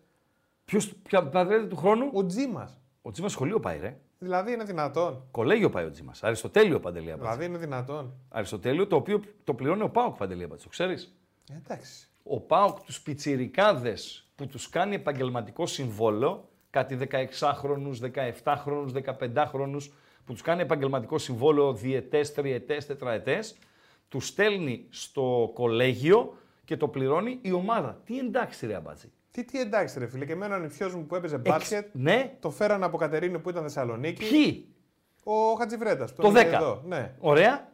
[0.66, 2.78] ποιος ποια παντρεύεται του χρόνου; ο Τζίμας.
[3.02, 3.98] Ο Τζίμας σχολείο πάει ρε.
[4.20, 5.24] Δηλαδή είναι δυνατόν.
[5.32, 6.24] Κολέγιο πάει ο Τζίμας.
[6.24, 7.22] Αριστοτέλειο Παντελή Αμπάτση.
[7.32, 8.14] Δηλαδή είναι δυνατόν.
[8.30, 10.64] Αριστοτέλειο το οποίο το πληρώνει ο Πάοκ Παντελή Αμπάτση.
[10.64, 11.16] Το ξέρεις;
[11.52, 12.08] Ε, εντάξει.
[12.24, 18.00] ο ΠΑΟΚ τους πιτσιρικάδες που τους κάνει επαγγελματικό συμβόλαιο, κάτι 16χρονους,
[18.44, 19.90] 17χρονους, 15χρονους,
[20.26, 23.56] που τους κάνει επαγγελματικό συμβόλαιο διετές, τριετές, τετραετές,
[24.10, 28.02] τους στέλνει στο κολέγιο και το πληρώνει η ομάδα.
[28.06, 29.12] Τι εντάξει ρε αμπάτζη.
[29.32, 30.26] Τι, τι εντάξει, ρε φίλε.
[30.26, 33.64] Και εμένα ο νηφιό μου που έπαιζε μπάσκετ, Ναι, το φέραν από Κατερίνη που ήταν
[33.64, 34.30] Θεσσαλονίκη.
[34.30, 34.68] ποιοι,
[35.24, 36.08] Ο Χατζιβρέτα.
[36.16, 36.36] το 10.
[36.36, 36.82] Εδώ.
[36.86, 37.14] Ναι.
[37.20, 37.72] Ωραία,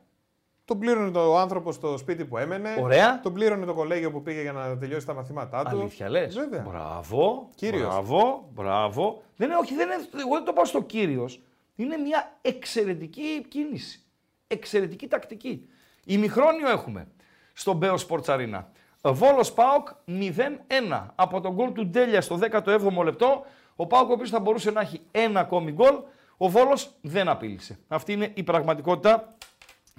[0.66, 2.76] Τον πλήρωνε το άνθρωπο στο σπίτι που έμενε.
[2.82, 3.20] Ωραία.
[3.20, 5.78] Τον πλήρωνε το κολέγιο που πήγε για να τελειώσει τα μαθήματά του.
[5.78, 6.36] αλήθεια λες.
[6.36, 6.66] Βέβαια.
[6.70, 7.88] Μπράβο, Κύριος.
[7.88, 9.22] μπράβο, μπράβο.
[9.36, 11.42] Δεν είναι, όχι, δεν είναι, εγώ δεν το πάω στο κύριος.
[11.76, 14.00] Είναι μια εξαιρετική κίνηση.
[14.48, 15.70] Εξαιρετική τακτική.
[16.06, 17.08] Ημιχρόνιο έχουμε
[17.54, 18.64] στον Μπέος Sports Arena.
[19.02, 21.06] Βόλος Πάοκ 0-1.
[21.16, 23.46] Από τον γκολ του Ντέλια στο 17ο λεπτό,
[23.76, 25.96] ο Πάοκ ο οποίος θα μπορούσε να έχει ένα ακόμη γκολ,
[26.38, 27.80] ο Βόλος δεν απείλησε.
[27.88, 29.28] Αυτή είναι η πραγματικότητα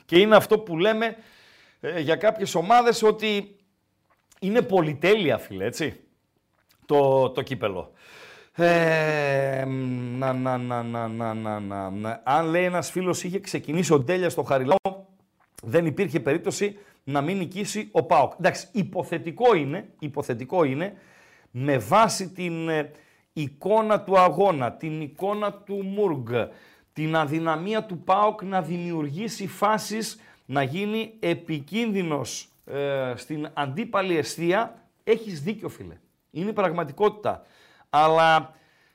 [0.07, 1.17] και είναι αυτό που λέμε
[1.81, 3.57] ε, για κάποιες ομάδες ότι
[4.41, 6.01] είναι πολυτέλεια, φίλε, έτσι,
[6.87, 7.93] το, το κύπελο.
[8.59, 9.65] Ε,
[10.19, 10.29] να,
[12.23, 14.77] Αν λέει ένας φίλος είχε ξεκινήσει ο Ντέλιας στο Χαριλάο,
[15.63, 18.33] δεν υπήρχε περίπτωση να μην νικήσει ο ΠΑΟΚ.
[18.39, 20.95] Εντάξει, υποθετικό είναι, υποθετικό είναι,
[21.51, 22.91] με βάση την ε,
[23.33, 26.29] εικόνα του αγώνα, την εικόνα του Μουργκ,
[26.97, 35.43] την αδυναμία του ΠΑΟΚ να δημιουργήσει φάσεις, να γίνει επικίνδυνος ε, στην αντίπαλη αιστεία, έχεις
[35.43, 35.97] δίκιο φίλε.
[36.31, 37.43] Είναι η πραγματικότητα.
[37.91, 38.55] Αλλά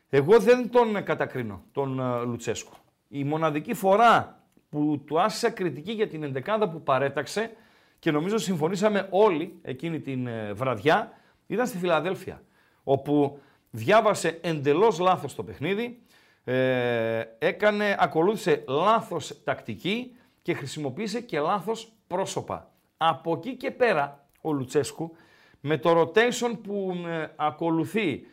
[0.10, 2.74] εγώ δεν τον κατακρίνω, τον ε, Λουτσέσκο.
[3.08, 4.40] Η μοναδική φορά
[4.70, 7.52] που του άσκησα κριτική για την ενδεκάδα που παρέταξε
[8.00, 11.12] και νομίζω συμφωνήσαμε όλοι εκείνη την ε, βραδιά,
[11.48, 12.42] ήταν στη Φιλαδέλφια,
[12.84, 13.40] όπου
[13.72, 16.02] διάβασε εντελώς λάθος το παιχνίδι,
[16.44, 22.72] ε, έκανε, ακολούθησε λάθος τακτική και χρησιμοποίησε και λάθος πρόσωπα.
[22.98, 25.16] Από εκεί και πέρα ο Λουτσέσκου
[25.60, 28.26] με το rotation που ε, ακολουθεί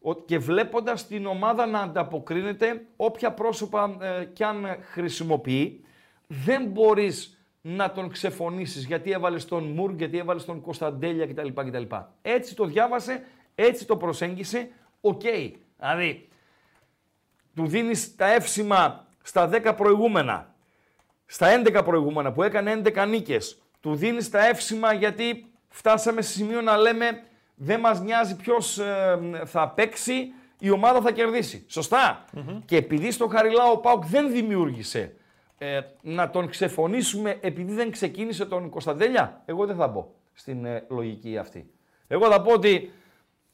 [0.00, 5.84] ο- και βλέποντας την ομάδα να ανταποκρίνεται όποια πρόσωπα ε, κι αν χρησιμοποιεί,
[6.26, 11.48] δεν μπορείς να τον ξεφωνήσεις γιατί έβαλες τον Μουρ, γιατί έβαλες τον Κωνσταντέλια κτλ.
[11.54, 11.82] κτλ.
[12.22, 14.68] Έτσι το διάβασε, έτσι το προσέγγισε,
[15.00, 15.20] οκ.
[15.78, 16.28] Δηλαδή,
[17.56, 20.54] του δίνεις τα εύσημα στα 10 προηγούμενα,
[21.26, 26.60] στα 11 προηγούμενα που έκανε 11 νίκες, του δίνεις τα εύσημα γιατί φτάσαμε σε σημείο
[26.60, 27.22] να λέμε
[27.54, 31.64] δεν μας νοιάζει ποιος ε, θα παίξει, η ομάδα θα κερδίσει.
[31.68, 32.24] Σωστά.
[32.64, 35.14] Και επειδή στο Χαριλάο ο Πάουκ δεν δημιούργησε
[35.58, 40.84] ε, να τον ξεφωνήσουμε επειδή δεν ξεκίνησε τον Κωνσταντέλια, εγώ δεν θα μπω στην ε,
[40.88, 41.70] λογική αυτή.
[42.08, 42.92] Εγώ θα πω ότι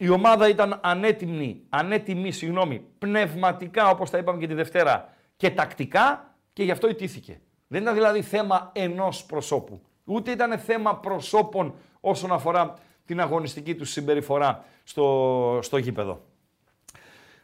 [0.02, 6.34] η ομάδα ήταν ανέτοιμη, ανέτοιμη συγγνώμη, πνευματικά όπως τα είπαμε και τη Δευτέρα και τακτικά
[6.52, 7.40] και γι' αυτό ιτήθηκε.
[7.66, 9.82] Δεν ήταν δηλαδή θέμα ενός προσώπου.
[10.04, 12.74] Ούτε ήταν θέμα προσώπων όσον αφορά
[13.04, 16.20] την αγωνιστική τους συμπεριφορά στο, στο γήπεδο.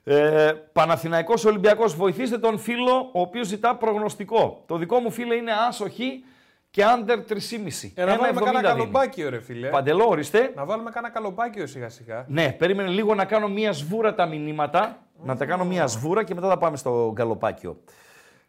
[0.05, 4.65] Ε, Παναθηναϊκός Ολυμπιακός, βοηθήστε τον φίλο ο οποίος ζητά προγνωστικό.
[4.67, 6.25] Το δικό μου φίλο είναι άσοχη
[6.71, 7.93] και under 3,5.
[7.95, 8.63] Ε, να βάλουμε 1,70 κάνα δίνει.
[8.63, 9.69] καλομπάκιο, ρε φίλε.
[9.69, 10.53] Παντελό, ορίστε.
[10.55, 12.25] Να βάλουμε κάνα καλομπάκιο σιγά σιγά.
[12.29, 15.03] Ναι, περίμενε λίγο να κάνω μία σβούρα τα μηνύματα.
[15.25, 17.81] Να τα κάνω μία σβούρα και μετά θα πάμε στο γκαλοπάκιο.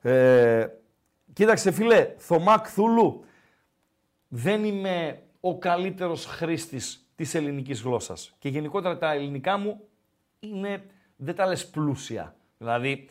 [0.01, 0.67] Ε,
[1.33, 3.23] κοίταξε φίλε, Θωμά Κθούλου,
[4.27, 8.35] δεν είμαι ο καλύτερος χρήστης της ελληνικής γλώσσας.
[8.39, 9.81] Και γενικότερα τα ελληνικά μου
[10.39, 10.83] είναι,
[11.15, 12.35] δεν τα λες πλούσια.
[12.57, 13.09] Δηλαδή,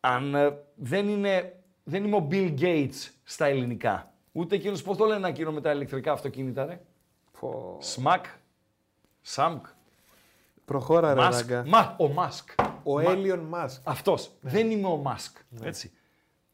[0.00, 1.57] αν ε, δεν, είναι,
[1.88, 4.12] δεν είμαι ο Bill Gates στα ελληνικά.
[4.32, 6.80] Ούτε εκείνος πώ το λένε εκείνο με τα ηλεκτρικά αυτοκίνητα, ρε.
[7.78, 8.24] Σμακ.
[9.20, 9.66] Σαμκ.
[10.64, 11.50] Προχώρα ρε Μάσκ.
[11.50, 11.68] ράγκα.
[11.68, 12.50] Μα, ο Μάσκ.
[12.82, 13.80] Ο Έλον Μασκ.
[13.84, 14.30] Αυτός.
[14.40, 15.36] Δεν είμαι ο Μάσκ.
[15.62, 15.92] Έτσι.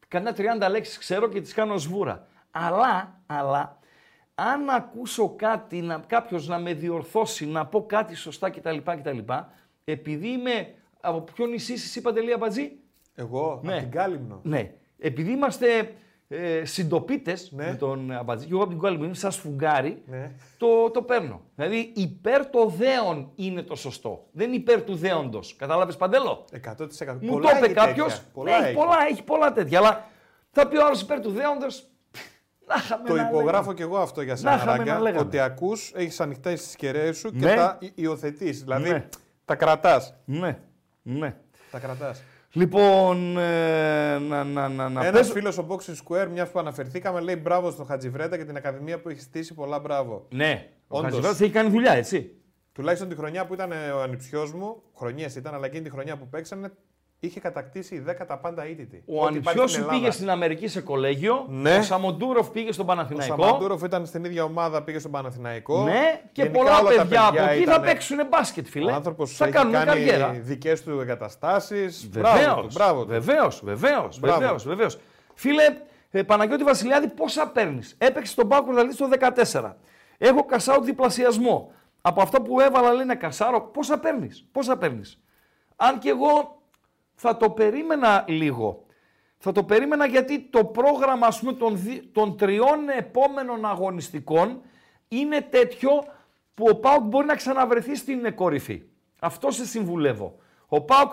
[0.07, 0.35] Κανένα
[0.67, 2.27] 30 λέξεις ξέρω και τις κάνω σβούρα.
[2.51, 3.79] Αλλά, αλλά,
[4.35, 8.77] αν ακούσω κάτι, να, κάποιος να με διορθώσει, να πω κάτι σωστά κτλ.
[8.77, 9.17] κτλ
[9.83, 10.73] επειδή είμαι.
[11.01, 12.71] Από ποιο νησί εσείς είπατε, Λία Μπατζή;
[13.15, 13.71] Εγώ, Ναι.
[13.73, 14.39] από την Κάλυμνο.
[14.43, 14.73] Ναι.
[14.99, 15.93] Επειδή είμαστε
[16.27, 17.65] ε, συντοπίτες Ναι.
[17.65, 20.31] με τον Αμπατζή, και εγώ από την κόλλη μου είμαι σαν σφουγγάρι, Ναι.
[20.57, 21.41] το, το παίρνω.
[21.55, 24.25] Δηλαδή υπέρ το δέον είναι το σωστό.
[24.31, 25.55] Δεν υπέρ του δέοντος.
[25.55, 27.17] Κατάλαβε παντέλο; 100%.
[27.21, 28.13] Μου Πολλά το είπε έχει κάποιος.
[28.13, 28.29] τέτοια.
[28.33, 28.73] Πολλά Έχει έχει.
[28.75, 29.77] πολλά, έχει πολλά τέτοια.
[29.79, 30.07] Αλλά
[30.51, 31.87] θα πει ο άλλος υπέρ του δέοντος.
[32.67, 35.19] Να είχαμε Το να υπογράφω κι εγώ αυτό για Να σένα, είχαμε να Ράγκα, λέγαμε.
[35.25, 37.55] ότι ακούς, έχεις ανοιχτά τις κεραίες σου και Ναι.
[37.55, 38.61] τα υ- υιοθετείς.
[38.63, 39.07] Δηλαδή, Ναι.
[39.45, 40.13] τα κρατάς.
[40.25, 40.59] λέγαμε.
[41.01, 41.35] Ναι, ναι.
[41.71, 42.21] Τα κρατάς.
[42.55, 47.19] Λοιπόν, ε, να, να, να, να Ένας παίζω- φίλος ο Boxing Square, μια που αναφερθήκαμε,
[47.19, 49.53] λέει μπράβο στο Χατζιβρέτα και την Ακαδημία που έχει στήσει.
[49.53, 50.27] Πολλά μπράβο.
[50.31, 51.03] Ναι, ο Όντως.
[51.03, 52.31] Χατζηβράτης έχει κάνει δουλειά, έτσι.
[52.71, 56.17] Τουλάχιστον τη χρονιά που ήταν ε, ο ανιψιός μου, χρονιές ήταν, αλλά εκείνη τη χρονιά
[56.17, 56.71] που παίξανε,
[57.25, 59.03] είχε κατακτήσει 10 τα πάντα ήττητη.
[59.07, 60.11] Ο Ό,τι ανιψιός υπάρχει στην σου πήγε Ελλάδα.
[60.15, 61.45] στην Αμερική σε κολέγιο.
[61.49, 61.75] Ναι.
[61.77, 63.43] Ο Σαμοντούροφ πήγε στον Ο Παναθηναϊκό.
[63.43, 65.83] Σαμαντούροφ ήταν στην ίδια ομάδα, πήγε στον Παναθηναϊκό.
[65.83, 68.91] Ναι, και Γενικά πολλά όλα τα παιδιά από εκεί θα ήτανε- παίξουν μπάσκετ, φίλε.
[68.91, 70.29] Ο άνθρωπος θα έχει κάνουν κάνει καριέρα.
[70.41, 72.09] δικές του εγκαταστάσεις.
[72.09, 72.61] Μπράβο Βεβαίως.
[72.61, 73.07] του, μπράβο του.
[73.07, 74.19] Βεβαίως, βεβαίως.
[74.19, 74.39] Μπράβο.
[74.39, 74.97] Βεβαίως, βεβαίως.
[75.33, 75.63] Φίλε,
[76.11, 79.77] ε, Παναγιώτη Βασιλιάδη, πόσα παίρνεις; Έπαιξε στον Πάκο Πρωταθλητή το 14.
[80.17, 81.71] Έχω κασάω διπλασιασμό.
[82.01, 85.19] Από αυτό που έβαλα λέει ένα κασάρο, πόσα παίρνεις; Πόσα παίρνεις;
[85.75, 86.61] Αν και εγώ
[87.15, 88.85] θα το περίμενα λίγο.
[89.37, 94.61] Θα το περίμενα γιατί το πρόγραμμα ας πούμε, των, δι- των τριών επόμενων αγωνιστικών
[95.07, 95.89] είναι τέτοιο
[96.53, 98.83] που ο Πάουκ μπορεί να ξαναβρεθεί στην κορυφή.
[99.19, 100.37] Αυτό σε συμβουλεύω.
[100.67, 101.11] Ο Πάουκ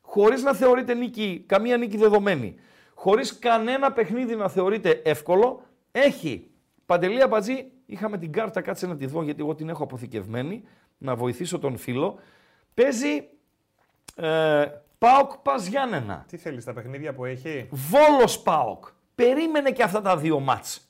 [0.00, 2.54] χωρίς να θεωρείται νίκη, καμία νίκη δεδομένη,
[2.94, 6.50] χωρίς κανένα παιχνίδι να θεωρείται εύκολο, έχει
[6.86, 10.64] Παντελή Αμπατζή, είχαμε την κάρτα, κάτσε να τη δω γιατί εγώ την έχω αποθηκευμένη,
[10.98, 12.18] να βοηθήσω τον φίλο.
[12.74, 13.28] Παίζει
[14.16, 14.64] ε,
[14.98, 16.24] Πάοκ Πας Γιάννενα.
[16.28, 18.84] Τι θέλεις, τα παιχνίδια που έχει; Βόλος Πάοκ.
[19.14, 20.88] Περίμενε και αυτά τα δύο μάτς.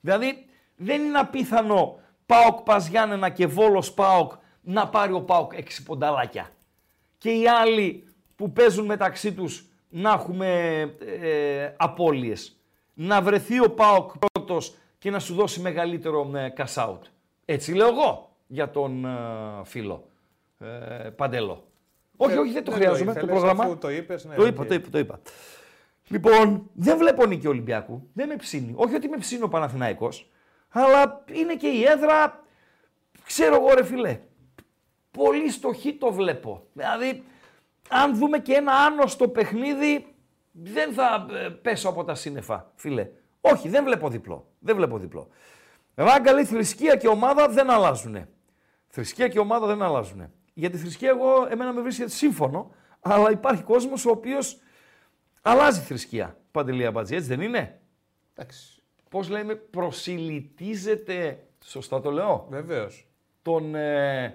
[0.00, 5.82] Δηλαδή δεν είναι απίθανο Πάοκ Πας Γιάννενα και Βόλος Πάοκ να πάρει ο Πάοκ έξι
[5.82, 6.50] πονταλάκια.
[7.18, 8.04] Και οι άλλοι
[8.36, 10.80] που παίζουν μεταξύ τους να έχουμε
[11.20, 12.56] ε, απώλειες.
[12.94, 16.98] Να βρεθεί ο Πάοκ πρώτος και να σου δώσει μεγαλύτερο ε, cash out.
[17.44, 19.10] Έτσι λέω εγώ για τον ε,
[19.64, 20.04] φίλο
[20.58, 20.66] ε,
[21.08, 21.64] Παντέλο.
[22.24, 23.64] Όχι, όχι, δεν το δεν χρειάζομαι το, ήθελες, πρόγραμμα.
[23.64, 24.48] αφού το είπες, ναι, το οκ.
[24.48, 25.20] είπα, το είπα, το είπα.
[26.08, 28.08] Λοιπόν, δεν βλέπω νίκη Ολυμπιακού.
[28.12, 28.72] Δεν με ψήνει.
[28.76, 30.30] Όχι ότι με ψήνει ο Παναθηναϊκός,
[30.68, 32.44] αλλά είναι και η έδρα,
[33.24, 34.20] ξέρω εγώ ρε φίλε,
[35.10, 36.66] πολύ στοχή το βλέπω.
[36.72, 37.22] Δηλαδή,
[37.88, 40.14] αν δούμε και ένα άνοστο παιχνίδι,
[40.52, 43.08] δεν θα ε, πέσω από τα σύννεφα, φίλε.
[43.40, 44.46] Όχι, δεν βλέπω διπλό.
[44.58, 45.28] Δεν βλέπω διπλό.
[45.94, 48.28] Ράγκα λέει θρησκεία και ομάδα δεν αλλάζουν.
[48.86, 50.32] Θρησκεία και ομάδα δεν αλλάζουν.
[50.54, 54.58] Για τη θρησκεία, εγώ, εμένα με βρίσκεται σύμφωνο, αλλά υπάρχει κόσμος ο οποίος
[55.42, 56.36] αλλάζει θρησκεία.
[56.50, 57.80] Παντελή Αμπατζή, έτσι δεν είναι;
[58.34, 58.82] Εντάξει.
[59.08, 63.08] Πώς λέμε, προσιλητίζεται, σωστά το λέω, Βεβαίως.
[63.42, 64.34] τον ε,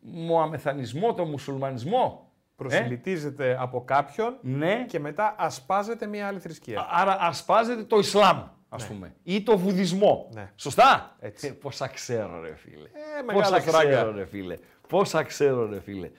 [0.00, 6.86] μοαμεθανισμό, τον μουσουλμανισμό; Προσιλητίζεται από κάποιον Ναι, και μετά ασπάζεται μια άλλη θρησκεία.
[6.90, 10.28] άρα ασπάζεται το Ισλάμ, ας πούμε, ή το Βουδισμό.
[10.34, 10.52] Ναι.
[10.56, 11.46] Σωστά; Έτσι.
[11.46, 12.84] Ε, πόσα ξέρω ρε φίλε.
[13.18, 13.90] Ε, πόσα μεγάλος ράγκα.
[13.90, 14.56] ξέρω ρε φίλε.
[14.90, 16.10] Πόσα ξέρω ρε φίλε.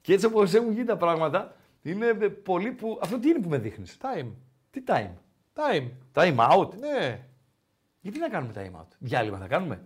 [0.00, 2.98] Και έτσι όπως έχουν γίνει τα πράγματα, είναι ε, πολύ που...
[3.02, 4.26] Αυτό τι είναι που με δείχνεις; Time.
[4.70, 5.10] Τι time;
[5.54, 5.88] Time.
[6.14, 7.20] Time out; Ναι.
[8.00, 9.82] Γιατί να κάνουμε time out; Διάλειμμα θα κάνουμε;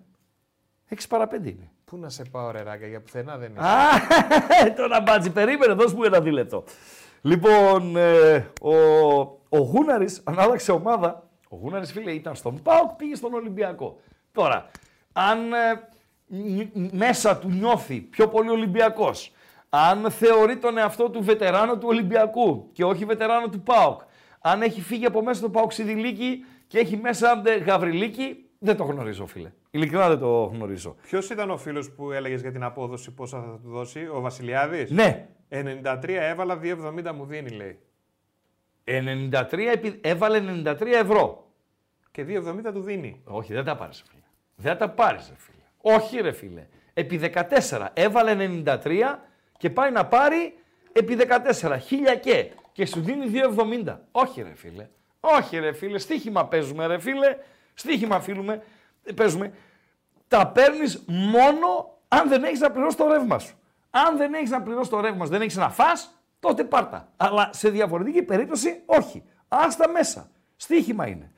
[0.91, 1.71] 6 παρα 5 είναι.
[1.85, 3.61] Πού να σε πάω, ρε ράγκα, για πουθενά δεν είναι.
[3.61, 3.77] Α,
[4.77, 6.65] τώρα μπάτζι, περίμενε, δώσ' μου ένα δίλεπτο.
[7.21, 8.75] Λοιπόν, ε, ο,
[9.49, 11.29] ο Γούναρης ανάλλαξε ομάδα.
[11.49, 14.01] Ο Γούναρης, φίλε, ήταν στον ΠΑΟΚ, πήγε στον Ολυμπιακό.
[14.33, 14.71] Τώρα,
[15.13, 15.99] αν ε, νι- νι-
[16.93, 19.33] μέσα του νιώθει πιο πολύ Ολυμπιακός,
[19.69, 24.01] αν θεωρεί τον εαυτό του βετεράνο του Ολυμπιακού και όχι βετεράνο του ΠΑΟΚ,
[24.41, 28.85] αν έχει φύγει από μέσα του ΠΑΟΚ Σιδηλίκη και έχει μέσα ε, Γαβριλίκη, δεν το
[28.85, 29.53] γνωρίζω, φίλε.
[29.71, 30.97] Ειλικρινά δεν το γνωρίζω.
[31.03, 34.91] Ποιος ήταν ο φίλος που έλεγες για την απόδοση, πόσα θα του δώσει, ο Βασιλιάδης;
[34.91, 37.79] Ναι, 93 έβαλα, 2,70 μου δίνει, λέει.
[38.85, 41.51] 93, επί- έβαλε 93 ευρώ.
[42.11, 43.21] Και 2,70 του δίνει.
[43.25, 44.23] Όχι, δεν τα πάρεις, φίλε.
[44.57, 45.60] Δεν τα πάρεις, ρε φίλε.
[45.81, 46.67] Όχι, ρε φίλε.
[46.95, 47.21] Επί
[47.69, 49.19] 14 έβαλε 93
[49.59, 50.59] και πάει να πάρει
[50.93, 51.19] επί
[51.61, 51.77] 14.
[51.81, 52.51] Χίλια και.
[52.73, 53.27] Και σου δίνει
[53.85, 53.97] 2,70.
[54.11, 54.89] Όχι, ρε φίλε.
[55.21, 55.99] Όχι, ρε φίλε.
[55.99, 57.37] Στίχημα παίζουμε, ρε φίλε.
[57.75, 58.63] Στίχημα φίλουμε.
[59.15, 59.53] Παίζουμε.
[60.29, 63.55] Τα παίρνεις μόνο αν δεν έχεις να πληρώσεις το ρεύμα σου.
[63.91, 67.09] Αν δεν έχεις να πληρώσεις το ρεύμα σου, δεν έχεις να φας, τότε πάρτα.
[67.17, 69.25] Αλλά σε διαφορετική περίπτωση, όχι.
[69.49, 70.31] Άστα μέσα.
[70.57, 71.33] Στίχημα είναι.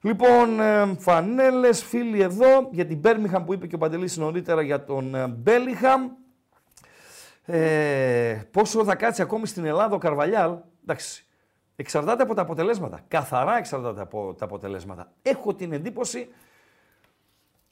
[0.00, 4.84] Λοιπόν, ε, φανέλες, φίλοι εδώ για την Μπέρμιχαμ που είπε και ο Παντελής νωρίτερα για
[4.84, 6.10] τον ε, Μπέλιχαμ.
[7.44, 10.56] Ε, πόσο θα κάτσει ακόμη στην Ελλάδα ο Καρβαλιάλ.
[10.82, 11.26] Εντάξει,
[11.76, 13.00] εξαρτάται από τα αποτελέσματα.
[13.08, 15.12] Καθαρά εξαρτάται από τα αποτελέσματα.
[15.22, 16.28] Έχω την εντύπωση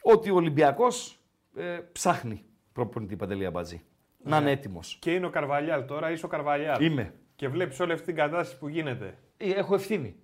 [0.03, 1.19] ότι ο Ολυμπιακός
[1.57, 3.83] ε, ψάχνει προπονητή Παντελή Αμπατζή.
[4.23, 4.97] Να είναι έτοιμος.
[5.01, 6.85] Και είναι ο Καρβαλιάλ τώρα, είσαι ο Καρβαλιάλ.
[6.85, 7.15] Είμαι.
[7.37, 9.19] Και βλέπεις όλη αυτή την κατάσταση που γίνεται.
[9.37, 10.17] Ε, Έχω ευθύνη.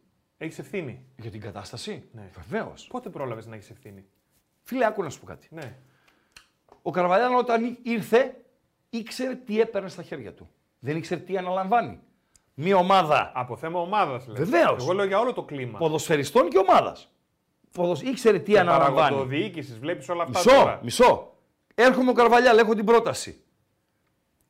[0.42, 1.04] Έχεις ευθύνη.
[1.16, 2.30] Για την κατάσταση; Ναι.
[2.34, 2.86] Βεβαίως.
[2.90, 4.04] Πότε πρόλαβες να έχεις ευθύνη;
[4.62, 5.48] Φίλε, άκου να σου πω κάτι.
[5.50, 5.76] Ναι.
[6.82, 8.36] Ο Καρβαλιάλ όταν ήρθε
[8.90, 10.50] ήξερε τι έπαιρνε στα χέρια του.
[10.78, 12.00] Δεν ήξερε τι αναλαμβάνει.
[12.54, 14.38] Μία ομάδα Από θέμα ομάδας λες.
[14.38, 14.82] Βεβαίως.
[14.82, 15.78] Εγώ λέω για όλο το κλίμα.
[15.78, 17.12] ποδοσφαιριστών και ομάδας.
[18.02, 18.94] Ήξερε τι αναλαμβάνει.
[18.94, 20.80] Παραγωγοδιοίκησης, βλέπεις όλα αυτά Μισό, τώρα.
[20.82, 21.36] μισό.
[21.74, 23.42] Έρχομαι ο Καρβαλιάλ, έχω την πρόταση.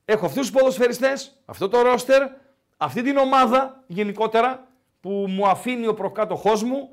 [0.04, 2.30] Έχω αυτούς τους ποδοσφαιριστές, αυτό το ρόστερ,
[2.76, 4.66] αυτή την ομάδα γενικότερα
[5.02, 6.88] που μου αφήνει ο προκάτοχός μου,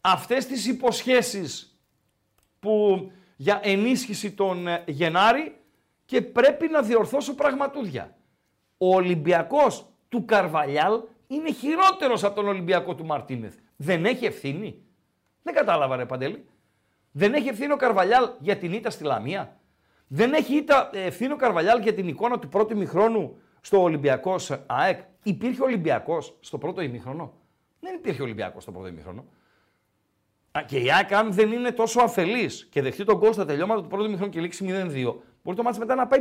[0.00, 1.80] αυτές τις υποσχέσεις
[2.60, 5.56] που για ενίσχυση τον ε, Γενάρη
[6.04, 8.16] και πρέπει να διορθώσω πραγματούδια.
[8.78, 13.54] Ο Ολυμπιακός του Καρβαλιάλ είναι χειρότερος από τον Ολυμπιακό του Μαρτίνεθ.
[13.76, 14.82] Δεν έχει ευθύνη.
[15.42, 16.46] Δεν κατάλαβα ρε Παντέλη.
[17.10, 19.60] Δεν έχει ευθύνη ο Καρβαλιάλ για την ήττα στη Λαμία.
[20.06, 24.50] Δεν έχει ήττα, ε, ευθύνη ο Καρβαλιάλ για την εικόνα του πρώτου ημιχρόνου στο Ολυμπιακός
[24.66, 25.00] ΑΕΚ.
[25.22, 27.32] Υπήρχε Ολυμπιακός στο πρώτο ημίχρονο.
[27.86, 29.24] Δεν υπήρχε Ολυμπιακός στο πρώτο ημίχρονο.
[30.58, 33.82] Α, Και η ΑΕΚ, αν δεν είναι τόσο αφελής και δεχτεί τον γκολ στα τελειώματα
[33.82, 36.20] του πρώτου ημίχρονου και λήξει 0-2, μπορεί το μάτς μετά να πάει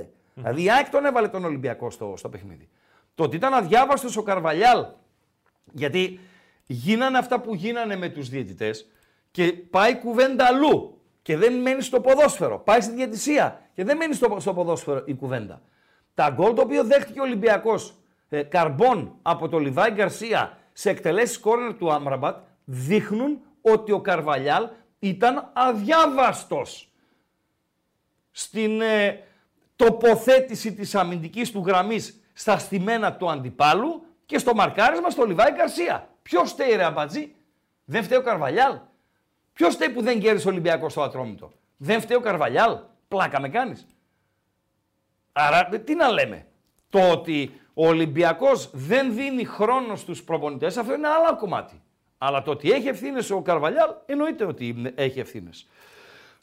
[0.00, 0.06] 0-5.
[0.34, 2.68] Δηλαδή η ΑΕΚ τον έβαλε τον Ολυμπιακό στο, στο παιχνίδι.
[3.14, 4.86] Το ότι ήταν αδιάβαστος ο Καρβαλιάλ,
[5.72, 6.20] γιατί
[6.66, 8.90] γίνανε αυτά που γίνανε με τους διαιτητές
[9.30, 12.58] και πάει κουβέντα αλλού και δεν μένει στο ποδόσφαιρο.
[12.58, 15.62] Πάει στη διαιτησία και δεν μένει στο, στο ποδόσφαιρο η κουβέντα.
[16.14, 17.94] Τα γκολ το οποίο δέχτηκε ο Ολυμπιακός
[18.28, 24.68] ε, καρμπών από το Λιβάη Γκαρσία σε εκτελέσεις κόρνερ του Άμραμπατ δείχνουν ότι ο Καρβαλιάλ
[24.98, 26.92] ήταν αδιάβαστος
[28.30, 29.24] στην ε,
[29.76, 36.08] τοποθέτηση της αμυντικής του γραμμής στα στημένα του αντιπάλου και στο μαρκάρισμα στο Λιβάη Γκαρσία.
[36.22, 37.34] Ποιος φταίει ρε αμπατζή,
[37.84, 38.78] δεν φταίει ο Καρβαλιάλ.
[39.52, 42.78] Ποιος φταίει που δεν κέρδισε ο Ολυμπιακός στο Ατρόμητο; Δεν φταίει ο Καρβαλιάλ.
[43.08, 43.86] Πλάκα με κάνεις.
[45.32, 46.46] Άρα τι να λέμε;
[46.88, 51.82] Το ότι ο Ολυμπιακός δεν δίνει χρόνο στους προπονητές, αυτό είναι άλλο κομμάτι.
[52.18, 55.66] Αλλά το ότι έχει ευθύνες ο Καρβαλιάλ, εννοείται ότι έχει ευθύνες.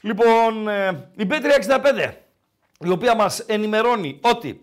[0.01, 2.11] Λοιπόν, ε, η B365,
[2.79, 4.61] η οποία μας ενημερώνει ότι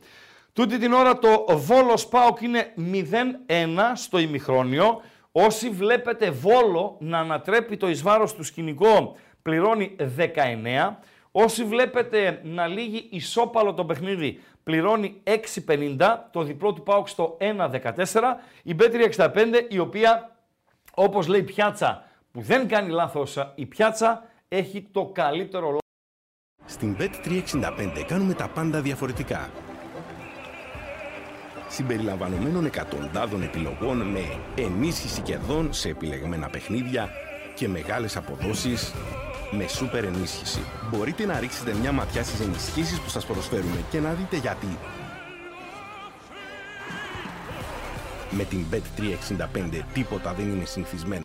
[0.52, 5.02] τούτη την ώρα το Βόλο Πάοκ είναι 0-1 στο ημιχρόνιο.
[5.32, 10.98] Όσοι βλέπετε Βόλο να ανατρέπει το εις βάρος του σκηνικό, πληρώνει 19.
[11.30, 16.18] Όσοι βλέπετε να λύγει ισόπαλο το παιχνίδι, πληρώνει 6,50.
[16.30, 18.04] Το διπλό του ΠΑΟΚ στο 1,14.
[18.62, 20.36] Η B365, η οποία,
[20.94, 25.78] όπως λέει η πιάτσα, που δεν κάνει λάθος η πιάτσα, έχει το καλύτερο λόγο.
[26.64, 29.50] Στην Bet365 κάνουμε τα πάντα διαφορετικά.
[31.68, 37.10] Συμπεριλαμβανομένων εκατοντάδων επιλογών με ενίσχυση κερδών σε επιλεγμένα παιχνίδια
[37.54, 38.94] και μεγάλες αποδόσεις
[39.50, 40.60] με σούπερ ενίσχυση.
[40.90, 44.78] Μπορείτε να ρίξετε μια ματιά στις ενισχύσεις που σας προσφέρουμε και να δείτε γιατί.
[48.30, 51.24] Με την Bet365 τίποτα δεν είναι συνηθισμένο.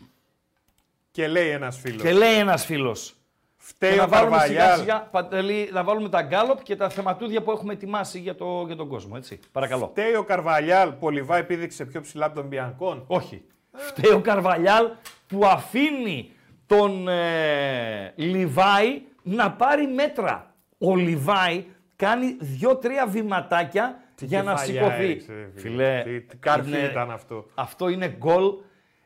[1.11, 2.01] Και λέει ένας φίλος.
[2.01, 3.15] Και λέει ένας φίλος.
[3.57, 4.79] Φταίει Και ο να βάλουμε σιγά Καρβαλιάλ.
[4.79, 8.75] σιγά, Παντελή, να βάλουμε τα γκάλοπ και τα θεματούδια που έχουμε ετοιμάσει για, το, για
[8.75, 9.39] τον κόσμο, έτσι.
[9.51, 9.87] Παρακαλώ.
[9.87, 13.03] Φταίει ο Καρβαλιάλ που ο Λιβάη πήδηξε πιο ψηλά από τον Μπιανκόν.
[13.07, 13.43] Όχι.
[13.71, 14.89] Φταίει ο Καρβαλιάλ
[15.27, 16.31] που αφήνει
[16.77, 20.55] τον ε, Λιβάη να πάρει μέτρα.
[20.77, 21.65] Ο Λιβάη
[21.95, 25.03] κάνει δύο-τρία βηματάκια Τι για να κεφαλιά σηκωθεί.
[25.03, 25.59] έριξε, ρε φίλε.
[25.61, 27.45] Φιλέ, Τι- τι καρφί είναι- ήταν αυτό.
[27.55, 28.51] Αυτό είναι γκολ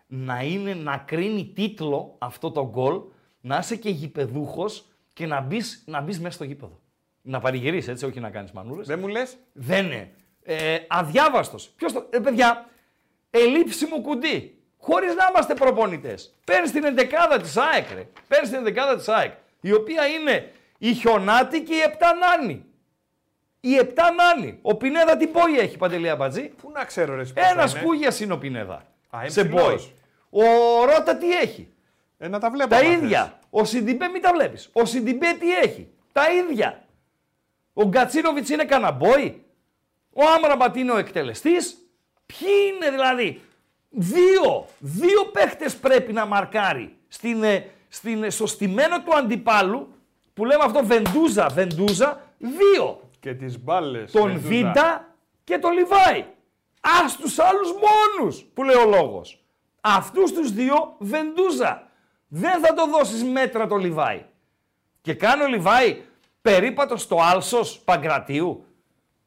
[0.07, 3.01] να, είναι, να κρίνει τίτλο αυτό το γκολ,
[3.41, 6.79] να είσαι και γηπεδούχος και να μπεις να μπεις μέσα στο γήπεδο.
[7.21, 8.87] Να παρηγυρίσει, έτσι, όχι να κάνεις μανούρες.
[8.87, 10.11] Δεν μου λες; Δεν είναι.
[10.43, 11.69] Ε, αδιάβαστος.
[11.69, 12.07] Ποιος το...
[12.09, 12.69] Ε, παιδιά,
[13.29, 14.59] ελείψιμο κουντί.
[14.87, 16.33] Χωρίς να είμαστε προπονητές.
[16.45, 18.07] Παίρνει την εντεκάδα της ΑΕΚ, ρε.
[18.27, 19.33] Παίρνει την εντεκάδα της ΑΕΚ.
[19.61, 22.65] Η οποία είναι η Χιονάτη και η Επτανάνη.
[23.59, 24.59] Η Επτανάνη.
[24.61, 26.41] Ο Πινέδα τι πόη έχει, Παντελή Αμπατζή.
[26.41, 27.81] Πού να ξέρω ρε εσύ πώς θα Ένας είναι.
[27.83, 28.85] κούγιας είναι ο Πινέδα.
[29.09, 29.91] Α, είναι σε ψηλός.
[30.29, 30.43] μπόι.
[30.43, 31.67] Ο Ρότα τι έχει;
[32.17, 32.69] Ε, να τα βλέπω.
[32.69, 33.21] Τα άμα ίδια.
[33.23, 33.31] θες.
[33.49, 34.69] Ο Σιντιμπέ μην τα βλέπεις.
[34.73, 36.83] Ο Σιντιμπέ τι έχει; Τα ίδια.
[37.73, 39.43] Ο Γκατσίνοβιτς είναι καναμπόι.
[40.13, 41.77] Ο Άμραμπατ είναι ο εκτελεστής.
[42.25, 43.41] Ποιοι είναι δηλαδή.
[43.95, 44.65] Δύο.
[44.79, 49.87] Δύο παίχτες πρέπει να μαρκάρει στην, ε, στην, ε, στο στημένο του αντιπάλου
[50.33, 52.21] που λέμε αυτό Βεντούζα, Βεντούζα.
[52.37, 53.09] Δύο.
[53.19, 54.11] Και τις μπάλες.
[54.11, 56.19] Τον Βίντα και τον Λιβάη.
[56.81, 59.43] Α τους άλλους μόνους που λέει ο λόγος.
[59.81, 61.87] Αυτούς τους δύο βεντούζα.
[62.27, 64.25] Δεν θα το δώσεις μέτρα το Λιβάη.
[65.01, 66.01] Και κάνει ο Λιβάη
[66.41, 68.65] περίπατο στο άλσος Παγκρατίου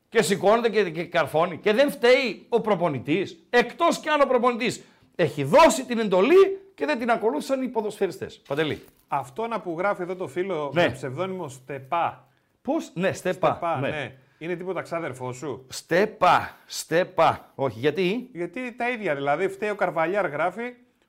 [0.08, 1.56] και σηκώνεται και, και καρφώνει.
[1.58, 3.46] Και δεν φταίει ο προπονητής.
[3.50, 4.82] Εκτός κι αν ο προπονητής
[5.16, 8.42] έχει δώσει την εντολή και δεν την ακολούθησαν οι ποδοσφαιριστές.
[8.48, 8.84] Παντελή.
[9.08, 10.82] Αυτό να που γράφει εδώ το φίλο Ναι.
[10.82, 12.28] με ψευδόνυμος Στεπά.
[12.62, 13.48] Πώς, ναι, στέπα.
[13.50, 13.88] Στεπά, ναι.
[13.88, 14.14] ναι.
[14.38, 17.52] Είναι τίποτα ξάδερφό σου; Στέπα, στέπα.
[17.54, 19.14] Όχι, γιατί; Γιατί τα ίδια.
[19.14, 20.62] Δηλαδή, φταίει ο Καρβαλιάρ γράφει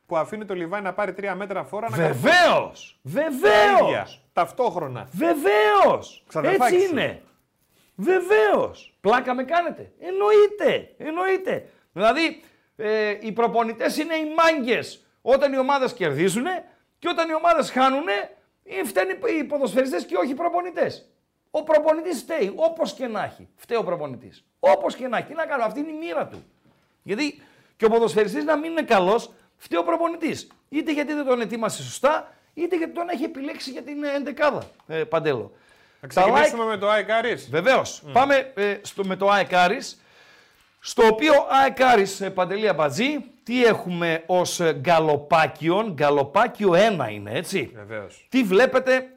[0.06, 2.20] που αφήνει το Λιβάη να πάρει τρία μέτρα φόρα να καρφώσει.
[2.20, 3.00] Βεβαίως!
[3.14, 3.30] Τα ίδια.
[3.41, 4.22] Βεβαίως!
[4.34, 5.08] Ταυτόχρονα.
[5.12, 6.24] Βεβαίως!
[6.28, 6.91] Ξαδερφάκι Έτσι σου.
[6.91, 7.22] είναι.
[8.00, 8.93] Βεβαίως!
[9.02, 9.91] Πλάκα με κάνετε.
[10.00, 10.93] Εννοείται.
[10.97, 11.70] Εννοείται.
[11.93, 12.43] Δηλαδή,
[12.76, 16.45] ε, οι προπονητές είναι οι μάγκες όταν οι ομάδες κερδίζουν
[17.00, 18.08] και όταν οι ομάδες χάνουν,
[18.64, 21.10] ε, φταίνουν οι ποδοσφαιριστές και όχι οι προπονητές.
[21.52, 23.47] Ο προπονητής φταίει, όπως και να έχει.
[23.56, 24.45] Φταίει ο προπονητής.
[24.60, 25.28] Όπως και να έχει.
[25.28, 26.43] Τι να κάνω, αυτή είναι η μοίρα του.
[27.04, 27.41] Γιατί
[27.78, 30.47] και ο ποδοσφαιριστής να μην είναι καλός, φταίει ο προπονητής.
[30.70, 34.70] Είτε γιατί δεν τον ετοίμασε σωστά, είτε γιατί τον έχει επιλέξει για την ε, εντεκάδα.
[34.88, 35.52] Ε, παντέλο.
[36.02, 37.50] Θα Τα like- ξεκινήσουμε με το ΑΕΚ Άρης.
[37.50, 38.02] Βεβαίως.
[38.14, 40.02] Πάμε ε, στο, με το ΑΕΚ Άρης,
[40.80, 47.32] στο οποίο ΑΕΚ Άρης, ε, Παντελή Αμπατζή, τι έχουμε ως ε, γκαλοπάκιον, γκαλοπάκιο 1 είναι
[47.32, 47.72] έτσι.
[47.76, 48.26] Βεβαίως.
[48.30, 49.10] Τι βλέπετε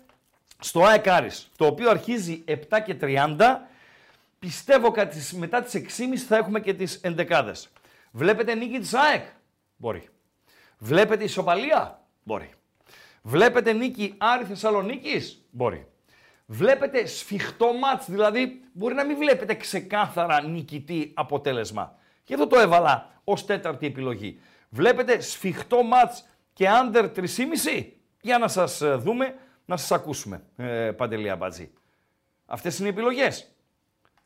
[0.58, 3.68] στο ΑΕΚ Άρης, το οποίο αρχίζει 7 και 30.
[4.38, 7.68] Πιστεύω κάτι στις- μετά τις 6.30 θα έχουμε και τις ενδεκάδες.
[8.10, 9.24] Βλέπετε νίκη της ΑΕΚ;
[9.76, 10.08] Μπορεί.
[10.78, 12.50] Βλέπετε ισοπαλία; Μπορεί.
[13.22, 15.86] Βλέπετε νίκη Άρη Θεσσαλονίκης; Μπορεί.
[16.52, 21.94] Βλέπετε σφιχτό μάτς, δηλαδή μπορεί να μην βλέπετε ξεκάθαρα νικητή αποτέλεσμα.
[22.24, 24.40] Και εδώ το έβαλα ως τέταρτη επιλογή.
[24.68, 27.86] Βλέπετε σφιχτό μάτς και under 3,5
[28.20, 29.34] για να σας ε, δούμε,
[29.64, 31.72] να σας ακούσουμε, ε, Παντελή Αμπατζή.
[32.46, 33.54] Αυτές είναι οι επιλογές.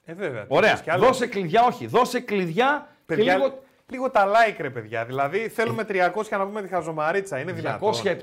[0.04, 0.44] Ε, βέβαια.
[0.48, 0.70] Ωραία.
[0.70, 1.86] Θες κι άλλο; Δώσε κλειδιά, όχι.
[1.86, 3.62] Δώσε κλειδιά Παιδιά, και λίγο...
[3.86, 5.04] λίγο τα like ρε παιδιά.
[5.04, 7.40] Δηλαδή θέλουμε 300 να πούμε τη χαζομαρίτσα.
[7.40, 7.92] Είναι δυνατόν.
[8.04, 8.16] 207, 6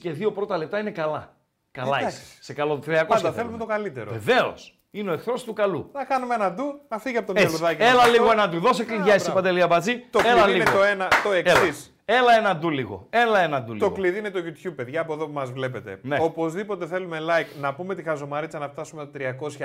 [0.00, 1.35] και 2 πρώτα λεπτά είναι καλά.
[1.80, 2.16] Καλά Εντάξει.
[2.22, 2.42] είσαι.
[2.42, 4.10] Σε καλό 300 Πάντα θέλουμε το καλύτερο.
[4.12, 4.78] Βεβαίως.
[4.90, 5.90] Είναι ο εχθρός του καλού.
[5.92, 7.46] Να κάνουμε ένα ντου, να φύγει από το Έτσι.
[7.46, 7.82] μυαλουδάκι.
[7.82, 8.32] Έλα μας λίγο αυτό.
[8.40, 8.60] ένα ντου.
[8.60, 9.40] Δώσε κλειδιά εσύ μπράβο.
[9.40, 9.98] Παντελή Αμπατζή.
[10.10, 10.70] Το Έλα κλειδί λίγο.
[10.70, 11.60] είναι το, ένα, το Έλα.
[11.60, 11.90] εξής.
[12.04, 13.06] Έλα ένα ντου λίγο.
[13.10, 13.90] Έλα ένα ντου Το λίγο.
[13.90, 15.98] κλειδί είναι το YouTube, παιδιά, από εδώ που μας βλέπετε.
[16.02, 16.16] Ναι.
[16.20, 19.10] Οπωσδήποτε θέλουμε like, να πούμε τη χαζομαρίτσα να φτάσουμε τα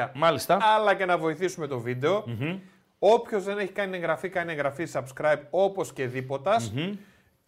[0.05, 0.57] 300, Μάλιστα.
[0.75, 2.23] αλλά και να βοηθήσουμε το βίντεο.
[2.99, 6.73] Όποιος δεν έχει κάνει εγγραφή, κάνει εγγραφή, subscribe όπως και δίποτας.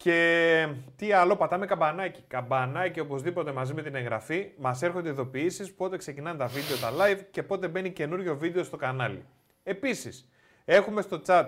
[0.04, 2.24] Και τι άλλο, πατάμε καμπανάκι.
[2.28, 4.50] Καμπανάκι οπωσδήποτε μαζί με την εγγραφή.
[4.58, 8.76] Μας έρχονται ειδοποιήσεις πότε ξεκινάνε τα βίντεο, τα live και πότε μπαίνει καινούριο βίντεο στο
[8.76, 9.24] κανάλι.
[9.62, 10.28] Επίσης,
[10.64, 11.46] έχουμε στο chat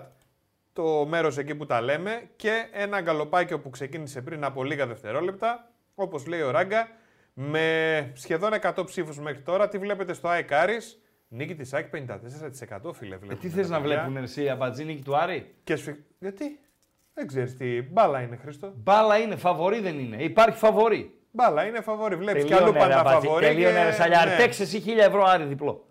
[0.72, 5.70] το μέρος εκεί που τα λέμε και ένα γκαλοπάκι που ξεκίνησε πριν από λίγα δευτερόλεπτα.
[5.94, 6.88] Όπως λέει ο Ράγκα,
[7.34, 9.68] με σχεδόν 100 ψήφους μέχρι τώρα.
[9.68, 13.14] Τι βλέπετε στο ΑΕΚ Άρης, Νίκη της ΑΕΚ 54% φίλε.
[13.14, 13.96] Ε, Βλέπουμε, τι θες να παιδιά.
[13.96, 15.94] βλέπουν εσύ, Αμπατζή νίκη του Άρη; Και σφι...
[16.18, 16.60] Γιατί;
[17.18, 17.82] Δεν ξέρεις τι.
[17.82, 18.72] Μπάλα είναι, Χρήστο.
[18.76, 20.22] Μπάλα είναι, φαβορή δεν είναι.
[20.22, 21.18] Υπάρχει φαβορή.
[21.30, 22.16] Μπάλα είναι φαβόρη.
[22.16, 23.26] Βλέπεις κι Τελείωνε αλλού ρε πάντα Αμπατζή.
[23.26, 23.46] φαβόρη.
[23.46, 24.30] Τελείωνε ρε Σαλιάρη.
[24.30, 24.36] ναι.
[24.36, 25.86] Παίξε εσύ 1000 ευρώ Άρη διπλό.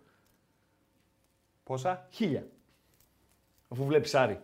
[1.63, 2.45] Πόσα; Χίλια.
[3.69, 4.39] Αφού βλέπεις Άρη.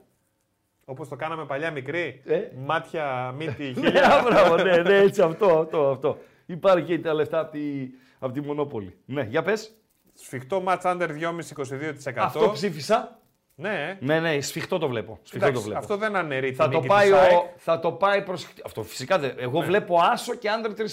[0.85, 2.21] Όπως το κάναμε παλιά μικρή.
[2.25, 2.39] Ε.
[2.65, 4.21] Μάτια, μύτη, Ναι, χίλια.
[4.25, 6.17] μπράβο, ναι, ναι, έτσι αυτό, αυτό, αυτό.
[6.45, 8.97] Υπάρχει και τα λεφτά από τη, από τη Μονόπολη.
[9.05, 9.75] Ναι, για πες.
[10.13, 12.13] Σφιχτό match under 2,5-22%.
[12.15, 13.19] Αυτό ψήφισα.
[13.61, 13.97] Ναι.
[13.99, 15.19] Ναι, ναι, σφιχτό το βλέπω.
[15.23, 15.79] Σφιχτό Εντάξει, το βλέπω.
[15.79, 17.31] αυτό δεν αναιρεί θα, την το νίκη πάει της ΑΕΚ.
[17.31, 18.47] ο, θα το πάει προς...
[18.65, 19.33] Αυτό φυσικά δεν.
[19.37, 20.85] Εγώ βλέπω άσο και άντρα 3,5.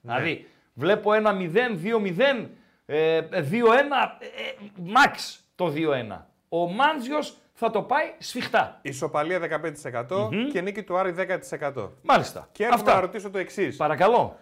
[0.00, 2.46] Δηλαδή, βλέπω ένα 0, 2-0,
[2.86, 3.42] ε, 2-1, ε,
[4.86, 6.24] max το 2-1.
[6.48, 8.78] Ο Μάντζιος θα το πάει σφιχτά.
[8.82, 9.62] Ισοπαλία
[10.08, 11.14] 15% και νίκη του Άρη
[11.60, 11.90] 10%.
[12.02, 12.48] Μάλιστα.
[12.52, 12.94] Και έρχομαι Αυτά.
[12.94, 13.76] να ρωτήσω το εξής.
[13.76, 14.38] Παρακαλώ.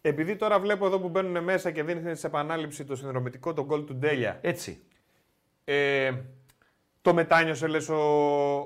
[0.00, 3.84] Επειδή τώρα βλέπω εδώ που μπαίνουν μέσα και δίνει σε επανάληψη το συνδρομητικό τον γκολ
[3.84, 4.38] του Ντέλια.
[4.40, 4.82] Έτσι.
[5.64, 6.12] Ε,
[7.02, 7.96] το μετάνιωσε λες ο,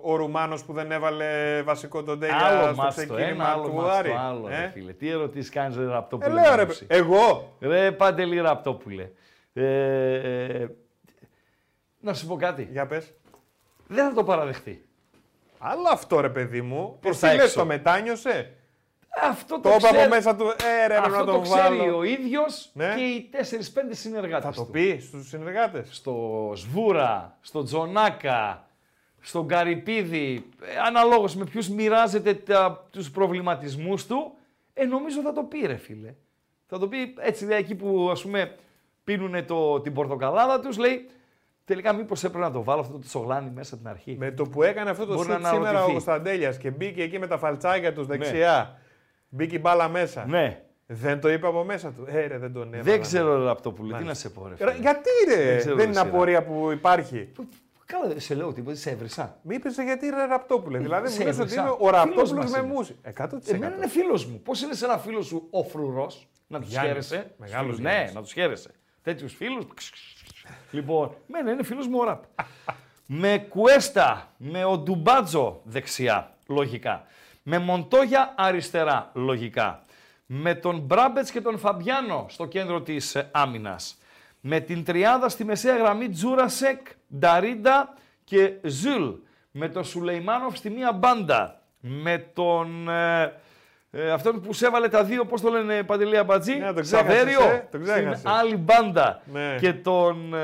[0.03, 3.63] ο Ρουμάνος που δεν έβαλε βασικό τον Ντέλια Άλλο στο μάτς το ξεκίνημα ένα, άλλο
[3.63, 4.09] του μάτς Άρη.
[4.11, 4.93] το άλλο, ε; ρε φίλε.
[4.93, 6.41] Τι ερωτήσεις κάνεις ρε Ραπτόπουλε.
[6.41, 6.87] Ε, λέω ρε, Μάνουση.
[6.89, 7.57] εγώ.
[7.61, 9.11] Ρε Παντελή Ραπτόπουλε.
[9.53, 9.65] Ε,
[10.15, 10.69] ε,
[12.01, 12.69] να σου πω κάτι.
[12.73, 13.13] Για πες.
[13.87, 14.87] Δεν θα το παραδεχτεί.
[15.59, 16.97] Αλλά αυτό ρε παιδί μου.
[17.01, 17.59] Προς Εσύ τα λες έξω.
[17.59, 18.57] το μετάνιωσε.
[19.21, 20.45] Αυτό το, Το είπα ξέρει, από μέσα του.
[20.45, 21.97] Ε, ρε, έπρεπε αυτό να το το ξέρει βάλω.
[21.97, 22.95] ο ίδιος Ναι.
[22.97, 23.37] και οι 4-5
[23.91, 24.71] συνεργάτες Θα το του.
[24.71, 25.89] πει στους συνεργάτες.
[25.91, 28.67] Στο Σβούρα, στο Τζονάκα,
[29.21, 34.33] στον Καρυπίδη, ε, αναλόγως με ποιους μοιράζεται τα, τους προβληματισμούς του,
[34.75, 36.15] ε, νομίζω θα το πει ρε φίλε.
[36.67, 38.57] Θα το πει έτσι λέει, εκεί που ας πούμε
[39.05, 41.09] πίνουνε το, την πορτοκαλάδα τους, λέει
[41.65, 44.17] τελικά μήπως έπρεπε να το βάλω αυτό το τσογλάνι μέσα την αρχή.
[44.19, 45.93] Με το που έκανε αυτό το Μπορεί σουτ να σήμερα ο αναρωτηθεί.
[45.93, 48.77] Κωνσταντέλιας και μπήκε εκεί με τα φαλτσάκια τους δεξιά.
[49.35, 50.27] Μπήκε η μπάλα μέσα.
[50.27, 52.05] Ναι, Δεν το είπε από μέσα του.
[52.09, 52.83] Ε, ρε, δεν τον έβαλα.
[52.83, 54.29] δεν ξέρω ρε Ραπτόπουλε, τι να Μάλιστα.
[54.29, 54.81] σε πω ρε Ρε, φίλε.
[54.83, 56.07] γιατί ρε, Δεν δεν, ξέρω, ρε, είναι σειρά.
[56.07, 57.29] απορία που υπάρχει.
[57.87, 59.39] Καλά, δεν σε λέω τίποτα, σε έβρισα.
[59.43, 60.79] Μη είπες γιατί είναι Ραπτόπουλε.
[60.79, 61.61] Δηλαδή σε μου λες ότι έβρισα.
[61.61, 62.67] είμαι ο Φίλος Ραπτόπουλο μας με είναι.
[62.67, 62.97] μουσι.
[63.19, 63.27] 100%.
[63.47, 64.41] Εμένα είναι φίλος μου.
[64.45, 67.91] Πώς είναι σε ένα φίλο σου ο φρουρός να τους Γιάννης, χαίρεσαι; μεγάλος Φίλους, Ναι,
[67.91, 68.15] Γιάννης.
[68.15, 68.71] να τους χαίρεσαι.
[69.03, 69.65] Τέτοιους φίλους.
[70.71, 72.23] λοιπόν, μένα είναι φίλος μου ο Ραπ.
[73.07, 77.05] με Κουέστα, με ο Ντουμπάτζο δεξιά, λογικά.
[77.43, 79.81] Με Μοντόγια αριστερά, λογικά.
[80.27, 83.99] Με τον Μπράμπετς και τον Φαμπιάνο στο κέντρο της ε, άμυνας.
[84.41, 86.87] Με την τριάδα στη μεσαία γραμμή Τζούρασεκ,
[87.19, 89.09] Νταρίντα και Ζουλ.
[89.51, 91.63] Με τον Σουλεϊμάνοφ στη μία μπάντα.
[91.81, 92.89] Με τον...
[92.89, 93.33] Ε,
[93.95, 97.17] ε, αυτόν που σε έβαλε τα δύο, πώς το λένε Παντελή Αμπατζή, Ναι, τον ξέχασες,
[97.17, 98.23] Σαβέριο, ε, τον στην ξέχασες.
[98.25, 99.23] άλλη μπάντα.
[99.33, 99.57] Ναι.
[99.61, 100.39] Και τον ε,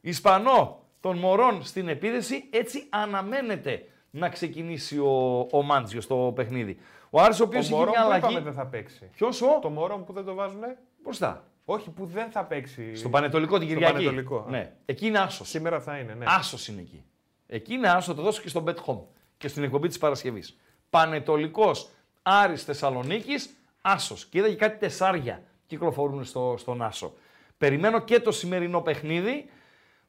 [0.00, 3.84] Ισπανό των Μωρών στην επίδεση, έτσι αναμένεται
[4.14, 6.78] να ξεκινήσει ο, ο Μάντζιο στο παιχνίδι.
[7.10, 8.24] Ο Άρης ο Ο οποίος είχε Μωρόν μια που αλλαγή.
[8.24, 9.10] είπαμε δεν θα παίξει.
[9.12, 11.44] Ποιος ο; Το Μωρόν που δεν το βάζουνε; Μπροστά.
[11.64, 12.94] Όχι, που δεν θα παίξει.
[12.94, 13.94] Στο Πανετολικό την Στο Κυριακή.
[13.94, 14.46] Πανετολικό.
[14.48, 14.72] Ναι.
[14.84, 15.48] Εκεί είναι άσος.
[15.48, 16.24] Σήμερα θα είναι, ναι.
[16.28, 17.04] Άσος είναι εκεί.
[17.46, 19.00] Εκεί είναι άσος, το δώσω και στο Bet Home
[19.38, 20.56] και στην εκπομπή της Παρασκευής.
[20.90, 21.88] Πανετολικός
[22.22, 23.50] Άρης Θεσσαλονίκης,
[23.82, 24.24] άσος.
[24.26, 27.12] Και είδα και κάτι τεσσάρια κυκλοφορούν στο, στον άσο.
[27.58, 29.44] Περιμένω και το σημερινό παιχνίδι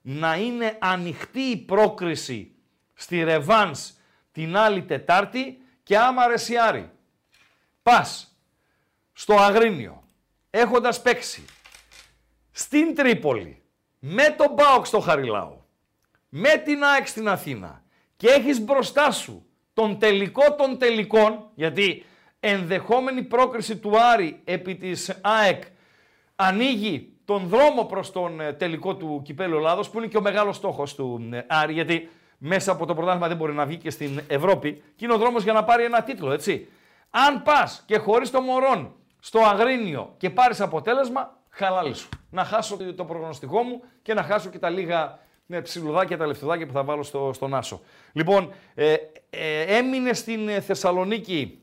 [0.01, 2.51] να είναι ανοιχτή η πρόκριση
[2.93, 3.91] στη Ρεβάνς
[4.31, 6.91] την άλλη Τετάρτη και άμα αρέσει Άρη.
[7.83, 8.37] Πας
[9.13, 10.03] στο Αγρίνιο,
[10.49, 11.45] έχοντας παίξει
[12.51, 13.63] στην Τρίπολη,
[13.99, 15.65] με τον Μπάουκ στο Χαριλάου,
[16.29, 17.83] με την ΑΕΚ στην Αθήνα
[18.15, 22.05] και έχεις μπροστά σου τον τελικό των τελικών, γιατί
[22.39, 25.63] ενδεχόμενη πρόκριση του Άρη επί της ΑΕΚ
[26.35, 30.55] ανοίγει τον δρόμο προς τον ε, τελικό του Κυπέλου Ελλάδος, που είναι και ο μεγάλος
[30.55, 34.21] στόχος του ε, Άρη, γιατί μέσα από το πρωτάθλημα δεν μπορεί να βγει και στην
[34.27, 36.67] Ευρώπη και είναι ο δρόμος για να πάρει ένα τίτλο, έτσι.
[37.09, 42.09] Αν πας και χωρίς το Μωρόν στο Αγρίνιο και πάρεις αποτέλεσμα, χαλάλη σου.
[42.29, 46.27] Να χάσω το- το προγνωστικό μου και να χάσω και τα λίγα ναι, ψιλουδάκια, τα
[46.27, 47.81] λεφτουδάκια που θα βάλω στο, στον Άσο.
[48.13, 48.95] Λοιπόν, ε,
[49.29, 51.61] ε, έμεινε στην ε, Θεσσαλονίκη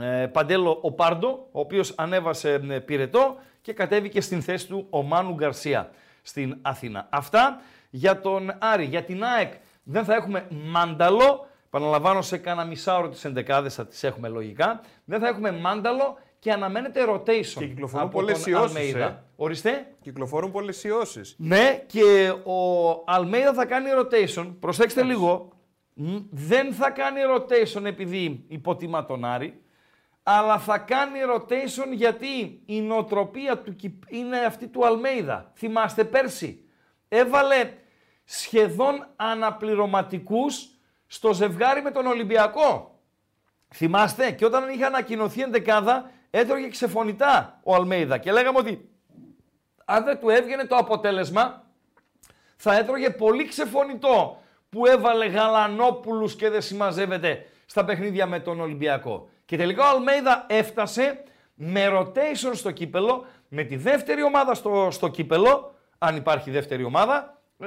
[0.00, 5.02] ε, Παντέλο ο Πάρντο, ο οποίος ανέβασε ε, πυρετό και κατέβηκε στην θέση του ο
[5.02, 5.90] Μάνου Γκαρσία
[6.22, 7.06] στην Αθήνα.
[7.10, 8.84] Αυτά για τον Άρη.
[8.84, 9.52] Για την ΑΕΚ
[9.90, 11.46] δεν θα έχουμε μάνταλο.
[11.70, 14.80] Παναλαμβάνω σε κάνα μισάωρο τις εντεκάδες θα τις έχουμε λογικά.
[15.04, 19.06] Δεν θα έχουμε μάνταλο και αναμένεται rotation Και κυκλοφορούν από πολλές τον ιώσεις, Αλμέιδα.
[19.06, 19.22] ε.
[19.36, 19.86] Ορίστε.
[20.00, 21.34] Κυκλοφορούν πολλές ιώσεις.
[21.38, 24.54] Ναι, και ο Αλμέιδα θα κάνει rotation.
[24.60, 25.48] Προσέξτε λίγο.
[25.94, 29.60] Μ, Δεν θα κάνει rotation επειδή υποτιμά τον Άρη,
[30.22, 35.52] αλλά θα κάνει rotation γιατί η νοοτροπία του Κυπ- είναι αυτή του Αλμέιδα.
[35.56, 36.62] Θυμάστε πέρσι.
[37.08, 37.70] Έβαλε
[38.30, 40.68] σχεδόν αναπληρωματικούς
[41.06, 42.98] στο ζευγάρι με τον Ολυμπιακό.
[43.74, 48.88] Θυμάστε και όταν είχε ανακοινωθεί ενδεκάδα έτρωγε ξεφωνητά ο Αλμέιδα και λέγαμε ότι
[49.84, 51.64] αν δεν του έβγαινε το αποτέλεσμα,
[52.56, 59.28] θα έτρωγε πολύ ξεφωνητό που έβαλε Γαλανόπουλους και δεν συμμαζεύεται στα παιχνίδια με τον Ολυμπιακό.
[59.44, 61.22] Και τελικά ο Αλμέιδα έφτασε
[61.54, 67.42] με rotation στο κύπελο, με τη δεύτερη ομάδα στο, στο κύπελο, αν υπάρχει δεύτερη ομάδα,
[67.58, 67.66] ε,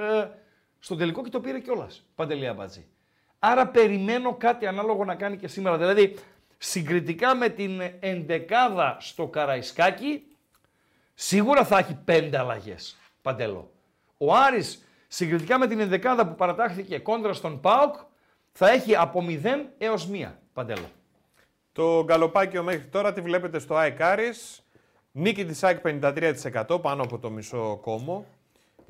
[0.81, 2.05] στο τελικό και το πήρε κιόλας.
[2.15, 2.85] Παντελή Αμπατζή.
[3.39, 5.77] Άρα περιμένω κάτι ανάλογο να κάνει και σήμερα.
[5.77, 6.15] Δηλαδή,
[6.57, 10.23] συγκριτικά με την εντεκάδα στο Καραϊσκάκι,
[11.23, 12.97] Σίγουρα θα έχει πέντε αλλαγές.
[13.21, 13.71] Παντέλο.
[14.17, 17.95] Ο Άρης συγκριτικά με την ενδεκάδα που παρατάχθηκε κόντρα στον ΠΑΟΚ
[18.51, 20.31] θα έχει από 0 έως 1.
[20.53, 20.89] Παντέλο.
[21.71, 24.63] Το γκαλοπάκιο μέχρι τώρα τη βλέπετε στο ΑΕΚ Άρης.
[25.11, 28.25] Νίκη της ΑΕΚ 53% πάνω από το μισό κόμμο.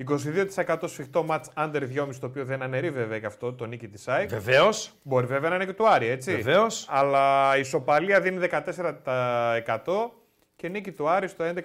[0.08, 4.08] 22% σφιχτό μάτς under 2,5 το οποίο δεν αναιρεί βέβαια και αυτό το νίκη της
[4.08, 4.28] ΑΕΚ.
[4.28, 4.92] Βεβαίως.
[5.02, 6.34] Μπορεί βέβαια να είναι και του Άρη, έτσι.
[6.34, 6.86] Βεβαίως.
[6.90, 10.10] Αλλά η ισοπαλία δίνει 14%
[10.56, 11.50] και νίκη του Άρη στο 11%.
[11.52, 11.62] Δεν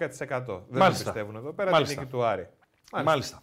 [0.47, 1.03] το Μάλιστα.
[1.03, 1.93] πιστεύουν εδώ πέρα Μάλιστα.
[1.93, 2.47] τη νίκη του Άρη.
[3.03, 3.41] Μάλιστα.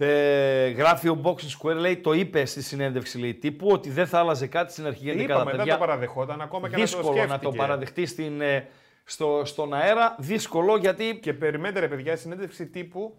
[0.00, 4.18] Ε, γράφει ο Boxing Square, λέει, το είπε στη συνέντευξη λέει, τύπου ότι δεν θα
[4.18, 5.34] άλλαζε κάτι στην αρχική ενδεκάδα.
[5.34, 5.72] Είπαμε, δεν παιδιά.
[5.72, 7.32] το παραδεχόταν ακόμα και να το Δύσκολο σκέφτηκε.
[7.32, 8.68] να το παραδεχτεί στην, ε,
[9.04, 10.14] στο, στον αέρα.
[10.18, 13.16] Δύσκολο γιατί Και περιμένετε ρε παιδιά, η συνέντευξη τύπου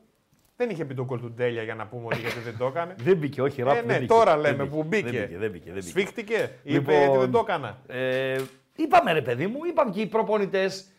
[0.59, 2.95] δεν είχε πει το κολ του Ντέλια για να πούμε ότι γιατί δεν το έκανε.
[3.07, 4.13] δεν μπήκε, όχι ράπ, ε, δεν ναι, μπήκε.
[4.13, 5.09] τώρα Δεν λέμε που μπήκε.
[5.09, 5.65] Δεν μπήκε, δεν μπήκε.
[5.65, 5.89] Δεν μπήκε.
[5.89, 7.77] Σφίχτηκε, Λοιπόν, είπε ότι δεν το έκανα.
[7.87, 8.41] Ε,
[8.75, 10.91] είπαμε ρε παιδί μου, είπαμε και οι προπονητές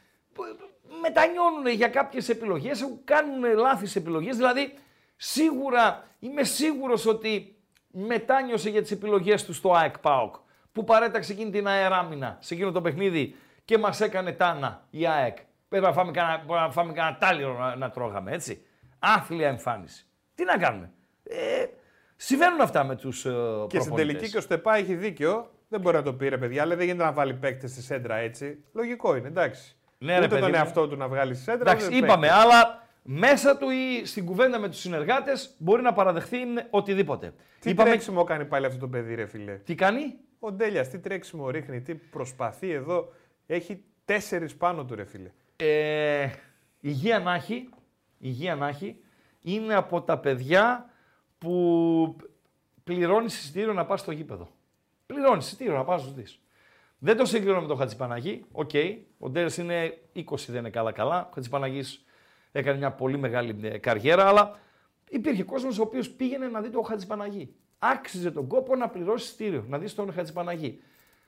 [1.02, 4.74] μετανιώνουν για κάποιες επιλογές, κάνουν λάθης επιλογές, δηλαδή
[5.16, 7.56] σίγουρα είμαι σίγουρος ότι
[7.90, 10.34] μετάνιωσε για τις επιλογές του στο ΑΕΚ ΠΑΟΚ
[10.72, 13.34] που παρέταξε εκείνη την αεράμινα σε εκείνο το παιχνίδι
[13.64, 15.36] και μας έκανε τάνα η ΑΕΚ.
[15.68, 18.64] Πρέπει να φάμε κανένα, μπορεί να φάμε κανένα τάλιρο να, να τρώγαμε, έτσι.
[19.02, 20.06] Άθλια εμφάνιση.
[20.34, 20.90] Τι να κάνουμε;
[21.22, 21.64] Ε,
[22.16, 23.32] συμβαίνουν αυτά με τους ε,
[23.68, 25.50] Και στην τελική και ο Στεπά έχει δίκιο.
[25.68, 28.16] Δεν μπορεί να το πει ρε παιδιά, αλλά δεν γίνεται να βάλει παίκτες στη σέντρα
[28.16, 28.64] έτσι.
[28.72, 29.76] Λογικό είναι, εντάξει.
[29.98, 30.56] Ναι, ρε Ούτε παιδί τον μου.
[30.56, 31.70] εαυτό του να βγάλει στη σέντρα.
[31.70, 32.42] Εντάξει, ούτε είπαμε, παίκτες.
[32.44, 36.38] αλλά μέσα του ή στην κουβέντα με τους συνεργάτες μπορεί να παραδεχθεί
[36.70, 37.32] οτιδήποτε.
[37.60, 41.50] Τι τρέξιμο κάνει πάλι αυτό το παιδί, ρε φίλε; Τι κάνει, Ο Ντέλιας, τι τρέξιμο
[41.50, 43.12] ρίχνει, τι προσπαθεί εδώ.
[43.46, 45.30] Έχει τέσσερις πάνω του, ρε φίλε.
[45.56, 46.28] ε,
[46.80, 47.68] υγεία να έχει,
[48.20, 48.96] υγεία να έχει,
[49.40, 50.90] είναι από τα παιδιά
[51.38, 52.16] που
[52.84, 54.48] πληρώνεις εισιτήριο να πας στο γήπεδο.
[55.06, 56.40] Πληρώνεις εισιτήριο να πας να δεις.
[56.98, 58.44] Δεν το συγκρίνω με τον Χατζηπαναγή.
[58.52, 58.70] Οκ,
[59.18, 61.26] ο Ντέρες είναι 20, δεν είναι καλά-καλά.
[61.30, 62.04] Ο Χατζηπαναγής
[62.52, 64.58] έκανε μια πολύ μεγάλη ε, καριέρα, αλλά
[65.08, 67.54] υπήρχε κόσμος ο οποίος πήγαινε να δει τον Χατζηπαναγή.
[67.78, 70.82] Άξιζε τον κόπο να πληρώσει εισιτήριο, να δεις τον Χατζηπαναγή.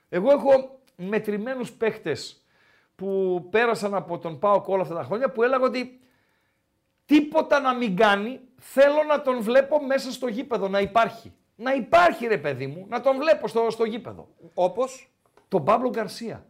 [0.09, 2.43] Εγώ έχω μετρημένους παίχτες
[2.95, 6.01] που πέρασαν από τον ΠΑΟΚ όλα αυτά τα χρόνια που έλεγα ότι
[7.07, 11.33] τίποτα να μην κάνει, θέλω να τον βλέπω μέσα στο γήπεδο, να υπάρχει.
[11.57, 14.29] Να υπάρχει ρε παιδί μου, να τον βλέπω στο, στο γήπεδο.
[14.55, 15.13] Όπως;
[15.49, 16.47] Τον Παύλο Γκαρσία,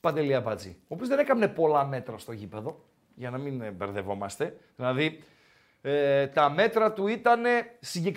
[0.00, 2.84] Παντελία Μπατζή, ο οποίος δεν έκανε πολλά μέτρα στο γήπεδο,
[3.14, 4.56] για να μην ε, μπερδευόμαστε.
[4.76, 5.24] Δηλαδή,
[5.82, 7.44] ε, τα μέτρα του ήταν,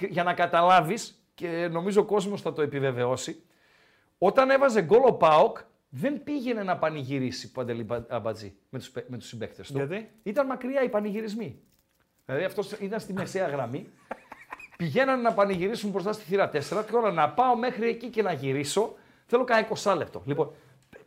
[0.09, 3.43] για να καταλάβεις, και νομίζω ο κόσμος θα το επιβεβαιώσει,
[4.17, 5.57] όταν έβαζε γκολ ο ΠΑΟΚ,
[5.97, 9.77] δεν πήγαινε να πανηγυρίσει Παντελή Μπα- Αμπατζή με τους, παί- με τους συμπαίκτες του.
[9.77, 11.59] Γιατί; Ήταν μακριά οι πανηγυρισμοί.
[12.25, 13.89] Δηλαδή αυτός ήταν στη μεσαία γραμμή.
[14.77, 18.31] Πηγαίνανε να πανηγυρίσουν μπροστά στη θύρα 4 και όλα να πάω μέχρι εκεί και να
[18.31, 18.95] γυρίσω.
[19.25, 20.21] Θέλω κάνα 20 λεπτό.
[20.25, 20.51] Λοιπόν,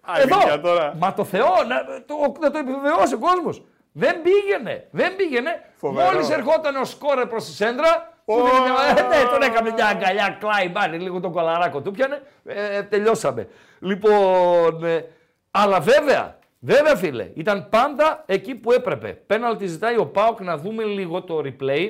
[0.01, 0.95] Αλήθεια εδώ, τώρα.
[0.99, 3.63] μα το Θεό, να το, να το επιβεβαιώσει ο κόσμος.
[3.93, 5.63] Δεν πήγαινε, δεν πήγαινε.
[5.77, 6.11] Φοβερό.
[6.13, 8.45] Μόλις ερχόταν ο σκόρερ προς τη σέντρα, του Ω.
[8.45, 12.23] δίνει μια- ε, ναι, τον έκαμε μια αγκαλιά, κλάι, μπάνι, λίγο τον κολαράκο του πιανε,
[12.45, 13.49] ε, τελειώσαμε.
[13.79, 15.05] Λοιπόν, ε,
[15.51, 19.09] αλλά βέβαια, βέβαια φίλε, ήταν πάντα εκεί που έπρεπε.
[19.27, 21.89] Πέναλτι ζητάει ο Πάοκ να δούμε λίγο το replay.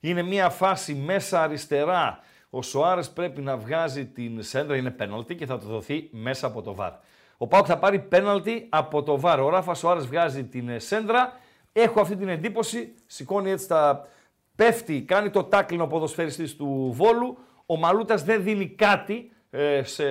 [0.00, 2.18] Είναι μια φάση μέσα αριστερά.
[2.50, 6.62] Ο Σοάρες πρέπει να βγάζει την σέντρα, είναι πέναλτι και θα το δοθεί μέσα από
[6.62, 6.92] το βαρ.
[7.38, 9.40] Ο Πάοκ θα πάρει πέναλτι από το βαρ.
[9.40, 11.32] Ο Ράφα Σοάρες βγάζει την ε, σέντρα.
[11.72, 14.06] Έχω αυτή την εντύπωση, σηκώνει έτσι τα...
[14.56, 17.38] Πέφτει, κάνει το τάκλινο ποδοσφαιριστής του Βόλου.
[17.66, 20.04] Ο Μαλούτας δεν δίνει κάτι ε, σε,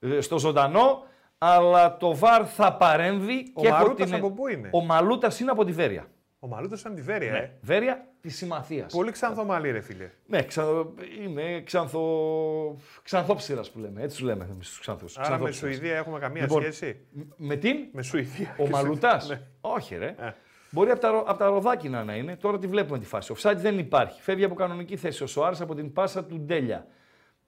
[0.00, 1.02] ε, στο ζωντανό,
[1.38, 3.50] αλλά το βαρ θα παρέμβει.
[3.54, 6.06] Ο και έχω Μαρούτας την- από πού είναι; Ο Μαλούτας είναι από τη Βέρεια.
[6.38, 7.38] Ο Μαλούτο σαν τη Βέρεια, Ναι.
[7.38, 8.92] ε; Βέρεια της Συμμαθίας.
[8.92, 10.10] Πολύ ξανθομαλή, ρε φίλε.
[10.26, 10.64] Ναι, ξα...
[11.22, 12.00] είναι ξανθο...
[13.02, 14.02] ξανθόψυρας που λέμε.
[14.02, 15.18] Έτσι τους λέμε εμείς τους ξανθούς.
[15.18, 15.74] Άρα με Ξανθόψυρας.
[15.76, 16.96] Σουηδία έχουμε καμία Λοιπόν, σχέση;
[17.36, 18.54] Με την, Με Σουηδία.
[18.58, 19.28] ο και Μαλουτάς.
[19.28, 19.40] Ναι.
[19.60, 20.14] Όχι ρε.
[20.20, 20.32] Ε.
[20.74, 22.36] Μπορεί από τα, ρο- από τα ροδάκινα να είναι.
[22.36, 23.32] Τώρα τη βλέπουμε τη φάση.
[23.32, 24.22] Ο offside δεν υπάρχει.
[24.22, 26.86] Φεύγει από κανονική θέση ο Σοάρης από την πάσα του Ντέλια.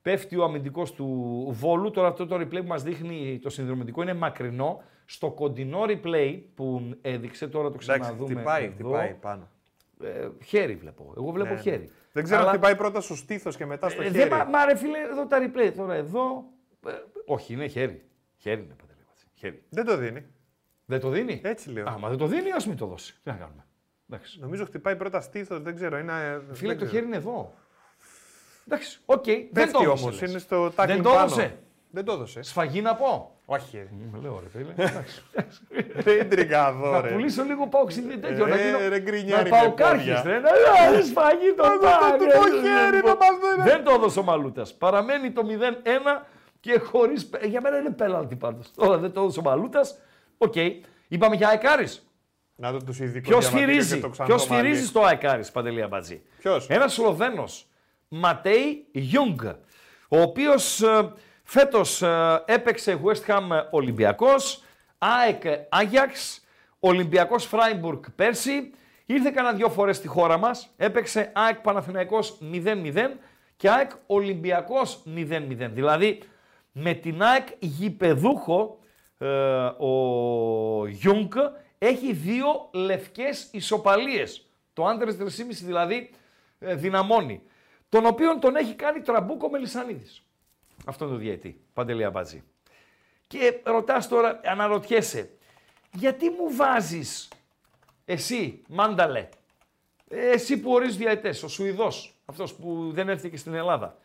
[0.03, 1.07] Πέφτει ο αμυντικός του
[1.51, 1.91] Βόλου.
[1.91, 4.83] Τώρα αυτό το replay που μας δείχνει το συνδρομητικό είναι μακρινό.
[5.05, 8.35] Στο κοντινό replay που έδειξε, τώρα το Εντάξει, ξαναδούμε.
[8.35, 9.49] χτυπάει, εδώ, χτυπάει πάνω.
[10.03, 11.13] Ε, χέρι βλέπω.
[11.17, 11.61] Εγώ βλέπω Ναι.
[11.61, 11.91] χέρι.
[12.13, 14.19] Δεν ξέρω Αλλά- αν χτυπάει πρώτα στο στήθος και μετά στο Ε, χέρι.
[14.19, 15.73] δεν, μα, μα ρε φίλε, εδώ τα replay.
[15.77, 16.45] Τώρα εδώ.
[16.87, 16.91] ε,
[17.27, 18.05] όχι, είναι χέρι.
[18.37, 18.99] Χέρι είναι παντελή.
[19.35, 19.63] Χέρι.
[19.69, 20.27] Δεν το δίνει.
[20.87, 21.89] Δεν το δίνει; Έτσι λέω.
[21.89, 23.13] Α, μα δεν το δίνει, ας μην το δώσει.
[23.23, 23.65] Τι να κάνουμε;
[24.11, 24.39] Εντάξει.
[24.41, 25.99] Νομίζω χτυπάει πρώτα στήθο, δεν ξέρω.
[25.99, 26.13] Είναι...
[26.53, 26.91] Φίλε, δεν το ξέρω.
[26.91, 27.55] χέρι είναι εδώ.
[28.67, 29.25] Εντάξει, οκ.
[29.25, 30.03] δεν το Πέφτει έδωσε.
[30.03, 30.31] όμως, λες.
[30.31, 31.21] είναι στο τάκι Δεν το πάνω.
[31.21, 31.59] έδωσε.
[31.91, 32.43] Δεν το έδωσε.
[32.43, 33.31] Σφαγή να πω.
[33.45, 33.77] Όχι.
[33.77, 33.89] ρε.
[34.13, 34.73] Με λέω ρε φίλε.
[34.89, 35.23] Εντάξει.
[35.95, 37.09] Δεν τριγαδό, Θα ρε.
[37.13, 38.45] πουλήσω λίγο πάοξη τέτοιο.
[38.45, 39.87] Ρε, να γίνω- ρε, να γκρινιάρι πάω με πόδια.
[39.87, 40.39] κάρχης, ρε.
[40.39, 42.17] Να να, σφαγή το το πάγε.
[42.19, 43.65] του το χέρι, να μας το είναι.
[43.65, 44.75] Δεν το έδωσε ο Μαλούτας.
[44.75, 46.23] Παραμένει το 0-1
[46.61, 47.27] και χωρίς...
[47.27, 48.71] πε- Για μένα είναι πέναλτι πάντως.
[48.77, 49.99] Τώρα δεν το έδωσε ο Μαλούτας.
[50.39, 50.55] Οκ.
[51.09, 52.07] Είπαμε για Αεκάρης.
[52.59, 54.67] Να το τους ειδικούς Ποιος διαβατήριο σφυρίζει, και το ποιος ξανθομάλι.
[54.69, 57.67] σφυρίζει στο ΑΕΚ Άρης, Παντελή Αμπατζή; Ποιος; Ένας Σλοβαίνος,
[58.09, 59.41] Ματέι Γιούγκ,
[60.09, 64.63] ο οποίος ε, φέτος ε, έπαιξε West Ham Ολυμπιακός,
[64.99, 66.45] ΑΕΚ Άγιαξ,
[66.81, 68.71] Ολυμπιακός Φράιμπουργκ πέρσι,
[69.07, 73.17] ήρθε κανένα δυο φορές στη χώρα μας, έπαιξε ΑΕΚ Παναθηναϊκός 0-0
[73.57, 75.71] και ΑΕΚ Ολυμπιακός 0-0.
[75.73, 76.19] Δηλαδή
[76.73, 78.86] με την ΑΕΚ γηπεδούχο ε,
[79.79, 81.33] ο Γιούγκ
[81.79, 84.47] έχει δύο λευκές ισοπαλίες.
[84.73, 86.11] Το under 3,5 δηλαδή
[86.59, 87.43] ε, δυναμώνει.
[87.89, 90.23] Τον οποίον τον έχει κάνει τραμπούκο Μελισανίδης.
[90.85, 92.43] Αυτό το διαιτητή, Παντελή Αμπατζή.
[93.27, 95.31] Και ρωτάς τώρα, αναρωτιέσαι,
[95.93, 97.29] γιατί μου βάζεις
[98.05, 99.29] εσύ, Μάνταλε,
[100.09, 103.99] ε, εσύ που ορίζεις διαιτητές, ο Σουηδός, αυτός που δεν έρθει και στην Ελλάδα,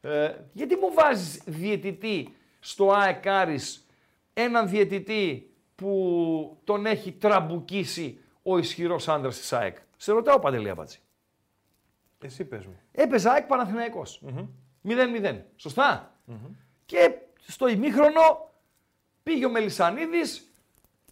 [0.00, 3.86] ε, γιατί μου βάζεις διαιτητή στο ΑΕΚ Άρης,
[4.34, 9.76] έναν διαιτητή που τον έχει τραμπουκίσει ο ισχυρός άντρας της ΑΕΚ.
[9.96, 10.98] Σε ρωτάω Παντελή Αμπατζή.
[12.18, 12.80] Εσύ πες μου.
[12.92, 14.22] Έπαιζε ΑΕΚ Παναθηναϊκός.
[14.84, 15.40] 0-0.
[15.56, 16.14] σωστα
[16.86, 17.14] Και
[17.46, 18.50] στο ημίχρονο
[19.22, 20.50] πήγε ο Μελισανίδης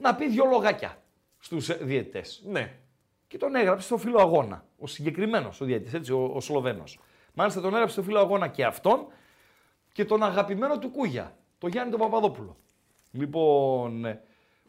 [0.01, 1.03] να πει δυο λογάκια
[1.39, 2.43] στους ε, διαιτητές.
[2.47, 2.75] Ναι.
[3.27, 4.65] Και τον έγραψε στο φύλλο αγώνα.
[4.79, 6.99] Ο συγκεκριμένος ο διαιτητής, έτσι, ο, ο Σλοβαίνος.
[7.35, 9.07] Μάλιστα τον έγραψε στο φύλλο αγώνα και αυτόν
[9.93, 12.57] και τον αγαπημένο του Κούγια, τον Γιάννη τον Παπαδόπουλο.
[13.11, 14.21] Λοιπόν, ε,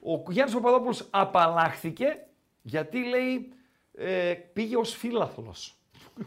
[0.04, 2.26] ο Γιάννης Παπαδόπουλος απαλλάχθηκε
[2.62, 3.54] Γιατί λέει
[3.96, 5.56] ε, πήγε ως φίλαθλο.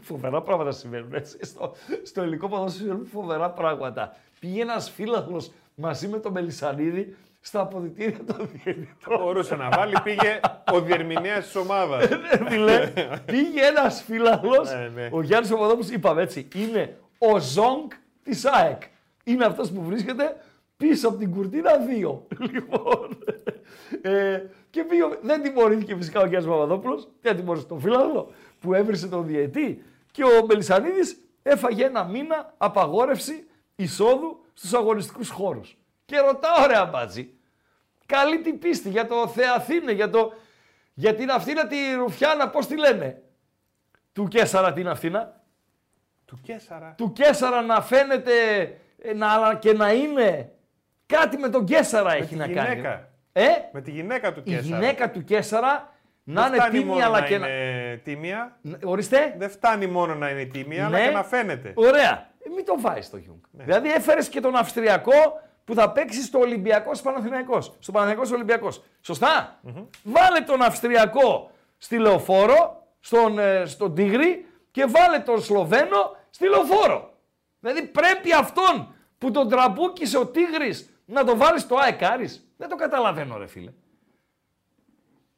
[0.01, 1.13] Φοβερά πράγματα συμβαίνουν.
[1.13, 1.37] Έτσι.
[1.41, 4.15] Στο, στο ελληνικό ποδόσφαιρο συμβαίνουν φοβερά πράγματα.
[4.39, 5.43] Πήγε ένας φίλαθλο
[5.75, 9.17] μαζί με τον Μελισανίδη στα αποδητήρια των διαιτητών.
[9.19, 10.39] Μπορούσε να βάλει, πήγε
[10.71, 12.09] ο διερμηνέας της ομάδας.
[12.09, 12.93] Ναι, φίλε,
[13.25, 14.63] πήγε ένας φίλαθλο.
[14.63, 15.09] Ναι, ναι.
[15.11, 17.91] Ο Γιάννης Παπαδόπουλος, είπαμε έτσι, είναι ο Ζόγκ
[18.23, 18.81] της ΑΕΚ.
[19.23, 20.35] Είναι αυτός που βρίσκεται
[20.77, 21.71] πίσω από την κουρτίνα
[22.01, 22.19] 2.
[22.51, 23.23] Λοιπόν.
[24.01, 27.07] Ε, και πήγε, δεν τιμωρήθηκε φυσικά ο Γιάννης Παπαδόπουλος.
[27.21, 29.83] Δεν τιμωρήθηκε τον φίλαθλο που έβρισε τον διαιτή.
[30.11, 35.77] Και ο Μελισανίδης έφαγε ένα μήνα απαγόρευση εισόδου στους αγωνιστικούς χώρους.
[36.05, 37.33] Και ρωτάω, ρε αμπάτζη,
[38.05, 40.33] καλή την πίστη για το Θεαθήνε, για, το,
[40.93, 43.21] για την Αυθήνα τη Ρουφιάνα, πώς τη λένε;
[44.13, 45.41] Του Κέσαρα την Αυθήνα.
[46.25, 46.93] Του Κέσαρα.
[46.97, 48.33] Του Κέσαρα να φαίνεται
[48.97, 50.54] ε, να, αλλά και να είναι
[51.05, 52.67] κάτι με τον Κέσαρα έχει τη να γυναίκα.
[52.75, 53.01] κάνει.
[53.33, 54.65] Ε, Με τη γυναίκα του η Κέσαρα.
[54.79, 57.47] γυναίκα του Κέσαρα να Δεν είναι φτάνει τίμια μόνο αλλά να και να...
[57.47, 58.57] είναι τίμια.
[58.61, 59.35] Ν- Ορίστε.
[59.37, 61.05] Δεν φτάνει μόνο να είναι τίμια, αλλά Ναι.
[61.05, 61.71] και να φαίνεται.
[61.75, 62.29] Ωραία.
[62.43, 63.37] Ε, μην το βάζει το Γιούγκ.
[63.51, 63.63] Ναι.
[63.63, 67.75] Δηλαδή έφερες και τον Αυστριακό που θα παίξει στο Ολυμπιακό Παναθηναϊκός.
[67.79, 68.83] Στο Παναθηναϊκός Ολυμπιακός.
[70.03, 77.13] Βάλε τον Αυστριακό στη λεωφόρο, στον, ε, στον Τίγρη και βάλε τον Σλοβαίνο στη λεωφόρο.
[77.59, 82.49] Δηλαδή πρέπει αυτόν που τον τραμπούκησε ο Τίγρης να το βάλεις στο ΑΕΚΑΡΙΣ.
[82.57, 83.71] Δεν το καταλαβαίνω ρε φίλε.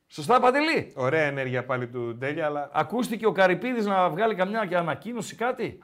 [0.07, 4.77] Σωστά Παντελή; Ωραία ενέργεια πάλι του Ντέλια, αλλά Ακούστηκε ο Καρυπίδης να βγάλει καμιά και
[4.77, 5.80] ανακοίνωση κάτι;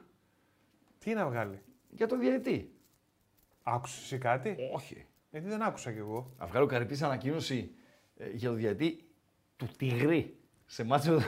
[0.98, 2.72] Τι να βγάλει; για το διαιτή.
[3.62, 5.06] Άκουσες εσύ κάτι; Όχι.
[5.30, 6.34] Γιατί δεν άκουσα κι εγώ.
[6.38, 7.74] Να βγάλω Καρυπής ανακοίνωση
[8.16, 9.04] ε, για το διαιτή
[9.56, 10.36] του Τίγρη
[10.66, 11.20] σε μάτσο.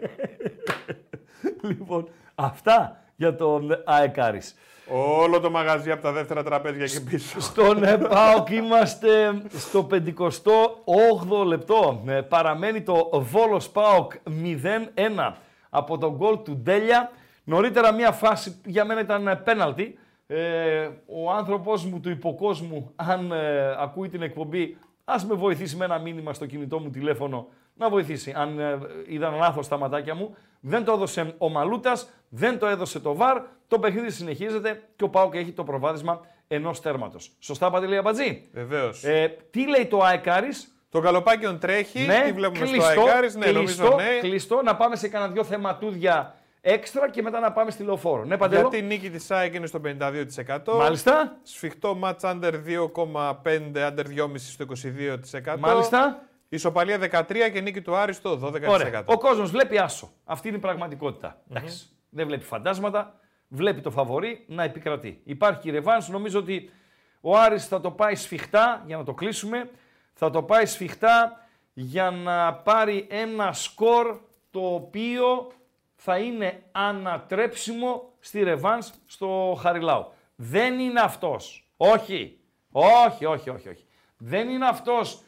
[1.68, 4.54] λοιπόν, αυτά για τον Αεκάρης.
[4.88, 7.40] Όλο το μαγαζί από τα δεύτερα τραπέζια και πίσω.
[7.40, 12.02] Στον ε, ΠΑΟΚ είμαστε στο 58ο λεπτό.
[12.06, 15.32] Ε, παραμένει το Βόλος ΠΑΟΚ 0-1
[15.70, 17.10] από τον γκολ του Ντέλια.
[17.44, 19.98] Νωρίτερα μια φάση που για μένα ήταν ε, πέναλτι.
[20.26, 25.84] Ε, ο άνθρωπος μου του υποκόσμου, αν ε, ακούει την εκπομπή, ας με βοηθήσει με
[25.84, 28.32] ένα μήνυμα στο κινητό μου τηλέφωνο να βοηθήσει.
[28.36, 33.00] Αν ε, είδαν λάθος τα ματάκια μου, δεν το έδωσε ο Μαλούτας, δεν το έδωσε
[33.00, 37.30] το ΒΑΡ, το παιχνίδι συνεχίζεται και ο Πάουκ έχει το προβάδισμα ενός τέρματος.
[37.38, 39.04] Σωστά, Παντελή Αμπατζή; Βεβαίως.
[39.04, 42.00] Ε, τι λέει το Αεκάρης, Το καλοπάκιον τρέχει.
[42.00, 43.34] ναι, τι βλέπουμε κλειστό, στο Αεκάρης.
[43.34, 44.18] Ναι, κλειστό, νομίζω ναι.
[44.20, 48.24] κλειστό, να πάμε σε κανένα δυο θεματούδια έξτρα και μετά να πάμε στη λεωφόρο.
[48.24, 50.76] Ναι, Παντελό; Γιατί η νίκη της ΑΕΚ είναι στο 52%.
[50.76, 53.42] Μάλιστα, Σφιχτό match under 2,5,
[53.74, 55.58] under 2,5 στο 22%.
[55.58, 56.22] μάλιστα.
[56.54, 58.68] Ισοπαλία 13 και νίκη του Άρη στο 12%.
[58.68, 59.02] Ωραία.
[59.06, 60.12] Ο κόσμος βλέπει άσο.
[60.24, 61.42] Αυτή είναι η πραγματικότητα.
[61.50, 61.88] Εντάξει.
[62.08, 63.20] Δεν βλέπει φαντάσματα.
[63.48, 65.20] Βλέπει το φαβορή να επικρατεί.
[65.24, 66.08] Υπάρχει και η ρεβάνς.
[66.08, 66.70] Νομίζω ότι
[67.20, 69.70] ο Άρης θα το πάει σφιχτά για να το κλείσουμε.
[70.12, 74.18] Θα το πάει σφιχτά για να πάρει ένα σκορ
[74.50, 75.52] το οποίο
[75.96, 80.12] θα είναι ανατρέψιμο στη ρεβάνς στο Χαριλάου.
[80.36, 81.68] Δεν είναι αυτός.
[81.76, 82.38] Όχι.
[82.70, 83.86] Όχι, όχι, όχι, όχι.
[84.16, 85.22] Δεν είναι αυτός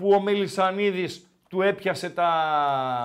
[0.00, 2.28] που ο Μελισανίδης του έπιασε τα,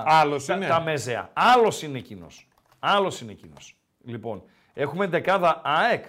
[0.05, 0.67] Άλλος τα, είναι.
[0.67, 1.29] τα μέζεα.
[1.33, 2.47] Άλλος είναι εκείνος.
[2.79, 3.75] Άλλος είναι εκείνος.
[4.05, 4.43] Λοιπόν,
[4.73, 6.05] έχουμε δεκάδα ΑΕΚ.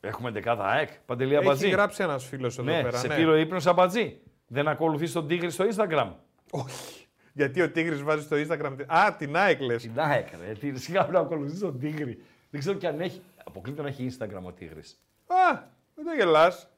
[0.00, 0.88] Έχουμε δεκάδα ΑΕΚ.
[1.06, 1.68] Παντελή Έχει Αμπατζή.
[1.68, 2.98] γράψει ένας φίλος εδώ Ναι, πέρα.
[2.98, 3.14] σε ναι.
[3.14, 4.20] πήρε ο ύπνος Αμπατζή.
[4.46, 6.10] Δεν ακολουθείς τον Τίγρη στο Instagram.
[6.50, 7.06] Όχι.
[7.32, 8.72] Γιατί ο Τίγρης βάζει στο Instagram.
[8.76, 9.82] τη- Α, την ΑΕΚ λες.
[9.82, 10.52] Την ΑΕΚ, ρε.
[10.52, 12.22] Τι, σιγά πρέπει να ακολουθείς τον Τίγρη.
[12.50, 13.22] Δεν ξέρω κι αν έχει.
[13.44, 15.00] Αποκλείται να έχει Instagram ο Τίγρης.
[15.26, 15.58] Α,
[15.94, 16.68] δεν το γελάς.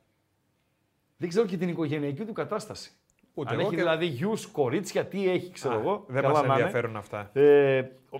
[1.16, 2.90] Δεν ξέρω και την οικογενειακή του κατάσταση.
[3.34, 6.04] Ούτε αν εγώ έχει και- δηλαδή γιους, κορίτσια, τι έχει, ξέρω εγώ.
[6.08, 6.54] Δεν καλά μας να είναι.
[6.62, 7.30] ενδιαφέρουν αυτά.
[7.32, 7.78] Ε,
[8.10, 8.16] ο-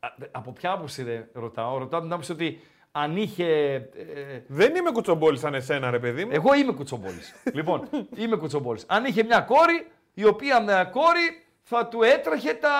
[0.00, 1.78] α, από ποια άποψη ρε, ρωτάω.
[1.78, 2.60] Ρωτάω την άποψη ότι
[2.92, 3.46] αν είχε.
[3.74, 6.30] ε, Δεν είμαι κουτσομπόλης σαν εσένα, ρε παιδί μου.
[6.34, 7.34] εγώ είμαι κουτσομπόλης.
[7.56, 8.84] λοιπόν, είμαι κουτσομπόλης.
[8.88, 12.70] Αν είχε μια κόρη, η οποία μια κόρη θα του έτρεχε τα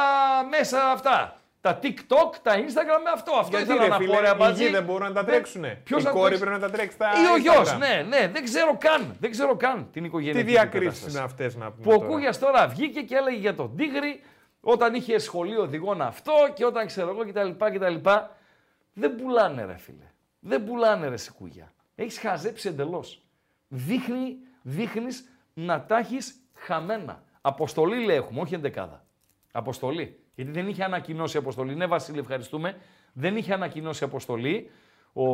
[0.51, 1.37] μέσα αυτά.
[1.63, 3.33] Τα TikTok, τα Instagram με αυτό.
[3.39, 4.65] Αυτό Γιατί ήθελα ρε να φίλε, πω, ρε οι Αμπατζή.
[4.65, 5.81] γη δεν μπορούν να τα Δεν- τρέξουνε.
[5.85, 7.79] Ποιος η να κόρη τρέξει; πρέπει να τα τρέξει στα Ή ο γιος, Instagram.
[7.79, 9.17] ναι, ναι, δεν ξέρω καν.
[9.21, 10.45] Δεν ξέρω καν την Τι οικογένεια.
[10.45, 11.83] διακρίσεις είναι αυτές να πούμε.
[11.85, 12.09] Που ο τώρα.
[12.09, 14.23] Κούγιας τώρα βγήκε και έλεγε για τον Τίγρη
[14.61, 17.65] όταν είχε σχολείο οδηγών αυτό και όταν ξέρω εγώ κτλ.
[17.75, 18.09] κτλ.
[18.93, 20.11] Δεν πουλάνε ρε φίλε.
[20.41, 21.73] Δεν πουλάνε ρε σε Κούγια.
[21.95, 23.23] Έχεις χαζέψει εντελώς.
[23.69, 27.23] Δείχνει, δείχνεις να τα έχεις χαμένα.
[27.41, 29.05] Αποστολή λέει έχουμε, όχι εντεκάδα.
[29.53, 30.22] Αποστολή.
[30.35, 31.75] Γιατί δεν είχε ανακοινώσει αποστολή.
[31.75, 32.77] Ναι, Βασίλη, ευχαριστούμε.
[33.13, 34.71] Δεν είχε ανακοινώσει αποστολή.
[35.13, 35.25] Ο,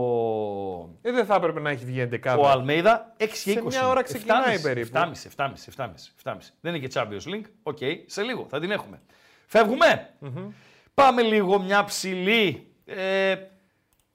[1.03, 2.37] Ε, δεν θα έπρεπε να έχει βγει 11.
[2.39, 3.55] ο Αλμέιδα 6 και 20.
[3.55, 4.91] Σε μια ώρα ξεκινάει 7,5, περίπου.
[4.95, 5.87] 7,5, 7,5, 7,5,
[6.25, 6.37] 7,5.
[6.61, 7.51] Δεν είναι και Champions League.
[7.63, 9.01] OK, σε λίγο θα την έχουμε.
[9.47, 10.15] Φεύγουμε.
[10.95, 12.67] Πάμε λίγο μια ψηλή.
[12.85, 13.35] Ε,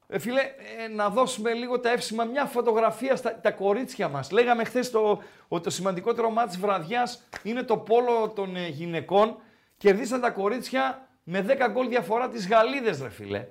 [0.07, 4.31] Ε, φίλε, ε, να δώσουμε λίγο τα εύσημα, μια φωτογραφία στα τα κορίτσια μας.
[4.31, 9.35] Λέγαμε χθες το, ότι το σημαντικότερο μάτι της βραδιάς είναι το πόλο των ε, γυναικών.
[9.83, 13.47] Κερδίσαν τα κορίτσια με 10 γκολ διαφορά τις Γαλλίδες, ρε φίλε.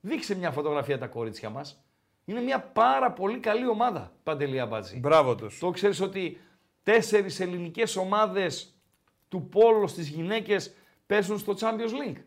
[0.00, 1.84] Δείξε μια φωτογραφία τα κορίτσια μας.
[2.24, 4.98] Είναι μια πάρα πολύ καλή ομάδα, Παντελή Αμπάτζη.
[4.98, 5.58] Μπράβο τους.
[5.58, 6.40] Το ξέρεις ότι
[6.82, 8.74] τέσσερις ελληνικές ομάδες
[9.28, 10.74] του πόλο στις γυναίκες
[11.06, 12.22] παίζουν στο Champions League.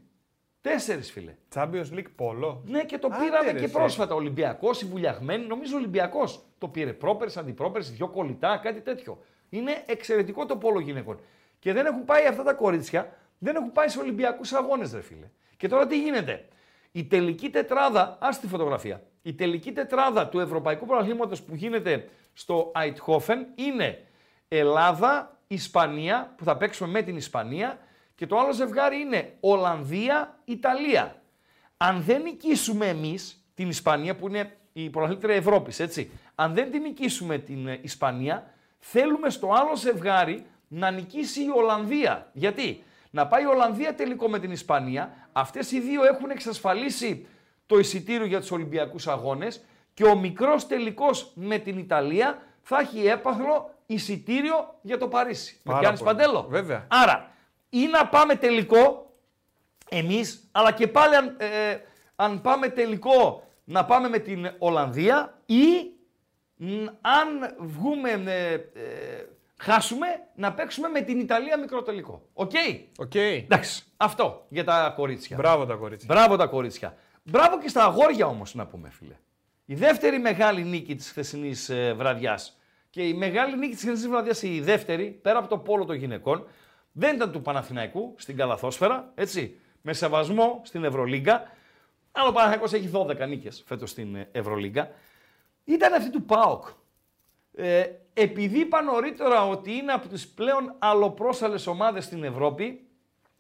[0.62, 1.36] Τέσσερις, φίλε.
[1.54, 2.58] Champions League Polo.
[2.66, 3.74] Ναι, και το Άντε, πήραμε ρε, και εσύ.
[3.74, 4.16] πρόσφατα.
[4.16, 6.94] Ολυμπιακός, οι βουλιαγμένοι, νομίζω Ολυμπιακός το πήρε.
[6.94, 9.20] Πρόπερση, αντιπρόπερση, δυο κολλητά, κάτι τέτοιο.
[9.50, 11.20] Είναι εξαιρετικό το πόλο γυναικών.
[11.60, 15.30] Και δεν έχουν πάει αυτά τα κορίτσια, δεν έχουν πάει σε Ολυμπιακούς αγώνες, ρε φίλε.
[15.58, 16.48] Και τώρα τι γίνεται;
[16.92, 19.04] Η τελική τετράδα, ας τη φωτογραφία.
[19.22, 24.06] Η τελική τετράδα του Ευρωπαϊκού Πρωταθλήματος που γίνεται στο Αιτχόφεν είναι
[24.48, 27.80] Ελλάδα, Ισπανία, που θα παίξουμε με την Ισπανία,
[28.16, 31.22] και το άλλο ζευγάρι είναι Ολλανδία, Ιταλία.
[31.78, 36.12] Αν δεν νικήσουμε εμείς την Ισπανία, που είναι η πρωταθλήτρια Ευρώπης, έτσι.
[36.36, 42.30] Αν δεν την νικήσουμε την ε, Ισπανία, θέλουμε στο άλλο ζευγάρι να νικήσει η Ολλανδία.
[42.34, 45.30] Γιατί; Να πάει η Ολλανδία τελικό με την Ισπανία.
[45.32, 47.28] Αυτές οι δύο έχουν εξασφαλίσει
[47.66, 53.08] το εισιτήριο για τους Ολυμπιακούς Αγώνες και ο μικρός τελικός με την Ιταλία θα έχει
[53.08, 55.60] έπαθλο εισιτήριο για το Παρίσι.
[55.64, 56.10] Με Πάρα πιάνει πολύ.
[56.10, 56.46] παντέλο.
[56.50, 56.88] Βέβαια.
[56.90, 57.32] Άρα,
[57.70, 59.12] ή να πάμε τελικό
[59.90, 61.78] εμείς, αλλά και πάλι αν, ε,
[62.16, 65.64] αν πάμε τελικό να πάμε με την Ολλανδία ή
[66.56, 68.60] μ, αν βγούμε, ε, ε,
[69.58, 72.30] χάσουμε, να παίξουμε με την Ιταλία μικρό τελικό.
[72.34, 72.52] OK;
[72.98, 73.16] OK.
[73.16, 75.38] Εντάξει, αυτό για τα κορίτσια.
[75.38, 76.08] Μπράβο τα κορίτσια.
[76.14, 76.98] Μπράβο τα κορίτσια.
[77.24, 79.16] Μπράβο και στα αγόρια όμως να πούμε φίλε.
[79.66, 82.58] Η δεύτερη μεγάλη νίκη της χθεσινής ε, βραδιάς
[82.90, 86.48] και η μεγάλη νίκη της χθεσινής βραδιάς η δεύτερη, πέρα από το πόλο των γυναικών,
[86.92, 91.52] δεν ήταν του Παναθηναϊκού στην Καλαθόσφαιρα, έτσι, με σεβασμό στην Ευρωλίγκα.
[92.12, 94.92] Αλλά ο Παναθηναϊκός έχει 12 νίκες φέτος στην ε, Ευρωλίγκα.
[95.64, 96.68] Ήταν αυτή του ΠΑΟΚ.
[97.56, 97.86] Ε,
[98.18, 102.88] επειδή είπα νωρίτερα ότι είναι από τις πλέον αλλοπρόσαλες ομάδες στην Ευρώπη,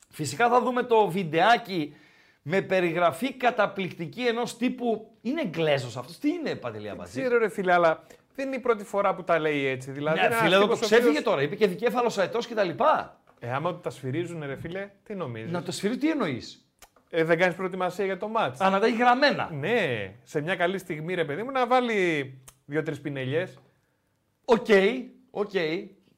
[0.09, 1.95] φυσικά θα δούμε το βιντεάκι
[2.41, 5.11] με περιγραφή καταπληκτική ενός τύπου...
[5.21, 7.19] Είναι Εγγλέζος αυτός, τι είναι Παντελία Μπατζή.
[7.19, 8.03] Ξέρω ρε φίλε, αλλά
[8.35, 9.91] δεν είναι η πρώτη φορά που τα λέει έτσι.
[9.91, 12.17] Δηλαδή, Ναι, είναι ένας φίλε, εδώ το τύπος ο οποίος- ξέφυγε τώρα, είπε και δικέφαλος
[12.17, 12.69] αετός κτλ.
[13.39, 16.67] Ε, άμα τα σφυρίζουν, ρε φίλε, τι νομίζεις; Να το σφυρί τι εννοείς;
[17.09, 18.61] Ε, δεν κάνεις προετοιμασία για το μάτς.
[18.61, 19.49] Α, να τα έχει γραμμένα.
[19.51, 22.33] Ναι, σε μια καλή στιγμή, ρε παιδί μου, να βάλει
[22.65, 23.59] δύο-τρεις πινελιές.
[24.49, 24.67] OK,
[25.31, 25.53] OK.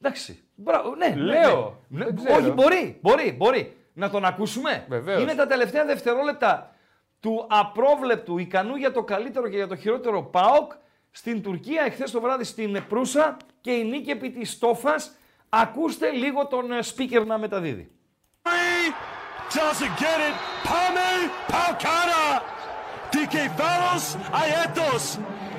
[0.01, 0.43] Εντάξει.
[0.55, 1.07] Μπράβο, ναι.
[1.07, 1.77] ναι, Λέω.
[1.87, 2.05] Ναι.
[2.05, 2.39] Δεν Ναι, ξέρω.
[2.39, 3.77] Όχι, μπορεί, μπορεί, μπορεί.
[3.93, 5.21] Να τον ακούσουμε; Βεβαίως.
[5.21, 6.75] Είναι τα τελευταία δευτερόλεπτα
[7.19, 10.71] του απρόβλεπτου, ικανού για το καλύτερο και για το χειρότερο ΠΑΟΚ
[11.11, 15.11] στην Τουρκία εχθές το βράδυ στην Προύσα και η νίκη επί της Τόφας.
[15.49, 17.91] Ακούστε λίγο τον ε, speaker να μεταδίδει.
[19.53, 20.35] Doesn't get it.
[20.67, 21.11] Pame
[21.51, 22.25] Paukara.
[23.11, 24.05] DK Varos
[24.41, 25.03] Aetos.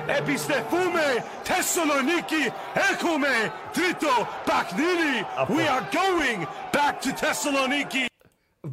[0.05, 2.53] Επιστεφούμε Θεσσαλονίκη.
[2.91, 3.27] Έχουμε
[3.71, 5.15] τρίτο παιχνίδι.
[5.57, 6.41] We are going
[6.75, 8.05] back to Thessaloniki.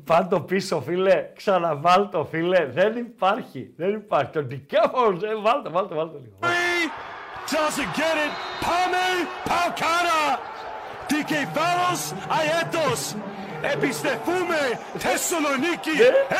[0.05, 1.27] Πάντο πίσω, φίλε.
[1.37, 2.67] Ξαναβάλ το, φίλε.
[2.67, 3.73] Δεν υπάρχει.
[3.77, 4.31] Δεν υπάρχει.
[4.33, 4.91] Το δικαίωμα.
[5.43, 6.37] Βάλτε, βάλτε, βάλτε λίγο.
[7.51, 8.33] Doesn't get it.
[8.65, 9.09] Pame
[9.49, 10.23] Paukara.
[11.09, 12.03] DK Varos
[12.39, 13.03] Aetos.
[13.62, 14.56] Επιστεφούμε
[14.98, 15.90] Θεσσαλονίκη.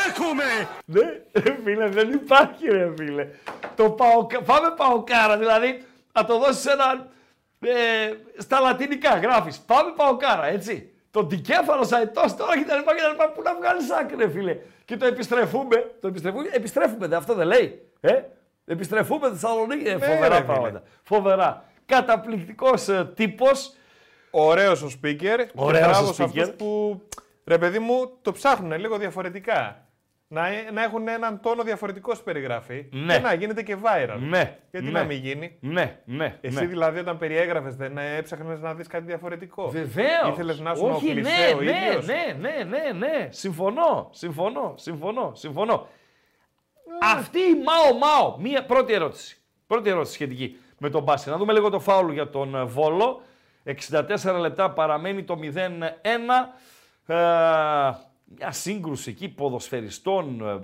[0.07, 0.43] Έχουμε
[0.85, 1.01] Ναι,
[1.41, 3.27] ρε φίλε, δεν υπάρχει ρε φίλε.
[3.75, 7.07] Το πάω, πάμε παοκάρα, δηλαδή να το δώσεις ένα,
[7.59, 9.59] ε, στα λατινικά γράφεις.
[9.59, 10.93] Πάμε παοκάρα, έτσι.
[11.11, 13.29] Το δικέφαλο αετός τώρα και τα λοιπά και τα λοιπά.
[13.29, 14.57] Πού να βγάλεις άκρη ρε φίλε.
[14.85, 17.81] Και το επιστρεφούμε, το επιστρεφούμε, επιστρέφουμε, δε, αυτό δεν λέει.
[17.99, 18.21] Ε;
[18.65, 20.41] Επιστρεφούμε Θεσσαλονίκη, ε, φοβερά ρε, φίλε.
[20.45, 20.83] πράγματα.
[21.03, 21.63] Φοβερά.
[21.85, 23.73] Καταπληκτικός ε, τύπος.
[24.31, 25.45] Ωραίος ο speaker.
[25.55, 26.39] Ωραίος και μπράβος ο σε speaker.
[26.39, 27.01] αυτούς που
[27.45, 29.83] ρε παιδί μου το ψάχνουν λίγο διαφορετικά.
[30.31, 32.85] Να, ε- να έχουν έναν τόνο διαφορετικό στη περιγραφή.
[32.91, 33.13] Ναι.
[33.13, 34.17] Και να γίνεται και viral.
[34.19, 34.57] Ναι.
[34.71, 34.91] Γιατί ναι.
[34.91, 36.37] να μην γίνει; Ναι, ναι.
[36.41, 36.65] Εσύ ναι.
[36.65, 39.69] δηλαδή όταν περιέγραφες δεν έψαχνες να δεις κάτι διαφορετικό.
[39.69, 40.29] Βεβαίως.
[40.31, 43.27] Ήθελες να σου Όχι, ναι, κλεισέ ο ναι, ίδιος; ναι, ναι, ναι, ναι.
[43.31, 45.87] Συμφωνώ, συμφωνώ, συμφωνώ, συμφωνώ.
[47.01, 49.37] Αυτή η Μάο Μάο, μία πρώτη ερώτηση.
[49.67, 51.29] Πρώτη ερώτηση σχετική με τον Μπάση.
[51.29, 53.21] Να δούμε λίγο το φάουλ για τον ε, Βόλο.
[54.23, 55.45] 64 λεπτά παραμένει το 0-1.
[57.05, 57.15] Ε,
[58.37, 60.41] μια σύγκρουση εκεί ποδοσφαιριστών.
[60.41, 60.59] ε, ε,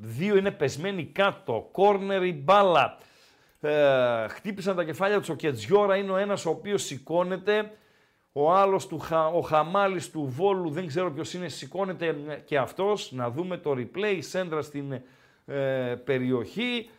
[0.00, 1.68] Δύο είναι πεσμένοι κάτω.
[1.72, 2.96] Κόρνερ η μπάλα.
[3.60, 5.28] Ε, χτύπησαν τα κεφάλια τους.
[5.28, 7.70] Ο Κετζιόρα είναι ο ένας ο οποίος σηκώνεται.
[8.32, 12.58] Ο άλλος, του, Χα- ο Χαμάλης του Βόλου, δεν ξέρω ποιος είναι, σηκώνεται ε, και
[12.58, 13.12] αυτός.
[13.12, 14.92] Να δούμε το replay, σέντρα στην
[15.46, 16.90] ε, περιοχή.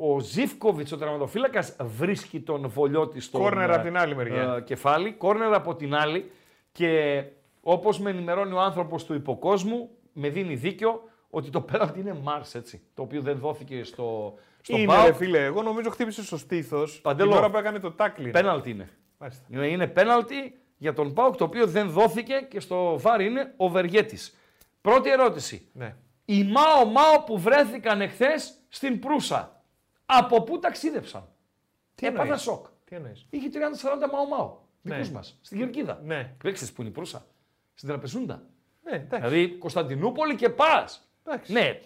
[0.00, 4.54] Ο Ζίφκοβιτς, ο τερματοφύλακας, βρίσκει τον Βολιώτη στο Κόρνερ απ' την άλλη μεριά.
[4.56, 5.12] ε, κεφάλι.
[5.12, 6.30] Κόρνερ από την άλλη.
[6.72, 7.22] Και
[7.60, 12.54] όπως με ενημερώνει ο άνθρωπος του υποκόσμου, με δίνει δίκιο ότι το πέναλτι είναι Μάρς,
[12.54, 12.80] έτσι.
[12.94, 16.92] Το οποίο δεν δόθηκε στο Στον είναι, ΠΑΟΚ, ρε φίλε, εγώ νομίζω χτύπησε στο στήθος
[16.92, 17.36] την Παντελό.
[17.36, 18.30] ώρα που έκανε το τάκλιν.
[18.30, 18.88] πέναλτι είναι.
[19.18, 19.44] Μάλιστα.
[19.50, 23.68] Είναι- Είναι πέναλτι για τον Πάουκ το οποίο δεν δόθηκε και στο βάρ είναι ο
[23.68, 24.36] Βεργέτης.
[24.80, 25.68] Πρώτη ερώτηση.
[25.72, 25.94] Ναι.
[26.24, 29.59] Οι Μάο Μάο που βρέθηκαν εχθές στην Προύσα.
[30.18, 31.28] Από πού ταξίδεψαν;
[31.94, 32.66] Τι Έπαθα εννοείς; σοκ.
[32.84, 34.56] Τι εννοείς; Είχε 30-40 Μάο Μάο.
[34.82, 35.14] Δικούς Ναι.
[35.14, 35.38] μας.
[35.42, 36.00] Στην Κερκίδα.
[36.04, 36.34] Ναι.
[36.42, 37.26] Ξέρεις που είναι η Προύσα;
[37.74, 38.42] Στην Τραπεζούντα.
[38.82, 39.28] Ναι, εντάξει.
[39.28, 41.08] Δηλαδή Κωνσταντινούπολη και πας.
[41.26, 41.52] Εντάξει.
[41.52, 41.80] Ναι.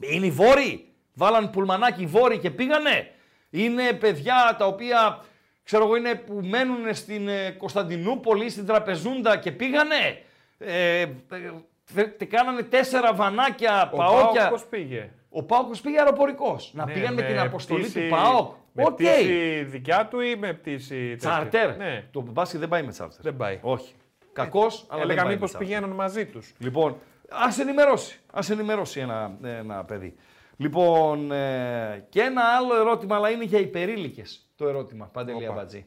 [0.00, 0.92] Είναι οι Βόρειοι.
[1.14, 3.10] Βάλαν πουλμανάκι οι Βόρειοι και πήγανε.
[3.50, 5.24] Είναι παιδιά τα οποία
[5.62, 10.22] ξέρω εγώ είναι που μένουν στην ε, Κωνσταντινούπολη, στην Τραπεζούντα και πήγανε.
[10.58, 11.10] Ε, ε,
[11.94, 14.40] τε- κάνανε τέσσερα βανάκια Ο παόκια.
[14.40, 15.10] Πάοκ πώς πήγε.
[15.30, 16.70] Ο Πάοκος πήγε αεροπορικός.
[16.74, 18.54] Να Ναι, πήγαν με την αποστολή πτήση- του ΠΑΟΚ.
[18.72, 18.94] Με Οκ.
[18.94, 20.94] πτήση δικιά του ή με πτήση.
[20.94, 21.76] τέτοια; Τσάρτερ.
[21.76, 22.08] Ναι.
[22.12, 23.20] Το μπάσκετ δεν πάει με τσάρτερ.
[23.22, 23.58] Δεν πάει.
[23.62, 23.94] Όχι.
[24.32, 25.78] Κακός, αλλά δεν Έλεγα πάει μήπως με τσάρτερ.
[25.78, 26.54] πηγαίνουν μαζί τους.
[26.58, 26.96] Λοιπόν,
[27.28, 28.20] ας ενημερώσει.
[28.32, 30.14] Ας ενημερώσει ένα, ένα παιδί.
[30.56, 35.52] Λοιπόν, ε, και ένα άλλο ερώτημα, αλλά είναι για υπερήλικες το ερώτημα, Παντελή Όπα.
[35.52, 35.86] Αμπατζή.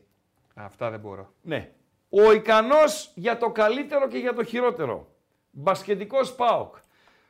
[0.56, 1.34] Αυτά δεν μπορώ.
[1.42, 1.70] Ναι.
[2.10, 5.08] Ο ικανός για το καλύτερο και για το χειρότερο.
[5.52, 6.76] Μπασκετικός ΠΑΟΚ.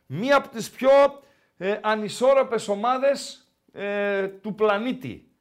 [0.05, 0.89] Μία από τις πιο
[1.63, 5.31] ε, ανισόρροπες ομάδες ε, του πλανήτη.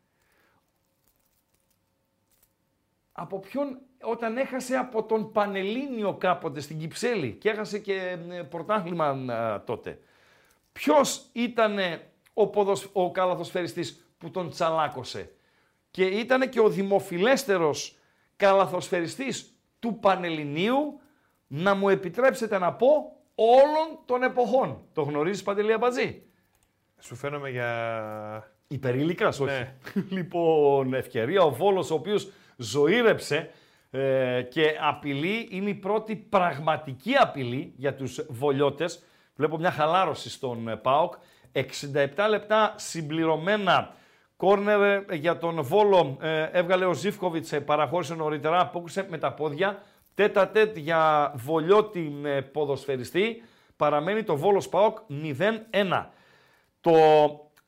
[3.13, 9.09] Από ποιον όταν έχασε από τον Πανελλήνιο κάποτε στην Κυψέλη και έχασε και ε, πρωτάθλημα
[9.09, 10.01] ε, τότε.
[10.73, 11.79] Ποιος ήταν
[12.35, 12.89] ο, ποδοσ...
[12.93, 15.33] ο καλαθοσφαιριστής που τον τσαλάκωσε;
[15.91, 17.99] Και ήταν και ο δημοφιλέστερος
[18.37, 21.01] καλαθοσφαιριστής του Πανελληνίου
[21.47, 24.79] να μου επιτρέψετε να πω όλων των εποχών.
[24.93, 26.23] Το γνωρίζεις Παντελή Αμπατζή.
[27.01, 28.53] Σου φαίνομαι για.
[28.69, 29.53] Υπερήλικας, όχι.
[29.53, 29.75] Ναι.
[30.17, 33.51] λοιπόν, ευκαιρία ο Βόλος ο οποίος ζωήρεψε
[33.91, 39.03] ε, και απειλή, είναι η πρώτη πραγματική απειλή για τους βολιώτες.
[39.35, 41.15] Βλέπω μια χαλάρωση στον ε, ΠΑΟΚ.
[41.53, 43.95] 67 λεπτά συμπληρωμένα
[44.41, 49.33] κόρνερ ε, για τον Βόλο ε, έβγαλε ο Ζίφκοβιτς, ε, παραχώρησε νωρίτερα, απόκρισε με τα
[49.33, 49.83] πόδια.
[50.21, 53.43] Τέτα τέτ για βολιώτη ε, ποδοσφαιριστή.
[53.77, 56.07] Παραμένει το Βόλος ΠΑΟΚ 0-1
[56.81, 56.93] το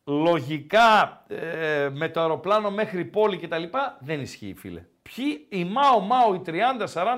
[0.05, 4.85] λογικά ε, με το αεροπλάνο μέχρι πόλη και τα λοιπά δεν ισχύει φίλε.
[5.03, 6.53] Ποιοι οι Μάο Μάο οι 30,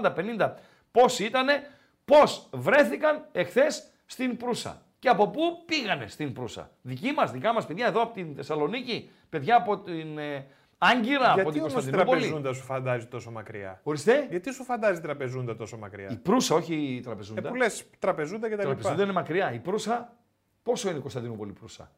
[0.03, 0.53] 40, 50
[0.91, 1.71] πόσοι ήτανε,
[2.05, 4.83] πώς βρέθηκαν εχθές στην Προύσα.
[4.99, 6.71] Και από πού πήγανε στην Προύσα.
[6.83, 10.47] Δική μας, δικά μας παιδιά εδώ από την Θεσσαλονίκη, παιδιά από την ε,
[10.91, 12.21] Άγκυρα, από Γιατί την όμως η Κωνσταντινούπολη.
[12.21, 16.55] τραπεζούντα σου φαντάζει τόσο μακριά; Ορίστε, Γιατί σου φαντάζει η τραπεζούντα τόσο μακριά; η Προύσα
[16.55, 17.49] όχι η Ε, Τραπεζούντα.
[17.49, 18.75] που λες τραπεζούντα και τα η λοιπά.
[18.75, 19.53] Τραπεζούντα είναι μακριά.
[19.53, 20.17] Η Προύσα,
[20.63, 21.91] πόσο είναι η Κωνσταντινούπολη Προύσα;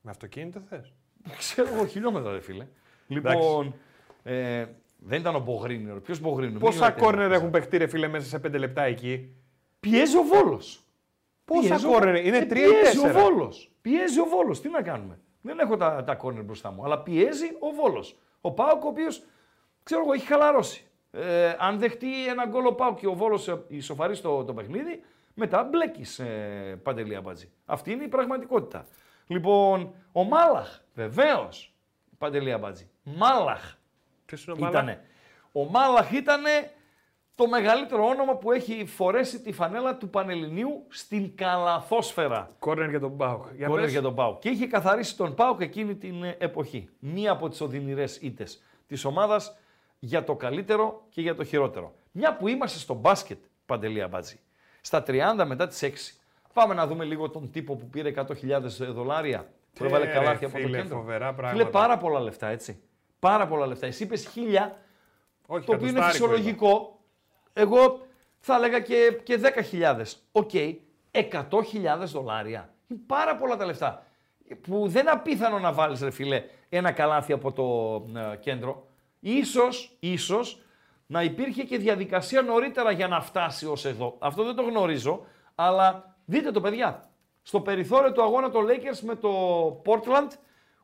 [0.00, 0.92] Με αυτοκίνητο θες;
[1.38, 2.66] Ξέρω εγώ χιλιόμετρα, ρε φίλε.
[3.06, 3.74] Λοιπόν,
[4.22, 4.64] ε,
[4.98, 5.94] δεν ήταν ο Μπογρίνιο.
[5.94, 6.58] Ποιος Μπογρίνιο.
[6.58, 9.28] Πόσα κόρνερ έχουν παιχτεί ρε φίλε μέσα σε 5 λεπτά εκεί;
[9.80, 10.80] Πιέζει ο Βόλος.
[11.44, 13.12] Πόσα κόρνερ, είναι 3 ή Πιέζει ο 4.
[13.12, 13.70] Βόλος.
[13.82, 14.60] Πιέζει ο Βόλος.
[14.60, 16.84] Τι να κάνουμε; Δεν έχω τα, τα κόρνερ μπροστά μου.
[16.84, 18.18] Αλλά πιέζει ο Βόλος.
[18.40, 19.24] Ο Πάοκ, ο οποίος
[19.82, 20.86] ξέρω εγώ, έχει χαλαρώσει.
[21.10, 25.02] Ε, αν δεχτεί ένα γκολ ο Πάοκ και ο Βόλος ισοφαρίσει το, το παιχνίδι,
[25.34, 27.50] μετά μπλέκεις ε, παντελή αμπατζή.
[27.64, 28.86] Αυτή είναι η πραγματικότητα.
[29.26, 31.74] Λοιπόν, ο Μάλαχ, βεβαίως.
[32.18, 32.90] Παντελή αμπατζή.
[33.02, 33.74] Μάλαχ.
[34.26, 34.70] Ποιος είναι ο Μάλα.
[34.70, 35.04] Ήτανε.
[35.52, 36.42] Ο Μάλαχ ήταν
[37.36, 42.50] το μεγαλύτερο όνομα που έχει φορέσει τη φανέλα του Πανελληνίου στην καλαθόσφαιρα.
[42.58, 43.44] Κόρνερ για τον Πάοκ.
[43.56, 43.92] Για Κόρνερ πες.
[43.92, 44.38] για τον Πάουκ.
[44.38, 46.88] Και είχε καθαρίσει τον Πάουκ εκείνη την ε, εποχή.
[46.98, 49.56] Μία από τις οδυνηρές ήττες της ομάδας
[49.98, 51.94] για το καλύτερο και για το χειρότερο.
[52.12, 54.40] Μια που είμαστε στο μπάσκετ, Παντελή Αμπάτζη,
[54.80, 56.16] στα 30 μετά τις 6.
[56.52, 58.60] Πάμε να δούμε λίγο τον τύπο που πήρε 100.000
[58.92, 59.48] δολάρια.
[59.72, 60.96] Που έβαλε ρε, καλάθι από το φίλε, κέντρο.
[60.96, 61.70] φοβερά Φίλε, πράγματα.
[61.70, 62.80] πάρα πολλά λεφτά, έτσι.
[63.18, 63.86] Πάρα πολλά λεφτά.
[63.86, 64.78] Εσύ είπες χίλια,
[65.46, 66.95] Όχι, το οποίο είναι κατοστάρικο φυσιολογικό.
[67.58, 68.06] Εγώ
[68.38, 69.40] θα έλεγα και, και
[69.72, 70.02] 10.000.
[70.32, 70.50] Οκ,
[71.12, 71.40] 100.000
[72.04, 72.74] δολάρια.
[72.88, 74.06] Είναι πάρα πολλά τα λεφτά.
[74.60, 78.86] Που δεν απίθανο να βάλεις, ρε φίλε, ένα καλάθι από το ε, κέντρο.
[79.20, 80.60] Ίσως, ίσως,
[81.06, 84.16] να υπήρχε και διαδικασία νωρίτερα για να φτάσει ως εδώ.
[84.18, 85.24] Αυτό δεν το γνωρίζω,
[85.54, 87.10] αλλά δείτε το παιδιά.
[87.42, 89.30] Στο περιθώριο του αγώνα το Lakers με το
[89.86, 90.30] Portland,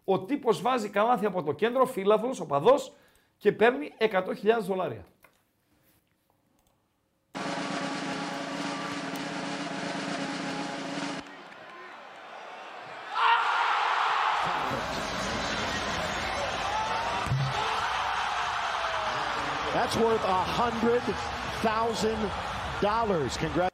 [0.04, 2.92] ο τύπος βάζει καλάθι από το κέντρο, φίλαθλος, οπαδός,
[3.36, 4.08] και παίρνει 100.000
[4.60, 5.04] δολάρια.
[19.93, 21.02] That's worth a hundred
[21.62, 22.20] thousand
[22.81, 23.36] dollars.
[23.36, 23.69] Congratulations.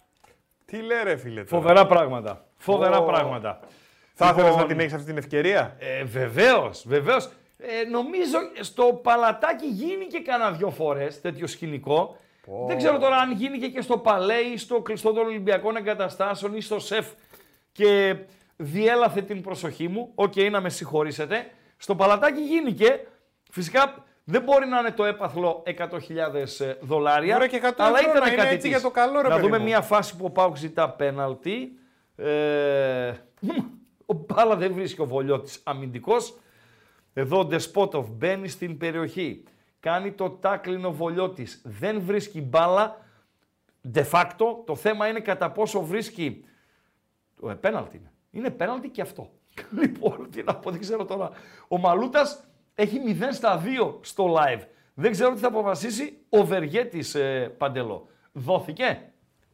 [0.64, 2.44] Τι λέει ρε φίλε τώρα; Φοβερά πράγματα.
[2.56, 3.02] Φοβερά Ω.
[3.04, 3.60] πράγματα.
[4.14, 7.30] Θα ήθελες Λοιπόν, να την έχεις αυτή την ευκαιρία; Ε, βεβαίως, βεβαίως.
[7.58, 12.16] Ε, νομίζω στο παλατάκι γίνει και κάνα δυο φορές τέτοιο σκηνικό.
[12.66, 16.54] Δεν ξέρω τώρα αν γίνει και, και στο παλέ ή στο κλειστό των Ολυμπιακών Εγκαταστάσεων
[16.54, 17.06] ή στο ΣΕΦ.
[17.72, 18.16] Και
[18.56, 20.12] διέλαθε την προσοχή μου.
[20.14, 21.50] Οκ, να με συγχωρήσετε.
[21.76, 23.06] Στο παλατάκι γίνηκε.
[23.50, 27.34] Φυσικά δεν μπορεί να είναι το έπαθλο 100.000 δολάρια.
[27.36, 28.68] Ωραία, και 100 αλλά ευρώ ήταν να είναι κάτι έτσι της.
[28.68, 29.64] για το καλό, ρε Να παιδί δούμε μου.
[29.64, 31.78] μια φάση που ο Πάουκ ζητά πέναλτι.
[32.16, 33.12] Ε,
[34.06, 36.38] ο Μπάλα δεν βρίσκει ο Βολιώτης αμυντικός.
[37.12, 39.44] Εδώ ο Ντεσπότοφ μπαίνει στην περιοχή.
[39.80, 41.60] Κάνει το τάκλινο Βολιώτης.
[41.64, 42.96] Δεν βρίσκει μπάλα.
[43.94, 46.44] De facto το θέμα είναι κατά πόσο βρίσκει.
[47.48, 48.12] Ε, πέναλτι είναι.
[48.30, 49.30] Είναι πέναλτι και αυτό.
[49.80, 51.30] Λοιπόν, τι να πω, δεν ξέρω τώρα.
[51.68, 52.47] Ο Μαλούτας
[52.80, 54.60] έχει 0 στα 2 στο live.
[54.94, 58.06] Δεν ξέρω τι θα αποφασίσει ο Βεργέτης ε, Παντελό.
[58.32, 59.00] Δόθηκε;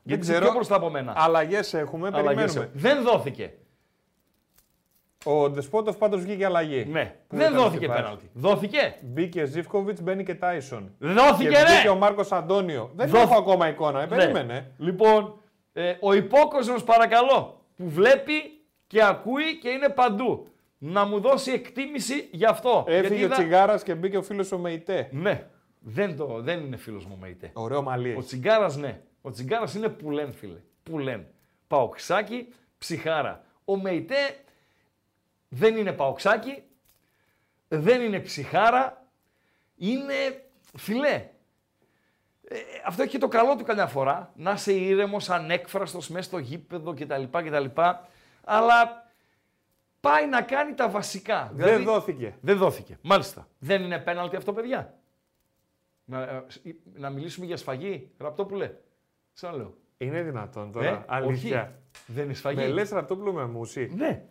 [0.03, 0.45] Γιατί είσαι ξέρω.
[0.45, 1.13] πιο μπροστά από μένα.
[1.17, 2.61] Αλλαγές έχουμε, Αλλαγές περιμένουμε.
[2.61, 2.71] έχουν.
[2.81, 3.53] Δεν δόθηκε.
[5.25, 6.85] Ο Ντεσπότοφ πάντως βγήκε αλλαγή.
[6.91, 7.15] Ναι.
[7.29, 8.31] Πού δεν ήταν δόθηκε αυτή η πέναλτι.
[8.35, 8.95] Δόθηκε.
[9.03, 10.95] Μπήκε Ζήφκοβιτ, μπαίνει και Τάισον.
[10.99, 11.89] Δόθηκε, και βγήκε ρε!
[11.89, 12.91] ο Μάρκος Αντώνιο.
[12.95, 14.01] Δεν Δόθη- έχω ακόμα εικόνα.
[14.03, 14.17] Ε, Ναι.
[14.17, 14.71] περίμενε.
[14.79, 15.41] Λοιπόν,
[15.73, 18.33] ε, ο υπόκοσμος παρακαλώ, που βλέπει
[18.87, 20.47] και ακούει και είναι παντού.
[20.79, 22.85] Να μου δώσει εκτίμηση γι' αυτό.
[22.89, 25.09] Έφυγε Γιατί ο είδα- Τσιγάρα και μπήκε ο φίλος ο Μεϊτέ.
[25.13, 25.47] Ναι.
[25.79, 27.51] Δεν, το, δεν είναι φίλος μου Μεϊτέ.
[27.55, 28.15] Ωραίο μαλλί.
[28.19, 29.01] Ο Τσιγκάρας ναι.
[29.23, 30.59] Ο Τσιγκάρας είναι πουλέν φίλε.
[30.83, 31.27] Πουλέν.
[31.67, 32.49] Παοξάκι,
[32.79, 33.45] ψυχάρα.
[33.65, 34.37] Ο Μεϊτέ
[35.49, 36.63] δεν είναι παοξάκι,
[37.69, 39.07] δεν είναι ψυχάρα,
[39.77, 40.15] είναι
[40.77, 41.29] φιλέ.
[42.49, 42.57] Ε,
[42.87, 46.95] αυτό έχει και το καλό του καμιά φορά, να είσαι ήρεμος, ανέκφραστος μέσα στο γήπεδο
[46.95, 47.23] κτλ.
[47.31, 47.81] κτλ.
[48.45, 49.04] Αλλά
[50.11, 51.51] πάει να κάνει τα βασικά.
[51.55, 52.35] Δεν Δηλαδή- δόθηκε.
[52.41, 52.99] δεν δόθηκε.
[53.03, 53.47] Μάλιστα.
[53.59, 54.95] Δεν είναι πέναλτι αυτό, παιδιά.
[56.05, 56.63] Να, ε, σ-
[56.95, 58.71] να μιλήσουμε για σφαγή, Ραπτόπουλε.
[59.33, 59.75] Σαν λέω.
[59.99, 61.05] Είναι δυνατόν Ε, τώρα.
[61.09, 61.61] αλήθεια.
[61.61, 61.73] όχι.
[62.07, 62.57] Δεν είναι σφαγή.
[62.57, 63.93] Με λες Ραπτόπουλο με μουσί.
[63.97, 64.23] Ναι.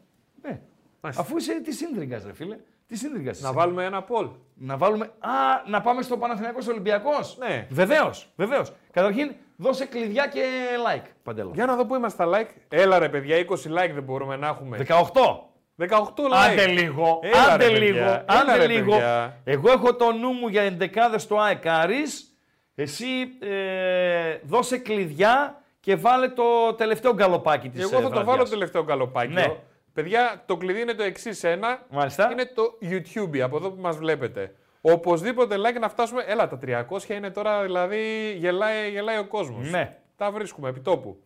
[0.41, 0.61] ναι.
[1.01, 1.23] Μάλιστα.
[1.23, 2.57] Αφού είσαι της σύνδριγκα, ρε φίλε.
[2.87, 3.31] Τι σύνδριγκα.
[3.39, 4.29] Να βάλουμε ένα πολ.
[4.55, 5.05] να βάλουμε.
[5.05, 5.29] Α,
[5.69, 7.37] να πάμε στο Παναθηναϊκός Ολυμπιακός.
[7.37, 7.67] Ναι.
[7.69, 8.73] Βεβαίως, βεβαίως.
[8.91, 10.43] Καταρχήν, δώσε κλειδιά και
[10.87, 11.51] like, Παντέλο.
[11.53, 12.55] Για να δω πού είμαστε στα like.
[12.69, 14.77] Έλα ρε παιδιά, 20 like δεν μπορούμε να έχουμε.
[14.77, 15.52] 18.
[15.77, 16.51] 18 like.
[16.51, 18.25] Άντε λίγο, Έλα, άντε ρε, λίγο, παιδιά.
[18.27, 18.91] άντε Έλα, ρε, λίγο.
[18.91, 19.41] παιδιά.
[19.43, 22.27] Εγώ έχω το νου μου για εντεκάδες στο ΑΕΚ Άρης.
[22.75, 23.05] Εσύ
[23.41, 28.35] ε, δώσε κλειδιά και βάλε το τελευταίο γκαλοπάκι της Εγώ θα ε, το βραδιάς.
[28.35, 29.33] βάλω τελευταίο καλοπάκι.
[29.33, 29.45] Ναι.
[29.93, 31.85] Παιδιά, το κλειδί είναι το εξής ένα.
[31.89, 32.31] Μάλιστα.
[32.31, 34.55] Είναι το YouTube, από εδώ που μας βλέπετε.
[34.81, 36.23] Οπωσδήποτε like να φτάσουμε.
[36.27, 36.59] Έλα, τα
[36.89, 39.69] 300 είναι τώρα, δηλαδή γελάει, γελάει ο κόσμος.
[39.69, 39.97] Ναι.
[40.17, 41.23] Τα βρίσκουμε επί τόπου.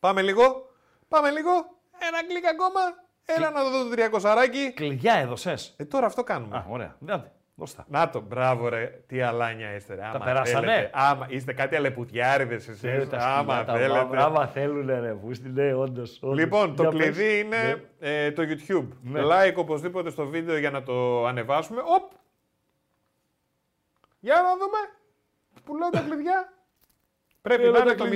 [0.00, 0.70] Πάμε λίγο.
[1.08, 1.50] Πάμε λίγο.
[2.08, 2.80] Ένα κλικ ακόμα.
[3.36, 3.90] Έλα να δω το
[4.20, 4.72] 300 αράκι.
[4.72, 5.74] Κλειδιά έδωσες.
[5.76, 6.56] Ε, τώρα αυτό κάνουμε.
[6.56, 6.96] Α, ωραία.
[7.08, 7.84] Άντε, δώσ' τα.
[7.88, 10.04] Να το, μπράβο ρε, τι αλάνια είστε ρε.
[10.04, 10.66] άμα περάσανε.
[10.66, 10.90] θέλετε.
[10.94, 12.82] Άμα, είστε κάτι αλεπουδιάριδες εσείς.
[12.82, 14.04] Ε, τα άμα σκυλιά, τα θέλετε.
[14.04, 16.18] μπράβα, άμα θέλουν ρε πούστη, ναι, όντως.
[16.22, 16.38] όντως.
[16.38, 17.40] Λοιπόν, το Για κλειδί πες.
[17.40, 17.56] είναι
[17.98, 18.08] Ναι.
[18.24, 18.86] ε, το YouTube.
[19.02, 19.20] Ναι.
[19.24, 21.80] Like οπωσδήποτε στο βίντεο για να το ανεβάσουμε.
[21.80, 22.10] Οπ!
[24.20, 24.78] Για να δούμε.
[25.64, 26.52] Πού λέω τα κλειδιά;
[27.42, 28.10] Πρέπει να είναι το 0-2.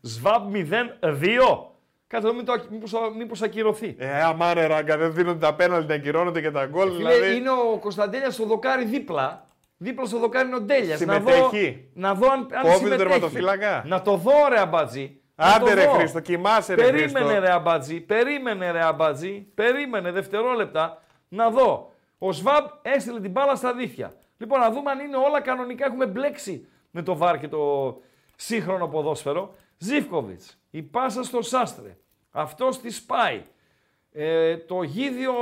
[0.00, 0.60] Σβάμπ 0-2.
[2.06, 2.34] Κάτσε εδώ,
[3.16, 3.94] μήπω ακυρωθεί.
[3.98, 6.96] Ε, αμάρε, ράγκα, δεν δίνονται τα πέναλτι να ακυρώνονται και τα γκολ.
[6.96, 7.36] Δηλαδή...
[7.36, 9.46] Είναι ο Κωνσταντέλια στο δοκάρι δίπλα.
[9.76, 10.96] Δίπλα στο δοκάρι είναι ο Ντέλια.
[10.96, 11.90] Συμμετέχει.
[11.94, 13.82] Να δω, να δω αν, αν Κόβει τον τερματοφύλακα.
[13.86, 15.20] Να το δω, ρε αμπατζή.
[15.34, 17.18] Άντε ρε Χρήστο, κοιμάσαι ρε Χρήστο.
[17.18, 21.91] Περίμενε ρε αμπατζή, περίμενε ρε αμπατζή, περίμενε δευτερόλεπτα να δω.
[22.24, 24.12] Ο Σβάμπ έστειλε την μπάλα στα δίχτυα.
[24.38, 25.86] Λοιπόν, να δούμε αν είναι όλα κανονικά.
[25.86, 27.96] Έχουμε μπλέξει με το βάρ και το
[28.36, 29.54] σύγχρονο ποδόσφαιρο.
[29.78, 31.96] Ζήφκοβιτς, η πάσα στο Σάστρε.
[32.30, 33.42] Αυτός τη σπάει.
[34.12, 35.34] Ε, το γίδιο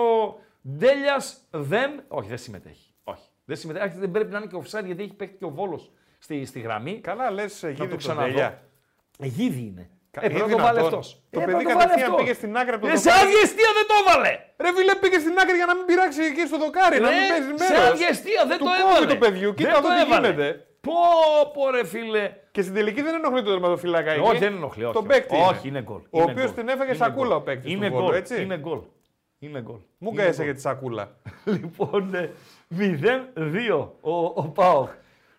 [0.69, 2.03] Ντέλιας δεν...
[2.09, 2.95] Όχι, δεν συμμετέχει.
[3.05, 3.85] Όχι, δεν συμμετέχει.
[3.85, 6.61] Άρχισε, Δεν πρέπει να είναι και offside γιατί έχει παίξει και ο Βόλος στη, στη
[6.61, 7.01] γραμμή.
[7.01, 8.27] Καλά λες, Να γίνει το το ξαναδώ.
[8.27, 8.63] τέλεια.
[9.19, 9.91] Ε, γίδι είναι.
[10.15, 10.99] Κα- Ε, πρέπει είναι να το βάλει δυνατόν.
[10.99, 11.07] αυτός.
[11.35, 12.21] Το Ε, παιδί πρέπει να το βάλει κατευθείαν αυτός.
[12.25, 13.23] πήγε στην άκρη από το Ε, σε δοκάρι.
[13.27, 14.33] άδεια αιστεία δεν το έβαλε.
[14.65, 17.51] Ρε φίλε, πήγε στην άκρη για να μην πειράξει εκεί στο δοκάρι, να μην παίζεις
[17.63, 17.89] σε μέρος.
[17.93, 19.07] άδεια αιστεία δεν Του το κόβει έβαλε.
[19.13, 20.29] του παιδιού, Δεν κοίτα το εδώ τι έβαλε.
[20.29, 20.47] γίνεται.
[20.87, 20.99] Πω,
[21.55, 22.25] πω ρε φίλε.
[22.55, 24.27] Και στην τελική δεν ενοχλεί το τερματοφύλακα εκεί.
[24.31, 24.85] Όχι, δεν ενοχλεί.
[24.89, 25.37] Όχι, Τον παίκτη.
[25.51, 26.01] όχι, είναι γκολ.
[26.11, 26.59] Ο είναι οποίος γκολ.
[26.59, 27.37] την έφεγε Είναι σακούλα γκολ.
[27.37, 28.15] ο παίκτης Είναι του Βόλου, γκολ.
[28.21, 28.35] έτσι.
[28.43, 28.81] Είναι γκολ.
[29.39, 29.81] Είναι γκολ.
[30.03, 30.45] Μου Είναι καέσαι γκολ.
[30.45, 31.05] για τη σακούλα.
[31.61, 32.31] Λοιπόν, ε,
[32.79, 34.89] 0-2 ο, ο Πάοκ.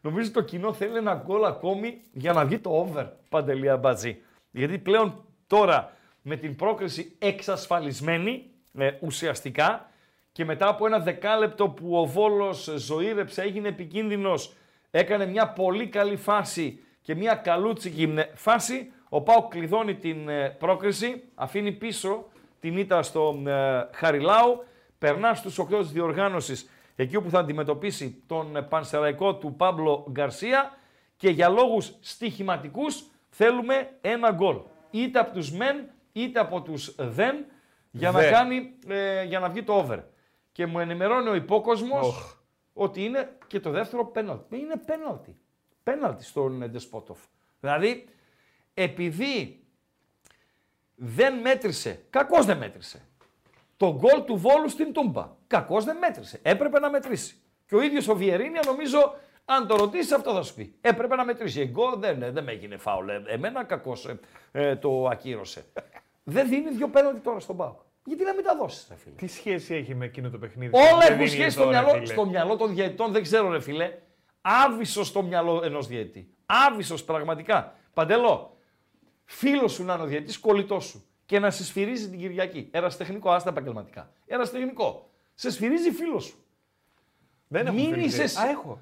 [0.01, 4.21] Νομίζω το κοινό θέλει ένα γκολ ακόμη για να βγει το over, Παντελία Μπατζή.
[4.51, 9.91] Γιατί πλέον τώρα με την πρόκριση εξασφαλισμένη ε, ουσιαστικά
[10.31, 14.53] και μετά από ένα δεκάλεπτο που ο Βόλος ζωήρεψε, έγινε επικίνδυνος,
[14.91, 20.49] έκανε μια πολύ καλή φάση και μια καλούτσικη ε, φάση, ο Πάοκ κλειδώνει την ε,
[20.49, 22.25] πρόκριση, αφήνει πίσω
[22.59, 24.63] την ήττα στο ε, Χαριλάου,
[24.99, 30.77] περνά στους 8 της διοργάνωσης, εκεί όπου θα αντιμετωπίσει τον ε, πανσεραϊκό του Πάμπλο Γκαρσία
[31.17, 34.57] και για λόγους στοιχηματικούς θέλουμε ένα γκολ.
[34.91, 37.45] Είτε από τους μεν, είτε από τους δεν,
[37.91, 38.29] για, να, Δε.
[38.29, 39.99] κάνει, ε, για να βγει το over.
[40.51, 42.37] Και μου ενημερώνει ο υπόκοσμος
[42.73, 44.57] ότι είναι και το δεύτερο πέναλτι.
[44.57, 45.37] Είναι πέναλτι.
[45.83, 47.19] Πέναλτι στον ε, Ντεσπότοφ.
[47.59, 48.07] Δηλαδή,
[48.73, 49.63] επειδή
[50.95, 53.01] δεν μέτρησε, κακώς δεν μέτρησε,
[53.77, 55.29] το γκολ του Βόλου στην Τούμπα.
[55.47, 56.39] Κακώς δεν μέτρησε.
[56.41, 57.35] Έπρεπε να μετρήσει.
[57.65, 59.15] Και ο ίδιος ο Βιερίνια νομίζω,
[59.45, 60.75] αν το ρωτήσεις, αυτό θα σου πει.
[60.81, 61.61] Έπρεπε να μετρήσει.
[61.61, 63.09] Εγώ δεν, δεν με έγινε φάουλ.
[63.09, 64.19] Ε, Εμένα κακώς ε,
[64.51, 65.65] ε, το ακύρωσε.
[66.23, 67.75] δεν δίνει δύο πέναντι τώρα στον Πάο.
[68.05, 70.87] Γιατί να μην τα δώσεις, ρε φίλε; Τι σχέση έχει με εκείνο το παιχνίδι; Όλα
[70.87, 72.05] Δεν έχουν δίνει σχέση στο τώρα, μυαλό, φίλε.
[72.05, 73.97] στο μυαλό των διαιτητών, δεν ξέρω ρε φίλε.
[74.41, 76.33] Άβυσο στο μυαλό ενός διαιτητή.
[76.45, 77.75] Άβυσο πραγματικά.
[77.93, 78.57] Παντελό,
[79.25, 81.05] φίλος σου να είναι ο διαιτητής, κολλητός σου.
[81.25, 82.67] Και να σε σφυρίζει την Κυριακή.
[82.71, 84.11] Εραστεχνικό, άστα επαγγελματικά.
[84.25, 85.09] Εραστεχνικό.
[85.33, 86.35] Σε σφυρίζει φίλος σου.
[87.47, 88.43] Δεν έχω Μην φίλους είσαι, διαιτητές.
[88.43, 88.79] Α, έχω.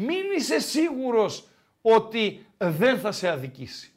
[0.00, 1.48] Μην είσαι σίγουρος
[1.82, 3.92] ότι δεν θα σε αδικήσει.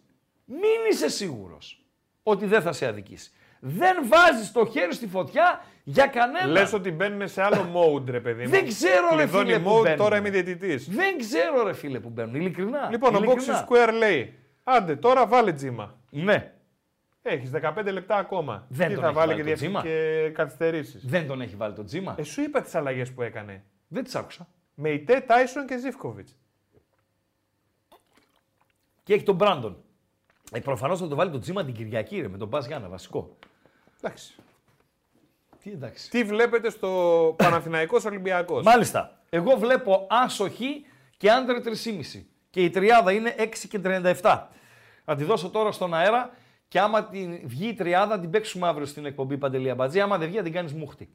[0.45, 0.61] Μην
[0.91, 1.85] είσαι σίγουρος
[2.23, 3.31] ότι δεν θα σε αδικήσει.
[3.59, 6.45] Δεν βάζεις το χέρι στη φωτιά για κανένα.
[6.51, 8.49] Λες ότι μπαίνουν σε άλλο mode, ρε παιδί μου.
[8.49, 9.97] Δεν ξέρω, ρε Κλειδώνει φίλε, που mode, μπαίνουν.
[9.97, 10.89] τώρα είμαι διαιτητής.
[10.89, 12.87] Δεν ξέρω ρε φίλε που μπαίνουν, ειλικρινά.
[12.91, 13.67] Λοιπόν, ο ειλικρινά.
[13.67, 15.99] Boxing Square λέει, άντε τώρα βάλε τζίμα.
[16.09, 16.51] Ναι,
[17.23, 18.65] Έχεις 15 λεπτά ακόμα.
[18.69, 21.05] Δεν Τι τον θα έχει βάλει βάλει και, το διευθυ- τζίμα; και καθυστερήσεις.
[21.05, 23.63] δεν τον έχει βάλει το τζίμα; Ε, σου είπα τις αλλαγές που έκανε.
[23.87, 24.47] Δεν τις άκουσα.
[24.81, 26.37] Με Ιτέ, Τάισον και Ζήφκοβιτς.
[29.03, 29.83] Και έχει τον Μπράντον.
[30.51, 33.37] Ε, προφανώς θα το βάλει το τζίμα την Κυριακή ρε, με τον Μπάς Γιάννα, βασικό.
[34.01, 34.35] Εντάξει.
[35.63, 36.09] Τι εντάξει.
[36.09, 39.21] Τι βλέπετε στο Παναθηναϊκός Ολυμπιακός; Μάλιστα.
[39.29, 40.85] Εγώ βλέπω άσοχη
[41.17, 42.23] και άντρε 3,5.
[42.49, 44.47] Και η τριάδα είναι 6 και 37.
[45.05, 46.29] Θα τη δώσω τώρα στον αέρα
[46.67, 49.99] και άμα την βγει η τριάδα την παίξουμε αύριο στην εκπομπή Παντελία Μπατζή.
[49.99, 51.09] Άμα δεν βγει θα την κάνεις μούχτη.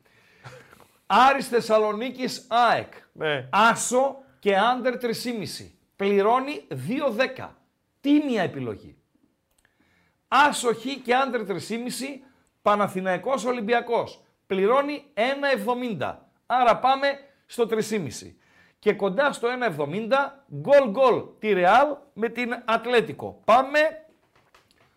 [1.07, 2.93] Άρης Θεσσαλονίκης ΑΕΚ.
[3.13, 3.49] Ναι.
[3.51, 5.11] Άσο και άντερ 3,5.
[5.97, 6.67] Πληρώνει
[7.37, 7.49] 2,10.
[8.01, 8.97] Τίμια επιλογή.
[10.29, 11.57] Άσο Χ και άντερ 3,5.
[12.63, 14.23] Παναθηναϊκός Ολυμπιακός.
[14.47, 15.05] Πληρώνει
[15.99, 16.15] 1,70.
[16.47, 18.37] Άρα πάμε στο 3,5.
[18.79, 23.41] Και κοντά στο 1,70 γκολ γκολ τη Ρεάλ με την Ατλέτικο.
[23.45, 23.79] Πάμε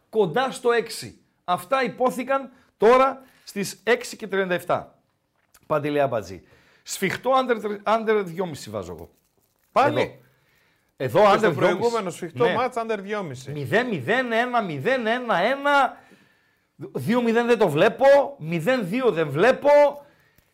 [0.10, 1.14] κοντά στο 6.
[1.44, 4.28] Αυτά υπόθηκαν τώρα στις 6 και
[4.66, 4.99] 37.
[5.70, 6.42] Παντελεά Μπατζή.
[6.84, 7.32] Σφιχτό
[7.84, 9.10] άντερ 2,5 βάζω εγώ.
[9.72, 10.20] Πάλι.
[10.98, 11.56] Εδώ Και άντερ στο 2,5.
[11.56, 12.54] προηγούμενο σφιχτό Ναι.
[12.54, 13.52] μάτς under 2,5.
[13.54, 15.98] 0-0-1-0-1-1.
[16.94, 18.06] 2-0 δεν το βλέπω.
[18.40, 19.70] 0-2 δεν βλέπω.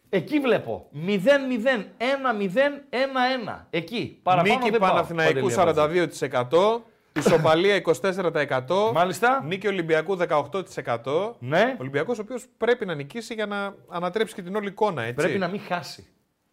[0.10, 0.90] Εκεί βλέπω.
[0.94, 3.68] 0-0-1-0-1-1.
[3.70, 4.20] Εκεί.
[4.24, 6.08] Παραπάνω Νίκη δεν πάω, Παναθηναϊκού Παντελή Αμπατζή.
[6.20, 6.86] 42%.
[7.16, 8.92] Ισοπαλία 24%.
[8.94, 9.44] Μάλιστα.
[9.44, 11.34] Νίκη Ολυμπιακού 18%.
[11.40, 11.76] Ναι.
[11.80, 15.14] Ολυμπιακός ο οποίος πρέπει να νικήσει για να ανατρέψει και την όλη εικόνα, έτσι.
[15.14, 16.08] Πρέπει να μην χάσει.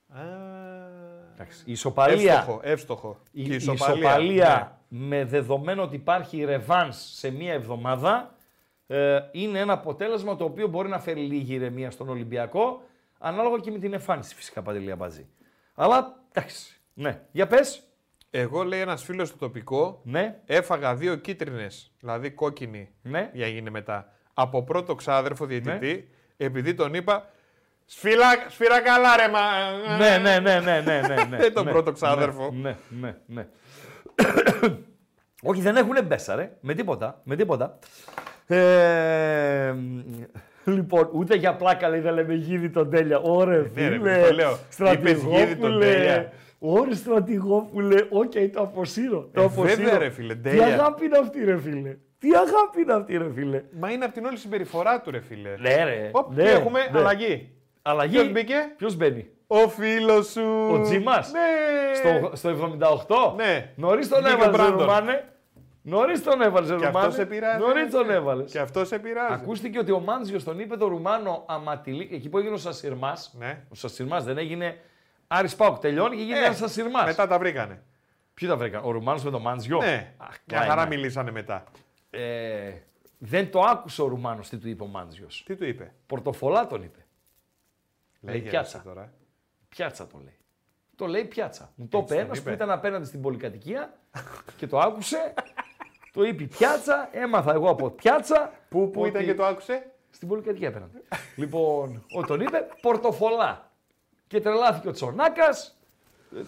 [0.09, 0.21] Α,
[1.35, 1.63] Εντάξει.
[1.67, 3.19] Η ισοπαλία, Εύστοχο, εύστοχο.
[3.33, 5.07] η, Και η ισοπαλία, ναι.
[5.07, 8.35] με δεδομένο ότι υπάρχει ρεβάνς σε μία εβδομάδα
[8.87, 12.83] ε, είναι ένα αποτέλεσμα το οποίο μπορεί να φέρει λίγη ηρεμία στον Ολυμπιακό
[13.19, 15.27] ανάλογα και με την εμφάνιση φυσικά Παντελία Μπαζή.
[15.75, 16.81] Αλλά εντάξει.
[16.95, 17.21] Ναι.
[17.33, 17.83] Για πες.
[18.35, 20.39] Εγώ λέει ένας φίλος στο τοπικό, Ναι.
[20.47, 23.31] έφαγα δύο κίτρινες, δηλαδή κόκκινη, Ναι.
[23.33, 27.31] για γίνει μετά, από πρώτο ξάδερφο διαιτητή, επειδή τον είπα,
[27.87, 29.41] σφύρα, σφύρα καλά ρε μα.
[29.97, 31.37] Ναι, ναι, ναι, ναι, ναι, ναι, ναι.
[31.43, 32.51] Δεν τον ναι, πρώτο ξάδερφο.
[32.53, 33.47] Ναι, ναι, ναι.
[35.43, 36.53] Όχι, δεν έχουν μπέσα, ρε.
[36.61, 37.79] Με τίποτα, με τίποτα.
[38.47, 39.75] Ε,
[40.65, 43.19] λοιπόν, ούτε για πλάκα λέει δεν λέμε γίδι τον τέλεια.
[43.19, 44.59] Ωρε, Ναι, ρε, φίλε, το λέω.
[44.93, 46.33] Είπες γίδι τον τέλεια.
[46.65, 49.29] Ωρε, στρατηγόπουλε, οκ, το αποσύρω.
[49.35, 49.77] Το Ε, αποσύρω.
[49.83, 50.67] βέβαια, ρε, φίλε, Τι τέλεια.
[50.67, 51.97] αγάπη είναι αυτή, ρε φίλε.
[52.19, 53.63] Τι αγάπη είναι αυτή, ρε φίλε.
[53.79, 55.51] Μα είναι από την όλη συμπεριφορά του ρε φίλε.
[55.59, 56.11] Ναι, ρε.
[56.13, 56.99] Οπ, ναι, και έχουμε ναι.
[56.99, 57.51] αλλαγή.
[57.83, 58.17] Αλλαγή.
[58.17, 60.69] Ποιος μπήκε; Ποιος μπαίνει; Ο φίλος σου.
[60.73, 61.95] Ο Τζίμας; Ναι.
[61.95, 63.35] Στο, στο 78.
[63.37, 63.73] Ναι.
[63.77, 64.79] Νωρίς τον Βγήκε ο έβαλε, Μπράντον.
[64.79, 65.25] Ρουμάνε.
[65.83, 66.99] Νωρίς τον έβαλε, Και Ρουμάνε.
[66.99, 67.59] αυτό σε πειράζει.
[67.59, 68.15] Νωρίς ρε, τον φίλε.
[68.17, 68.51] έβαλες.
[68.51, 69.33] Και αυτός σε πειράζει.
[69.35, 73.35] Ακούστηκε ότι ο Μάντζιο τον είπε το Ρουμάνο Αματιλή, εκεί που έγινε ο Σασιρμάς.
[73.39, 73.63] Ναι.
[73.71, 74.77] Ο Σασιρμάς δεν έγινε.
[75.35, 77.05] Άρης Πάουκ τελειώνει και γίνεται Ε, ένας Σασιρμά.
[77.05, 77.83] Μετά τα βρήκανε.
[78.35, 79.79] Ποιοι τα βρήκαν, ο Ρουμάνος με τον Μάντζιο.
[79.79, 80.15] Ναι.
[80.17, 80.95] Αχ, Μια κλάι, χαρά ναι.
[80.97, 81.65] μιλήσανε μετά.
[82.11, 82.73] Ε,
[83.19, 85.27] δεν το άκουσε ο Ρουμάνος τι του είπε ο Μάντζιο.
[85.45, 87.07] Τι του είπε; Πορτοφολά τον είπε.
[88.21, 88.83] Λέει Λέγε, πιάτσα.
[88.85, 89.13] ρε, τώρα.
[89.69, 90.37] Πιάτσα το λέει.
[90.97, 91.73] Το λέει πιάτσα.
[91.75, 92.53] Μου το είπε τον ένα που είπε.
[92.53, 93.99] ήταν απέναντι στην πολυκατοικία
[94.57, 95.35] και το άκουσε.
[96.13, 97.09] το είπε πιάτσα.
[97.13, 98.53] Έμαθα εγώ από πιάτσα.
[98.69, 100.99] Πού, πού ήταν ότι- και το άκουσε; Στην πολυκατοικία απέναντι.
[101.37, 103.72] λοιπόν, ο, τον είπε πορτοφολά.
[104.33, 105.49] Και τρελάθηκε ο Τσονάκα,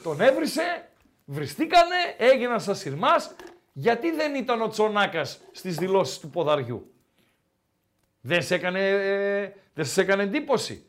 [0.03, 0.89] τον έβρισε,
[1.25, 3.35] βριστήκανε, έγιναν σαν σειρμάς.
[3.73, 6.93] Γιατί δεν ήταν ο Τσονάκα στις δηλώσεις του ποδαριού;
[8.21, 10.87] Δεν σε έκανε, ε, δεν σε έκανε εντύπωση.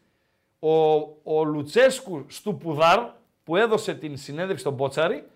[0.60, 0.72] Ο,
[1.24, 3.10] ο Λουτσέσκου στου Πουδάρ
[3.44, 5.28] που έδωσε την συνέντευξη στον Μπότσαρη,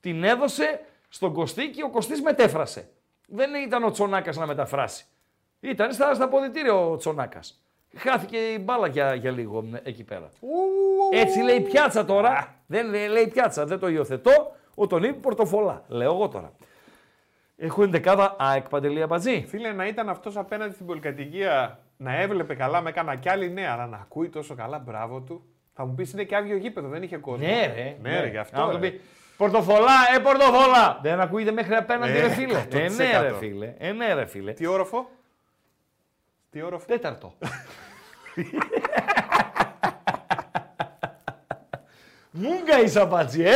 [0.00, 2.90] την έδωσε στον Κωστή και ο Κωστής μετέφρασε.
[3.26, 5.04] Δεν ήταν ο Τσονάκας να μεταφράσει.
[5.60, 7.60] Ήταν στα, στα αποδητήρια ο Τσονάκας.
[7.96, 10.28] Χάθηκε η μπάλα για, για λίγο μ, εκεί πέρα.
[11.12, 12.54] Έτσι λέει πιάτσα τώρα.
[12.66, 14.52] Δεν λέει, λέει πιάτσα, δεν το υιοθετώ.
[14.74, 15.84] Ο τον είπε πορτοφολά.
[15.88, 16.52] Λέω εγώ τώρα.
[17.56, 19.44] Έχω εντεκάδα ΑΕΚ Παντελή Αμπατζή.
[19.48, 23.68] Φίλε, να ήταν αυτός απέναντι στην πολυκατοικία να έβλεπε καλά με κάνα κι άλλη ναι,
[23.68, 25.44] αλλά να ακούει τόσο καλά, μπράβο του.
[25.74, 27.46] Θα μου πεις είναι και άδειο γήπεδο, δεν είχε κόσμο.
[27.46, 27.96] Ναι, ρε.
[28.02, 28.60] Ναι, ρε, γι' αυτό.
[28.60, 28.90] Να του ρε.
[28.90, 29.00] πει,
[29.36, 30.98] Πορτοφολά, ε, πορτοφολά.
[31.02, 32.66] Δεν ακούγεται μέχρι απέναντι, Ε, ρε φίλε.
[32.70, 33.36] Ε, ναι, ρε 100%.
[33.38, 33.74] φίλε.
[33.78, 34.52] Ε, ναι, ρε φίλε.
[34.52, 35.10] Τι όροφο;
[36.50, 36.86] Τι όροφο.
[36.86, 37.34] Τέταρτο.
[42.30, 43.54] Μούγκα είσαι απάτσι, ε!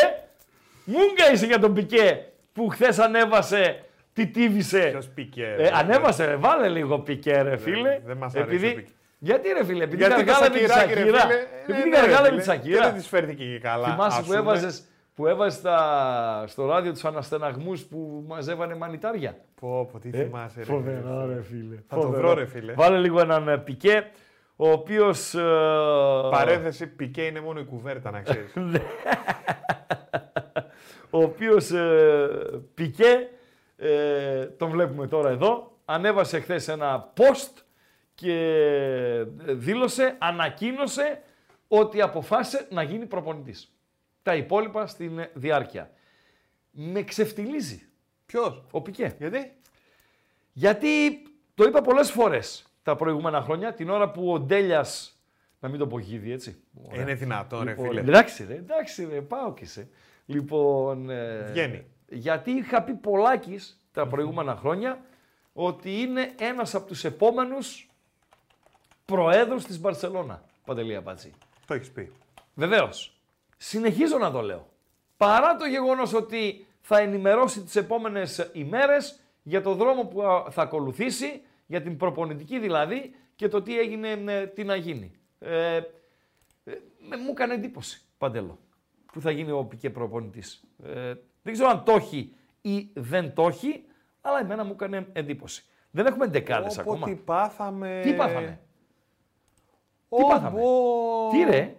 [0.85, 4.89] Μούγκα είσαι για τον Πικέ που χθες ανέβασε, τι τύβησε.
[4.91, 5.55] Ποιος πικέ.
[5.59, 8.01] Ε, ανέβασε, ρε, βάλε λίγο Πικέ, ρε φίλε.
[8.05, 8.73] δεν μας αρέσει επειδή...
[8.73, 8.89] ο Πικέ.
[9.19, 11.21] Γιατί ρε φίλε, επειδή Γιατί το καργάλευε τη σακυράκι, ρε Σακύρα.
[11.21, 11.35] φίλε.
[11.35, 12.37] Ε, Επειδή ναι, ρε, καργάλευε φίλε.
[12.41, 12.83] τη Και Σακύρα.
[12.85, 13.89] δεν της φέρθηκε και καλά.
[13.91, 14.71] Θυμάσαι ας που πούμε.
[15.17, 19.37] Έβαζες, που έβαζες στα, στο ράδιο τους αναστεναγμούς που μαζεύανε μανιτάρια.
[19.61, 20.63] Πω, πω, τι θυμάσαι, ρε.
[20.63, 21.77] Ε, Φοβερά ρε φίλε.
[21.89, 22.23] Θα το Φοβερά.
[22.23, 22.73] βρω, ρε, φίλε.
[22.73, 24.11] Βάλε λίγο έναν ε, Πικέ,
[24.57, 25.35] ο οποίος...
[25.35, 25.43] ε,
[26.31, 28.53] Παρένθεση, πικέ είναι μόνο η κουβέρτα, να ξέρεις.
[31.11, 32.29] ο οποίος ε,
[32.75, 33.29] Πικέ,
[33.77, 37.63] ε, τον βλέπουμε τώρα εδώ, ανέβασε χθες ένα post
[38.15, 38.37] και
[39.47, 41.23] δήλωσε, ανακοίνωσε
[41.69, 43.74] ότι αποφάσισε να γίνει προπονητής.
[44.25, 45.91] Τα υπόλοιπα στην διάρκεια.
[46.71, 47.89] Με ξεφτιλίζει
[48.27, 49.15] Ποιος; ο Πικέ.
[49.19, 49.53] Γιατί;
[50.53, 50.89] Γιατί
[51.55, 55.19] το είπα πολλές φορές τα προηγούμενα χρόνια, την ώρα που ο Ντέλιας,
[55.61, 56.63] να μην το πω γίδι, έτσι.
[56.83, 57.03] Ωραία.
[57.03, 58.01] Είναι δυνατόν, ρε Λοιπόν, φίλε.
[58.01, 59.89] Εντάξει ρε, εντάξει ρε, πάω και σε.
[60.27, 61.87] Λοιπόν, ε, Βγαίνει.
[62.09, 65.01] γιατί είχα πει πολλάκις τα προηγούμενα χρόνια
[65.53, 67.89] ότι είναι ένας από τους επόμενους
[69.05, 71.31] προέδρους της Μπαρσελώνα, Παντελία Πατζή.
[71.67, 72.13] Το έχεις πει.
[72.55, 73.14] Βεβαίως.
[73.67, 74.69] Συνεχίζω να το λέω.
[75.17, 80.63] Παρά το γεγονός ότι θα ενημερώσει τις επόμενες ημέρες για το δρόμο που α, θα
[80.63, 85.13] ακολουθήσει, για την προπονητική δηλαδή και το τι έγινε, ε, τι να γίνει.
[85.39, 85.83] Ε, ε,
[86.99, 88.59] με- μου έκανε εντύπωση, Παντέλο,
[89.13, 90.65] που θα γίνει ο Πικέ προπονητής.
[90.85, 93.85] Ε, δεν ξέρω αν το έχει ή δεν το έχει,
[94.21, 95.65] αλλά εμένα μου έκανε εντύπωση.
[95.91, 97.07] Δεν έχουμε δεκάδες Όπω ακόμα.
[97.07, 98.01] τι πάθαμε.
[98.03, 98.61] Τι πάθαμε;
[100.09, 101.31] Ω, Τι πάθαμε; μπο.
[101.31, 101.77] Τι ρε,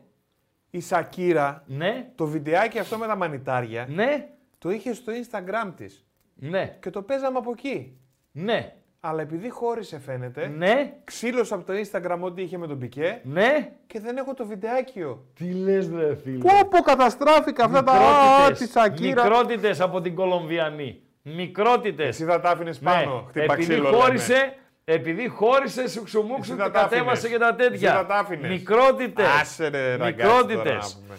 [0.75, 4.27] Η Σακύρα, ναι, το βιντεάκι αυτό με τα μανιτάρια, ναι,
[4.57, 6.05] το είχε στο Instagram της.
[6.35, 7.97] ναι, Και το παίζαμε από εκεί.
[8.31, 13.19] ναι, Αλλά επειδή χώρισε φαίνεται, ναι, ξύλωσε από το Instagram ό,τι είχε με τον Πικέ
[13.23, 13.71] ναι.
[13.87, 15.25] και δεν έχω το βιντεάκιο.
[15.33, 16.37] Τι λες ρε φίλε.
[16.37, 19.23] Πω πω καταστράφηκα αυτά τα α, τη Σακύρα.
[19.23, 20.99] μικρότητες από την Κολομβιανή.
[21.21, 22.07] Μικρότητες.
[22.07, 24.53] Εσύ θα τα άφηνες πάνω, Ναι, χτύπα επειδή ξύλο, λέμε.
[24.85, 27.31] Χώρισε, επειδή χώρισε σου ξουμούξου Εσύ και θα τα κατέβασε άφηνες.
[27.31, 27.89] και τα τέτοια.
[27.89, 28.49] Εσύ θα τα άφηνες.
[28.51, 29.25] Μικρότητες.
[29.41, 30.97] Άσε ρε ραγκάτσι τώρα να Μικρότητες.
[31.01, 31.17] πούμε.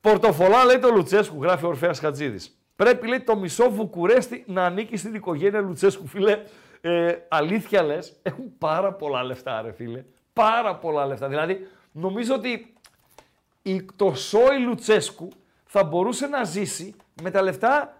[0.00, 2.58] Πορτοφολά λέει το Λουτσέσκου, γράφει ο Ορφέας Χατζίδης.
[2.76, 6.06] Πρέπει λέει το μισό Βουκουρέστι να ανήκει στην οικογένεια Λουτσέσκου.
[6.06, 6.38] Φίλε,
[6.80, 10.04] ε, αλήθεια λες, έχουν πάρα πολλά λεφτά ρε φίλε.
[10.32, 11.28] Πάρα πολλά λεφτά.
[11.28, 12.74] Δηλαδή, νομίζω ότι
[13.62, 15.28] η, το Σόι Λουτσέσκου
[15.64, 17.96] θα μπορούσε να ζήσει με τα λεφτά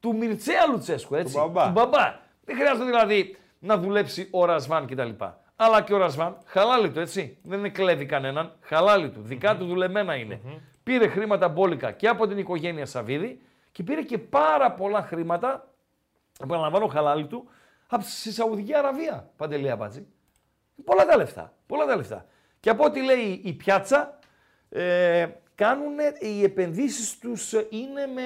[0.00, 1.34] του Μιρτσέα Λουτσέσκου, έτσι.
[1.34, 1.64] Του μπαμπά.
[1.64, 2.20] Του μπαμπά.
[2.44, 5.10] Δεν χρειάζεται δηλαδή να δουλέψει ο Ρασβάν κτλ.
[5.56, 7.38] Αλλά και ο Ρασβάν, χαλάλι του, έτσι.
[7.42, 9.20] Δεν κλέβει κανέναν, χαλάλι του.
[9.22, 10.40] Δικά του δουλεμένα είναι.
[10.82, 15.68] Πήρε χρήματα μπόλικα και από την οικογένεια Σαββίδη και πήρε και πάρα πολλά χρήματα,
[16.42, 17.48] επαναλαμβάνω χαλάλι του,
[17.86, 20.06] από τη Σαουδική Αραβία, Παντελή Αμπάτζη.
[20.84, 21.52] Πολλά τα λεφτά.
[21.66, 22.26] Πολλά τα λεφτά.
[22.60, 24.18] Και από ό,τι λέει η πιάτσα,
[24.68, 28.22] ε, κάνουν, οι επενδύσεις τους ε, είναι με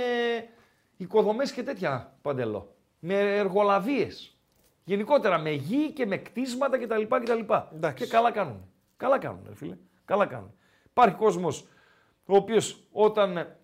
[0.96, 2.74] οικοδομές και τέτοια, Παντελό.
[2.98, 4.35] Με εργολαβίες.
[4.88, 7.02] Γενικότερα με γη και με κτίσματα κτλ.
[7.02, 7.54] κτλ.
[7.74, 8.04] Εντάξει.
[8.04, 8.64] Και καλά κάνουν.
[8.96, 9.76] Καλά κάνουν, ρε φίλε.
[10.04, 10.52] Καλά κάνουν.
[10.84, 11.66] Υπάρχει κόσμος
[12.26, 13.56] ο οποίος όταν ε,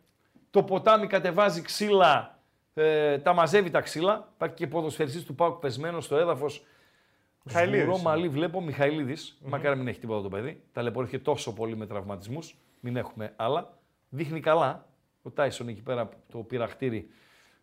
[0.50, 2.38] το ποτάμι κατεβάζει ξύλα,
[2.74, 4.28] ε, τα μαζεύει τα ξύλα.
[4.34, 6.64] Υπάρχει και ποδοσφαιριστής του Πάουκ πεσμένος στο έδαφος.
[7.42, 8.08] Μιχαηλίδης Σγουρό είναι.
[8.08, 9.38] μαλλί βλέπω, Μιχαηλίδης.
[9.44, 10.62] Μακάρι μην έχει τίποτα το παιδί.
[10.72, 12.56] Ταλαιπωρήθηκε τόσο πολύ με τραυματισμούς.
[12.80, 13.78] Μην έχουμε άλλα.
[14.08, 14.86] Δείχνει καλά.
[15.22, 17.08] Ο Τάισον εκεί πέρα το πειραχτήρι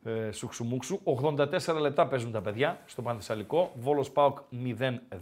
[0.04, 1.00] ε, σουξουμούξου.
[1.04, 3.72] 84 λεπτά παίζουν τα παιδιά στο Πανθεσσαλικό.
[3.76, 4.38] Βόλος ΠΑΟΚ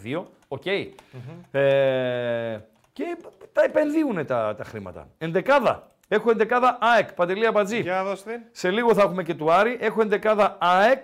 [0.04, 0.24] 0-2.
[0.48, 0.66] Οκ.
[0.66, 2.60] Ε,
[2.94, 3.18] και
[3.54, 5.08] τα επενδύουν τα, τα χρήματα.
[5.18, 5.92] Εντεκάδα.
[6.08, 7.14] Έχω εντεκάδα ΑΕΚ.
[7.14, 7.82] Παντελή Αμπατζή.
[7.82, 8.48] Για δώστε.
[8.52, 9.78] Σε λίγο θα έχουμε και του Άρη.
[9.80, 11.04] Έχω εντεκάδα ΑΕΚ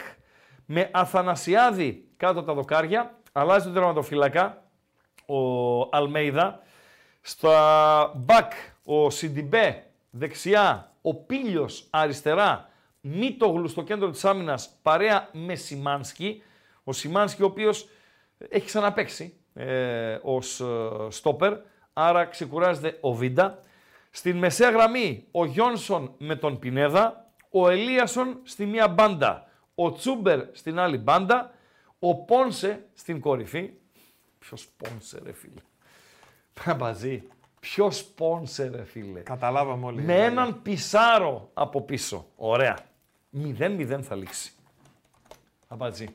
[0.66, 3.18] με Αθανασιάδη κάτω από τα δοκάρια.
[3.32, 4.64] Αλλάζει τον τερματοφύλακα
[5.26, 6.60] ο Αλμέιδα.
[7.22, 8.52] Στα μπακ
[8.84, 10.92] ο Σιντιμπέ δεξιά.
[11.02, 12.70] Ο Πίλιος αριστερά.
[13.06, 16.44] Μίτογλου στο κέντρο της άμυνας παρέα με Σιμάνσκι.
[16.84, 17.88] Ο Σιμάνσκι ο οποίος
[18.38, 20.66] έχει ξαναπαίξει ε, ως ε,
[21.10, 21.54] στόπερ.
[21.94, 23.60] Άρα ξεκουράζεται ο Βίντα.
[24.12, 30.40] Στην μεσαία γραμμή ο Γιόνσον με τον Πινέδα, ο Ελίασον στη μία μπάντα, ο Τσούμπερ
[30.52, 31.54] στην άλλη μπάντα,
[32.00, 33.74] ο Πόνσε στην κορυφή.
[34.40, 35.62] Ποιος Πόνσε ρε φίλε;
[36.66, 37.24] Παμπαζή.
[37.60, 40.02] Ποιος Πόνσε ρε φίλε; Καταλάβαμε όλοι.
[40.02, 42.26] Με έναν πισάρο από πίσω.
[42.36, 42.92] Ωραία.
[43.42, 44.52] 0-0 θα λήξει.
[45.68, 46.08] Αμπατζή.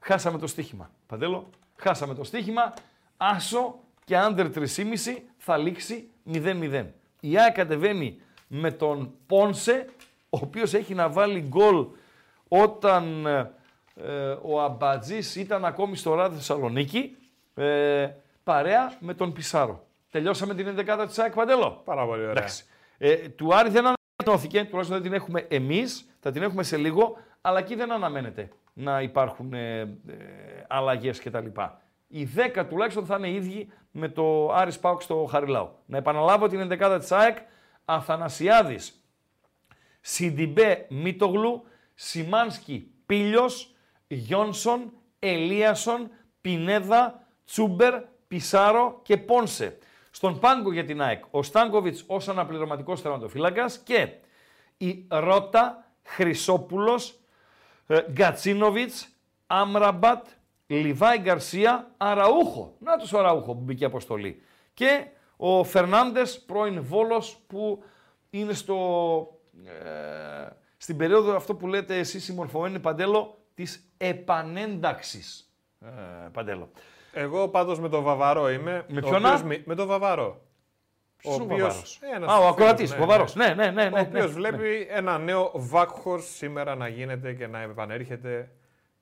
[0.00, 0.90] Χάσαμε το στοίχημα.
[1.06, 2.74] Παντέλο, χάσαμε το στοίχημα.
[3.16, 4.64] Άσο και άντερ 3,5
[5.36, 6.86] θα λήξει 0-0.
[7.20, 9.86] Η ΑΕΚ κατεβαίνει με τον Πόνσε,
[10.30, 11.86] ο οποίος έχει να βάλει γκολ
[12.48, 13.50] όταν ε,
[13.94, 17.16] ε, ο Αμπατζής ήταν ακόμη στο Ράδι Θεσσαλονίκη,
[17.54, 18.08] ε,
[18.44, 19.86] παρέα με τον Πισάρο.
[20.10, 22.30] Τελειώσαμε την 11η της ΑΕΚ Παντέλο; Πάρα πολύ ωραία.
[22.30, 22.64] Εντάξει.
[22.98, 23.97] Ε, του Άρη δεν
[24.28, 28.48] ανανεώθηκε, τουλάχιστον δεν την έχουμε εμείς, θα την έχουμε σε λίγο, αλλά εκεί δεν αναμένεται
[28.72, 29.88] να υπάρχουν ε, ε,
[30.68, 31.46] αλλαγές κτλ.
[32.08, 35.70] Οι 10 τουλάχιστον θα είναι οι ίδιοι με το Άρης Πάουκ στο Χαριλάου.
[35.86, 37.36] Να επαναλάβω την 11η της ΑΕΚ,
[37.84, 39.04] Αθανασιάδης,
[40.00, 41.64] Σιντιμπέ Μίτογλου,
[41.94, 43.74] Σιμάνσκι Πίλιος,
[44.06, 46.10] Γιόνσον, Ελίασον,
[46.40, 47.94] Πινέδα, Τσούμπερ,
[48.28, 49.78] Πισάρο και Πόνσε.
[50.18, 54.08] Στον πάγκο για την ΑΕΚ, ο Στάνκοβιτς ως αναπληρωματικός τερματοφύλακας και
[54.76, 57.20] η Ρότα, Χρυσόπουλος,
[57.86, 59.08] ε, Γκατσίνοβιτς,
[59.46, 60.26] Άμραμπατ,
[60.66, 62.76] Λιβάη Γκαρσία, Αραούχο.
[62.78, 64.42] Να τους ο Αραούχο που μπήκε αποστολή.
[64.74, 67.84] Και ο Φερνάντες, πρώην Βόλος, που
[68.30, 68.76] είναι στο,
[69.64, 75.52] ε, στην περίοδο αυτό που λέτε εσείς συμμορφωμένοι Παντέλο, της επανένταξης.
[75.80, 76.70] Ε, Παντέλο.
[77.12, 78.84] Εγώ πάντως με τον Βαβαρό είμαι.
[78.88, 80.40] Με ο ποιον οποίος να; μι- Με τον Βαβαρό.
[81.16, 83.34] Ποιος είναι ο Βαβάρος; Ένας Α, ο φίλος, ακροατής, ναι, ο Βαβαρός.
[83.34, 83.84] Ναι, ναι, ναι.
[83.84, 84.26] Ο ναι, οποίος ναι.
[84.32, 88.50] βλέπει ένα νέο Βάκχορ σήμερα να γίνεται και να επανέρχεται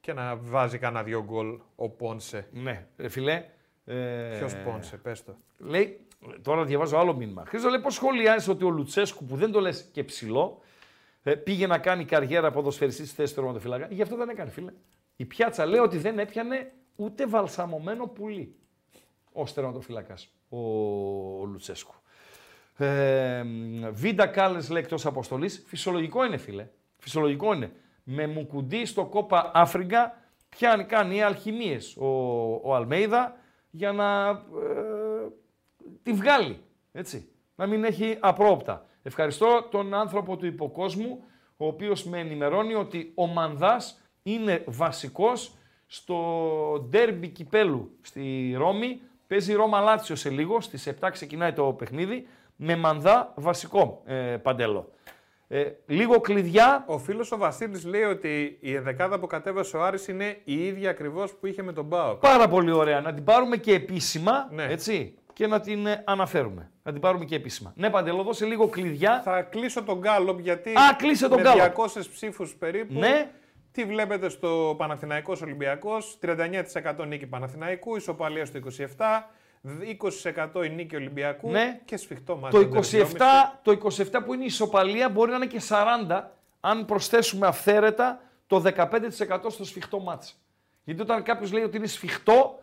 [0.00, 2.46] και να βάζει κανένα δυο γκολ ο Πόνσε.
[2.52, 3.44] Ναι, ρε φιλέ.
[3.84, 3.94] Ε,
[4.38, 5.36] Ποιος Πόνσε, πες το.
[5.58, 6.00] Λέει,
[6.42, 7.44] τώρα διαβάζω άλλο μήνυμα.
[7.46, 10.60] Χρήστο λέει πώς σχολιάζεις ότι ο Λουτσέσκου που δεν το λες και ψηλό
[11.22, 13.86] ε, πήγε να κάνει καριέρα ποδοσφαιριστής στη θέση του τερματοφύλακα.
[13.90, 14.72] Γι' αυτό δεν έκανε φίλε.
[15.16, 18.54] Η πιάτσα λέει ότι δεν έπιανε ούτε βαλσαμωμένο πουλί
[19.32, 20.58] ω τερματοφύλακας ο,
[21.40, 21.94] ο Λουτσέσκου.
[22.76, 23.42] Ε,
[23.90, 25.64] Βίντα Κάλε λέει εκτός αποστολής.
[25.66, 26.68] Φυσιολογικό είναι, φίλε.
[26.96, 27.72] Φυσιολογικό είναι.
[28.02, 32.06] Με μουκουντί στο κόπα Αφριγκα πιάνει, κάνει αλχημίες ο,
[32.62, 33.36] ο Αλμέιδα
[33.70, 34.34] για να ε,
[36.02, 36.60] τη βγάλει.
[36.92, 37.28] Έτσι.
[37.54, 38.86] Να μην έχει απρόπτα.
[39.02, 41.24] Ευχαριστώ τον άνθρωπο του υποκόσμου,
[41.56, 45.55] ο οποίος με ενημερώνει ότι ο Μανδάς είναι βασικός
[45.86, 46.16] στο
[46.90, 49.00] ντέρμπι κυπέλου στη Ρώμη.
[49.26, 52.26] Παίζει Ρώμα Λάτσιο σε λίγο, στις 7 ξεκινάει το παιχνίδι,
[52.56, 54.90] με Μανδά βασικό ε, παντέλο.
[55.48, 60.08] Ε, λίγο κλειδιά, Ο φίλος ο Βασίλης λέει ότι η ενδεκάδα που κατέβασε ο Άρης
[60.08, 62.20] είναι η ίδια ακριβώς που είχε με τον Μπάουκ.
[62.20, 63.00] πάρα πολύ ωραία.
[63.00, 64.64] Να την πάρουμε και επίσημα, Ναι.
[64.64, 66.70] έτσι, και να την ε, αναφέρουμε.
[66.82, 67.72] Να την πάρουμε και επίσημα.
[67.76, 69.20] Ναι, Παντελό, δώσε λίγο κλειδιά.
[69.24, 70.70] Θα κλείσω τον Γκάλοπ γιατί.
[70.70, 71.74] Α, κλείσε τον με Γκάλοπ.
[71.76, 72.98] 200 ψήφους περίπου.
[72.98, 73.30] Ναι.
[73.76, 79.30] Τι βλέπετε στο Παναθηναϊκός Ολυμπιακός, 39% νίκη Παναθηναϊκού, ισοπαλία στο 27%,
[80.54, 81.80] 20% η νίκη Ολυμπιακού Ναι.
[81.84, 82.68] και σφιχτό μάτι.
[82.68, 85.60] Το 27, το 27 που είναι η ισοπαλία μπορεί να είναι και
[86.08, 86.22] 40
[86.60, 90.40] αν προσθέσουμε αυθαίρετα το 15% στο σφιχτό ματς.
[90.84, 92.58] Γιατί όταν κάποιος λέει ότι είναι σφιχτό,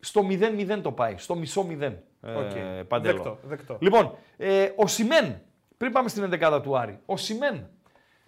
[0.00, 1.92] στο 0-0 το πάει, στο μισό 0.
[2.20, 2.54] Οκ.
[2.54, 3.16] Ε, Παντέλο.
[3.16, 3.76] Δεκτό, δεκτό.
[3.80, 5.40] Λοιπόν, ε, Οσιμέν,
[5.76, 7.66] πριν πάμε στην 11η του Άρη, Οσιμέν,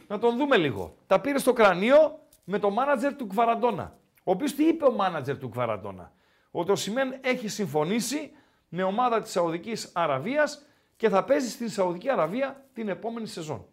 [0.06, 0.96] να τον δούμε λίγο.
[1.06, 3.98] Τα πήρε στο κρανίο με το μάνατζερ του Κβαραντόνα.
[4.24, 6.12] Ο οποίος τι είπε ο μάνατζερ του Κβαραντόνα.
[6.50, 8.32] Ότι ο Οσιμέν έχει συμφωνήσει
[8.68, 10.66] με ομάδα της Σαουδικής Αραβίας
[10.96, 13.66] και θα παίζει στην Σαουδική Αραβία την επόμενη σεζόν.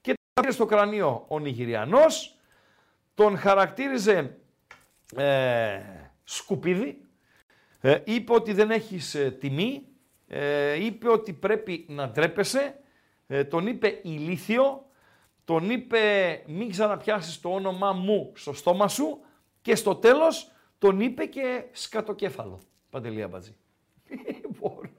[0.00, 2.38] Και τα πήρε στο κρανίο ο Νιγηριανός,
[3.14, 4.38] τον χαρακτήριζε
[5.16, 5.80] ε,
[6.24, 7.00] σκουπίδι,
[7.80, 9.86] ε, είπε ότι δεν έχεις ε, τιμή,
[10.28, 12.80] ε, είπε ότι πρέπει να ντρέπεσαι,
[13.26, 14.87] ε, τον είπε ηλίθιο,
[15.48, 15.98] τον είπε
[16.46, 19.20] μην ξαναπιάσεις το όνομά μου στο στόμα σου
[19.62, 22.60] και στο τέλος τον είπε και σκατοκέφαλο.
[22.90, 23.56] Παντελή Αμπατζή.
[24.42, 24.90] Λοιπόν.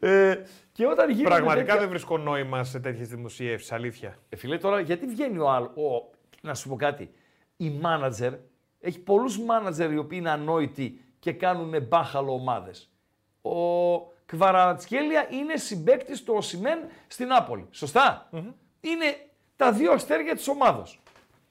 [0.00, 0.34] ε,
[0.72, 4.16] και όταν γίνεται Πραγματικά τέτοια- δεν βρίσκω νόημα σε τέτοιες δημοσιεύσει, αλήθεια.
[4.28, 5.66] ε, φίλε, τώρα γιατί βγαίνει ο άλλο.
[5.66, 6.10] Ο,
[6.42, 7.10] να σου πω κάτι.
[7.56, 8.32] Η μάνατζερ,
[8.80, 12.90] έχει πολλούς μάνατζερ οι οποίοι είναι ανόητοι και κάνουν μπάχαλο ομάδες.
[13.42, 13.54] Ο
[14.26, 17.66] Κβαρατσχέλια είναι συμπέκτη του Οσημέν στην Νάπολη.
[17.70, 18.30] Σωστά;
[18.80, 20.86] Είναι τα δύο αστέρια της ομάδα.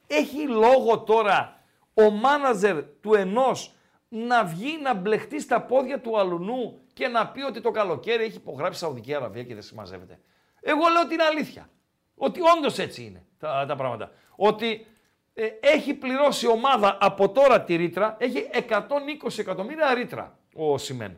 [0.08, 3.74] Έχει λόγο τώρα ο μάνατζερ του ενός
[4.10, 8.38] να βγει να μπλεχτεί στα πόδια του αλουνού και να πει ότι το καλοκαίρι έχει
[8.38, 10.20] υπογράψει Σαουδική Αραβία και δεν συμμαζεύεται.
[10.62, 11.70] Εγώ λέω την αλήθεια.
[12.16, 14.12] Ότι όντως έτσι είναι τα, τα πράγματα.
[14.36, 14.88] Ότι
[15.34, 21.18] ε, έχει πληρώσει η ομάδα από τώρα τη ρήτρα, έχει 120 εκατομμύρια ρήτρα ο Σιμέν.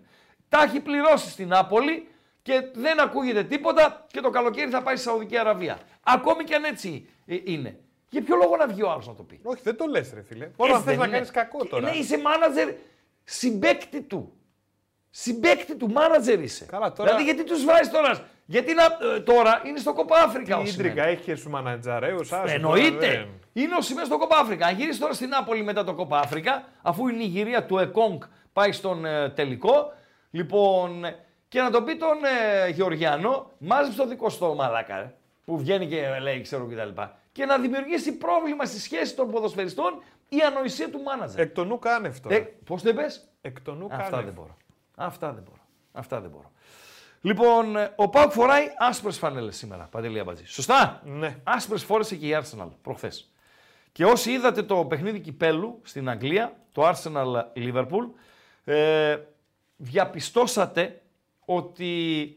[0.50, 2.08] Τα έχει πληρώσει στην Νάπολη
[2.48, 5.78] και δεν ακούγεται τίποτα και το καλοκαίρι θα πάει στη Σαουδική Αραβία.
[6.04, 7.80] Ακόμη και αν έτσι ε, είναι.
[8.10, 10.22] Για ποιο λόγο να βγει ο άλλος να το πει; Όχι, δεν το λες, ρε
[10.24, 10.50] φίλε.
[10.58, 11.14] Μόνο αν Έτσι θες δεν να είναι.
[11.14, 11.90] κάνεις κακό Και- τώρα.
[11.90, 12.70] Ναι, είσαι μάνατζερ
[13.24, 14.32] συμπέκτη του.
[15.10, 16.66] Συμπέκτη του, μάνατζερ είσαι.
[16.66, 18.28] Καλά, τώρα- Δηλαδή γιατί τους βάζεις τώρα.
[18.46, 18.84] Γιατί να,
[19.16, 20.86] ε, τώρα είναι στο κοπά Αφρικα ο Τι Σιμέν.
[20.88, 22.20] ίντρικα έχεις και στου μανατζαρέου.
[22.46, 23.28] Εννοείται.
[23.54, 24.66] Είναι ο σημείο στο Κόπα Αφρικα.
[24.68, 28.22] Αν γυρίσεις τώρα στην Νάπολη μετά το Κόπα Αφρικα, αφού η Νιγηρία του Εκόνγκ
[28.54, 29.94] πάει στον ε, τελικό,
[30.32, 31.06] λοιπόν,
[31.48, 32.18] και να το πει τον
[32.66, 35.14] ε, Γεωργιανό, μάζεψε το δικό στο μαλάκα, ε,
[35.46, 37.02] που βγαίνει και λέει, ξέρω κτλ.
[37.32, 41.40] Και να δημιουργήσει πρόβλημα στη σχέση των ποδοσφαιριστών η ανοησία του μάνατζερ.
[41.40, 42.36] Εκ των νου κάνευ τώρα.
[42.36, 44.26] Ε, Πώς το είπες; Εκ των νου Αυτά κάνευ.
[44.26, 44.58] δεν μπορώ.
[44.96, 45.62] Αυτά δεν μπορώ.
[45.92, 46.52] Αυτά δεν μπορώ.
[47.22, 49.88] Λοιπόν, ε, ο Πάουκ φοράει άσπρες φανέλες σήμερα.
[49.92, 50.46] Παντελή Αμπατζή.
[50.46, 51.36] Σωστά; Ναι.
[51.44, 53.32] Άσπρες φόρεσε και η Arsenal προχθές.
[53.92, 58.10] Και όσοι είδατε το παιχνίδι κυπέλου στην Αγγλία, το Arsenal Liverpool,
[58.64, 59.18] ε,
[59.78, 61.02] διαπιστώσατε
[61.50, 62.36] ότι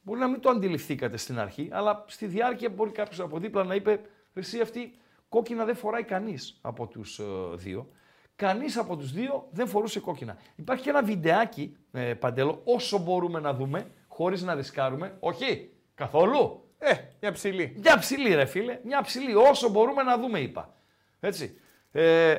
[0.00, 3.74] μπορεί να μην το αντιληφθήκατε στην αρχή, αλλά στη διάρκεια μπορεί κάποιος από δίπλα να
[3.74, 4.00] είπε:
[4.34, 4.94] Εσύ αυτή
[5.28, 7.20] κόκκινα δεν φοράει κανείς από τους
[7.54, 7.88] δύο.
[8.36, 10.36] Κανείς από τους δύο δεν φορούσε κόκκινα.
[10.56, 15.16] Υπάρχει και ένα βιντεάκι, ε, Παντέλο, όσο μπορούμε να δούμε, χωρίς να ρισκάρουμε.
[15.20, 16.68] Όχι, καθόλου.
[16.78, 17.74] Ε, μια ψηλή.
[17.78, 18.80] Μια ψηλή, ρε φίλε.
[18.84, 19.34] Μια ψηλή.
[19.34, 20.74] Όσο μπορούμε να δούμε, είπα.
[21.20, 21.58] Έτσι.
[21.92, 22.38] Ε,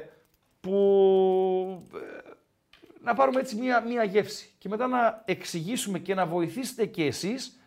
[0.60, 2.12] που ε,
[3.03, 7.59] να πάρουμε έτσι μια, μια γεύση και μετά να εξηγήσουμε και να βοηθήσετε και εσείς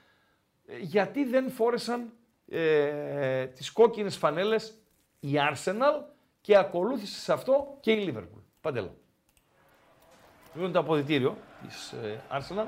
[0.66, 2.12] ε, γιατί δεν φόρεσαν
[2.48, 4.74] ε, τις κόκκινες φανέλες
[5.20, 6.04] η Arsenal
[6.40, 8.42] και ακολούθησε σε αυτό και η Liverpool.
[8.60, 8.98] Παντέλο.
[10.46, 12.66] Αυτό είναι το αποδητήριο της ε, Arsenal.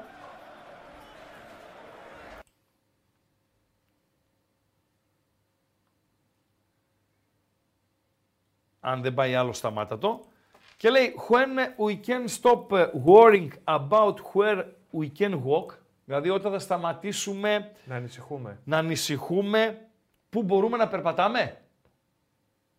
[8.81, 10.25] αν δεν πάει άλλο σταμάτα το.
[10.79, 15.75] Και λέει, when we can stop uh, worrying about where we can walk,
[16.05, 18.59] δηλαδή όταν θα σταματήσουμε Να ανησυχούμε.
[18.65, 19.87] να ανησυχούμε
[20.31, 21.61] πού μπορούμε να περπατάμε.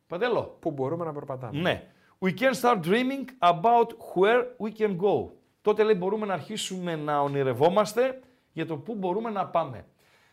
[0.07, 0.57] Παντέλο.
[0.59, 1.59] Πού μπορούμε να περπατάμε.
[1.61, 1.87] Ναι.
[2.19, 5.29] We can start dreaming about where we can go.
[5.61, 8.19] Τότε λέει μπορούμε να αρχίσουμε να ονειρευόμαστε
[8.53, 9.85] για το πού μπορούμε να πάμε.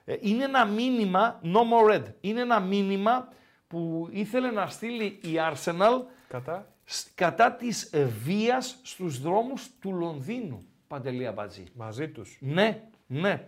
[0.04, 3.28] Ε, Είναι ένα μήνυμα, no more red, είναι ένα μήνυμα
[3.68, 6.66] που ήθελε να στείλει η Arsenal Κατά.
[6.86, 11.64] Σ- κατά της ε, βίας στους δρόμους του Λονδίνου, Παντελία Μπατζή.
[11.74, 12.36] Μαζί τους.
[12.40, 13.44] Ναι, ναι.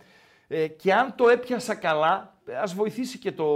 [0.49, 3.47] Ε, και αν το έπιασα καλά, ε, ας βοηθήσει και το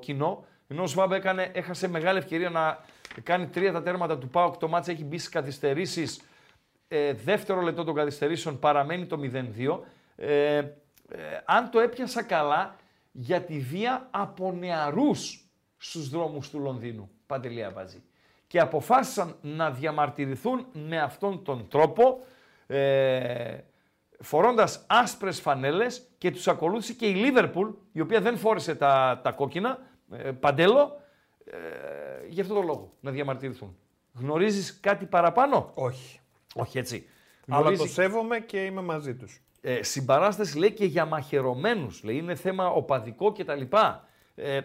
[0.00, 0.44] κοινό.
[0.68, 2.78] Ενώ ο Σβάμπ έκανε, έχασε μεγάλη ευκαιρία να
[3.22, 4.56] κάνει τρία τα τέρματα του ΠΑΟΚ.
[4.56, 6.20] Το μάτς έχει μπει στις καθυστερήσεις.
[6.88, 9.80] Ε, δεύτερο λεπτό των καθυστερήσεων παραμένει το 0-2.
[10.16, 10.72] Ε, ε,
[11.44, 12.76] αν το έπιασα καλά,
[13.12, 15.44] για τη βία από νεαρούς
[15.76, 17.10] στους δρόμους του Λονδίνου.
[17.26, 18.02] Παντελή Αμπατζή.
[18.48, 22.20] Και αποφάσισαν να διαμαρτυρηθούν με αυτόν τον τρόπο,
[22.66, 23.58] ε,
[24.20, 29.30] φορώντας άσπρες φανέλες και τους ακολούθησε και η Λίβερπουλ, η οποία δεν φόρεσε τα, τα
[29.32, 29.78] κόκκινα,
[30.12, 31.00] ε, παντέλο,
[31.44, 31.56] ε,
[32.28, 33.76] γι' αυτό το λόγο, να διαμαρτυρηθούν.
[34.12, 36.20] Γνωρίζεις κάτι παραπάνω; Όχι.
[36.54, 37.08] Όχι έτσι.
[37.48, 39.42] Αλλά το Γνωρίζει- σέβομαι και είμαι μαζί τους.
[39.60, 42.02] ε, συμπαράσταση λέει και για μαχαιρωμένους.
[42.02, 43.62] Λέει είναι θέμα οπαδικό κτλ.
[44.34, 44.60] Ε,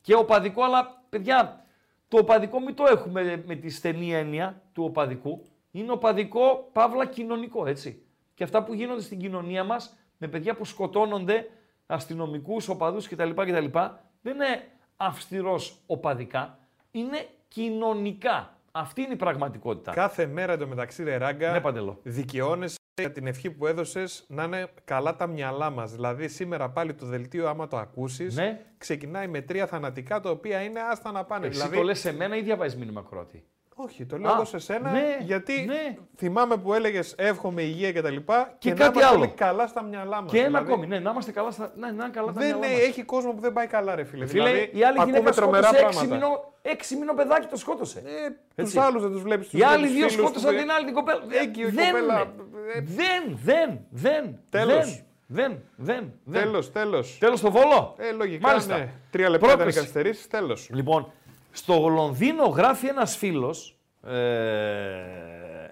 [0.00, 1.64] και οπαδικό, αλλά παιδιά,
[2.08, 5.42] το οπαδικό μην το έχουμε με τη στενή έννοια του οπαδικού.
[5.70, 8.02] Είναι οπαδικό, παύλα κοινωνικό, έτσι.
[8.34, 11.50] Και αυτά που γίνονται στην κοινωνία μας, με παιδιά που σκοτώνονται,
[11.86, 13.30] αστυνομικούς, οπαδούς κτλ.
[13.30, 13.78] κτλ
[14.22, 16.58] δεν είναι αυστηρός οπαδικά,
[16.90, 18.50] είναι κοινωνικά.
[18.72, 19.92] Αυτή είναι η πραγματικότητα.
[19.92, 21.98] Κάθε μέρα εντωμεταξύ, ρε Ράγκα, Ναι, Παντελό.
[22.02, 25.92] δικαιώνεσαι για την ευχή που έδωσες να είναι καλά τα μυαλά μας.
[25.92, 28.66] Δηλαδή, σήμερα πάλι το δελτίο, άμα το ακούσεις, Ναι.
[28.78, 31.46] ξεκινάει με τρία θανατικά τα οποία είναι άστα να πάνε.
[31.46, 33.44] Εσύ δηλαδή, το λες σε μένα ή διαβάζεις μήνυμα Κροάτη.
[33.78, 35.96] Όχι, το λέω Α, εγώ σε σένα ναι, γιατί ναι.
[36.16, 38.16] θυμάμαι που έλεγες Εύχομαι υγεία κτλ.
[38.16, 38.22] Και,
[38.58, 39.18] Και να κάτι είμαστε άλλο.
[39.18, 40.30] όλοι καλά στα μυαλά μας.
[40.32, 42.66] Και ένα ακόμη, ναι, να είμαστε καλά στα, ναι, να είναι καλά τα Δεν μυαλά
[42.66, 42.86] ε, μας.
[42.86, 44.26] έχει κόσμο που δεν πάει καλά, ρε φίλε.
[44.26, 46.26] Φίλε, δηλαδή, η άλλη ακούμε γυναίκα τρομερά σκότωσε έξι πράγματα.
[46.26, 47.98] μήνο, έξι μήνο παιδάκι το σκότωσε.
[47.98, 48.74] Ε, Έτσι.
[48.74, 49.52] του άλλους δεν τους βλέπεις.
[49.52, 51.20] Οι άλλοι δύο σκότωσαν την άλλη την κοπέλα.
[51.42, 52.32] Εκεί η δεν, κοπέλα, είναι.
[52.74, 55.04] ε, δεν, δεν, δεν, Τέλος.
[55.26, 56.40] δεν, δεν, δεν.
[56.42, 57.16] Τέλος, τέλος.
[57.20, 57.94] Τέλος το Βόλο.
[57.98, 58.48] Ε, λογικά.
[58.48, 58.78] Μάλιστα.
[58.78, 58.88] Ναι.
[59.10, 59.78] Τρία λεπτά ήταν οι Πρόκριση.
[59.78, 60.26] καθυστερήσεις.
[60.26, 60.68] Τέλος.
[60.72, 61.12] Λοιπόν,
[61.56, 65.66] στο Λονδίνο γράφει ένας φίλος ε,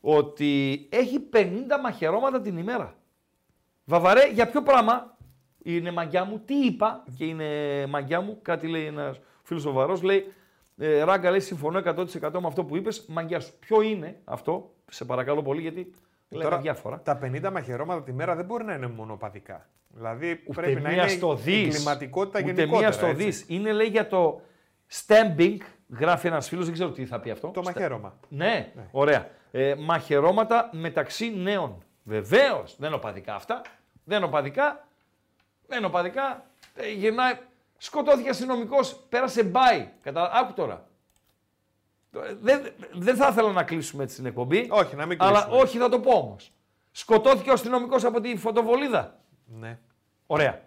[0.00, 1.42] ότι έχει 50
[1.82, 2.94] μαχαιρώματα την ημέρα.
[3.84, 5.16] Βαβαρέ, για ποιο πράγμα;
[5.62, 7.46] Είναι μαγιά μου, τι είπα και είναι
[7.86, 10.32] μαγιά μου, κάτι λέει ένας φίλος σοβαρός, λέει
[10.78, 13.52] ε, Ράγκα, λέει, συμφωνώ 100% με αυτό που είπες, μαγιάς σου.
[13.58, 15.90] Ποιο είναι αυτό, σε παρακαλώ πολύ, γιατί
[16.28, 17.00] λέμε διάφορα.
[17.00, 19.68] Τα 50 μαχαιρώματα τη μέρα δεν μπορεί να είναι μονοπατικά.
[19.88, 21.74] Δηλαδή Ούτε πρέπει να μία είναι στο η δις.
[21.76, 22.78] κλιματικότητα Ούτε γενικότερα.
[22.78, 23.24] μία στο έτσι.
[23.24, 23.44] δις.
[23.48, 24.40] Είναι λέει για το
[24.92, 25.56] stamping,
[25.98, 27.48] γράφει ένας φίλος, δεν ξέρω τι θα πει αυτό.
[27.48, 28.16] Το Στα- μαχαίρωμα.
[28.28, 29.28] Ναι, ωραία.
[29.50, 31.82] Ε, μαχαιρώματα μεταξύ νέων.
[32.02, 32.76] Βεβαίως.
[32.78, 33.62] Δεν είναι οπαδικά αυτά.
[34.04, 34.86] Δεν είναι οπαδικά.
[35.66, 36.44] Δεν είναι οπαδικά.
[36.74, 37.38] Ε, γυρνάει.
[37.78, 39.88] Σκοτώθηκε αστυνομικός, πέρασε μπάι.
[40.02, 40.30] Κατα...
[40.34, 40.86] Άκου τώρα.
[42.16, 44.66] Ε, Δεν, δεν θα ήθελα να κλείσουμε έτσι την εκπομπή.
[44.70, 45.56] Όχι, να μην Αλλά κλείσουμε.
[45.62, 46.52] όχι, θα το πω όμως.
[46.90, 49.18] Σκοτώθηκε ο αστυνομικός από τη φωτοβολίδα.
[49.46, 49.78] Ναι.
[50.26, 50.60] Ωραία.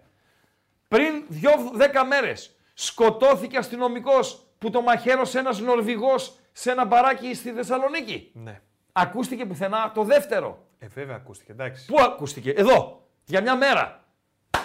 [0.88, 7.50] Πριν δύο, δέκα μέρες σκοτώθηκε αστυνομικός που το μαχαίρωσε ένας Νορβηγός σε ένα μπαράκι στη
[7.50, 8.30] Θεσσαλονίκη.
[8.34, 8.60] Ναι.
[8.92, 10.66] Ακούστηκε πουθενά το δεύτερο.
[10.78, 11.86] Ε, βέβαια ακούστηκε, εντάξει.
[11.86, 14.04] Πού ακούστηκε, εδώ, για μια μέρα.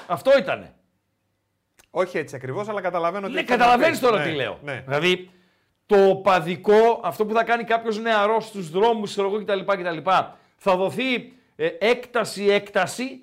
[0.08, 0.76] Αυτό ήτανε.
[1.90, 3.36] Όχι έτσι ακριβώς, αλλά καταλαβαίνω ότι.
[3.36, 4.06] Ναι, θέλει να καταλαβαίνεις πει.
[4.06, 4.60] τώρα Ναι, τι λέω.
[4.64, 4.84] Ναι.
[4.88, 5.30] Δηλαδή,
[5.86, 10.10] το παδικό, αυτό που θα κάνει κάποιος νεαρός στους δρόμους, ξέρω εγώ κτλ, κτλ.
[10.58, 13.22] Θα δοθεί ε, έκταση, έκταση.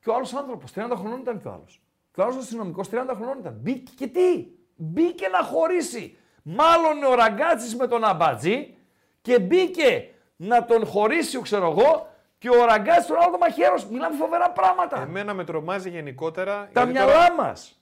[0.00, 1.80] Και ο άλλος άνθρωπος, 30 χρονών ήταν και ο άλλος.
[2.20, 3.56] Και ο άλλο αστυνομικό 30 χρονών ήταν.
[3.60, 6.16] Μπήκε και τι, μπήκε να χωρίσει.
[6.42, 8.74] Μάλλον ο ραγκάτσι με τον αμπατζή
[9.20, 13.86] και μπήκε να τον χωρίσει, ξέρω εγώ, και ο ραγκάτσι τον άλλο το μαχαίρος.
[13.86, 15.00] Μιλάμε φοβερά πράγματα.
[15.02, 16.68] Εμένα με τρομάζει γενικότερα.
[16.72, 17.80] Τα γιατί μυαλά τώρα- μας.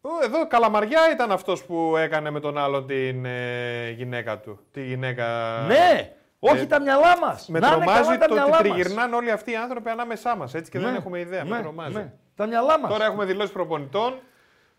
[0.00, 4.58] Ω, Εδώ καλαμαριά ήταν αυτός που έκανε με τον άλλον την ε, γυναίκα του.
[4.72, 5.26] Τη γυναίκα.
[5.66, 7.48] Ναι, όχι Ε, τα μυαλά μας.
[7.48, 10.54] Με τρομάζει το ότι τριγυρνάνε όλοι αυτοί οι άνθρωποι ανάμεσά μας.
[10.54, 11.44] Έτσι και δεν έχουμε ιδέα.
[11.44, 11.94] με τρομάζει.
[11.94, 12.90] Ναι, τα μυαλά μας.
[12.90, 14.18] Τώρα έχουμε δηλώσεις προπονητών.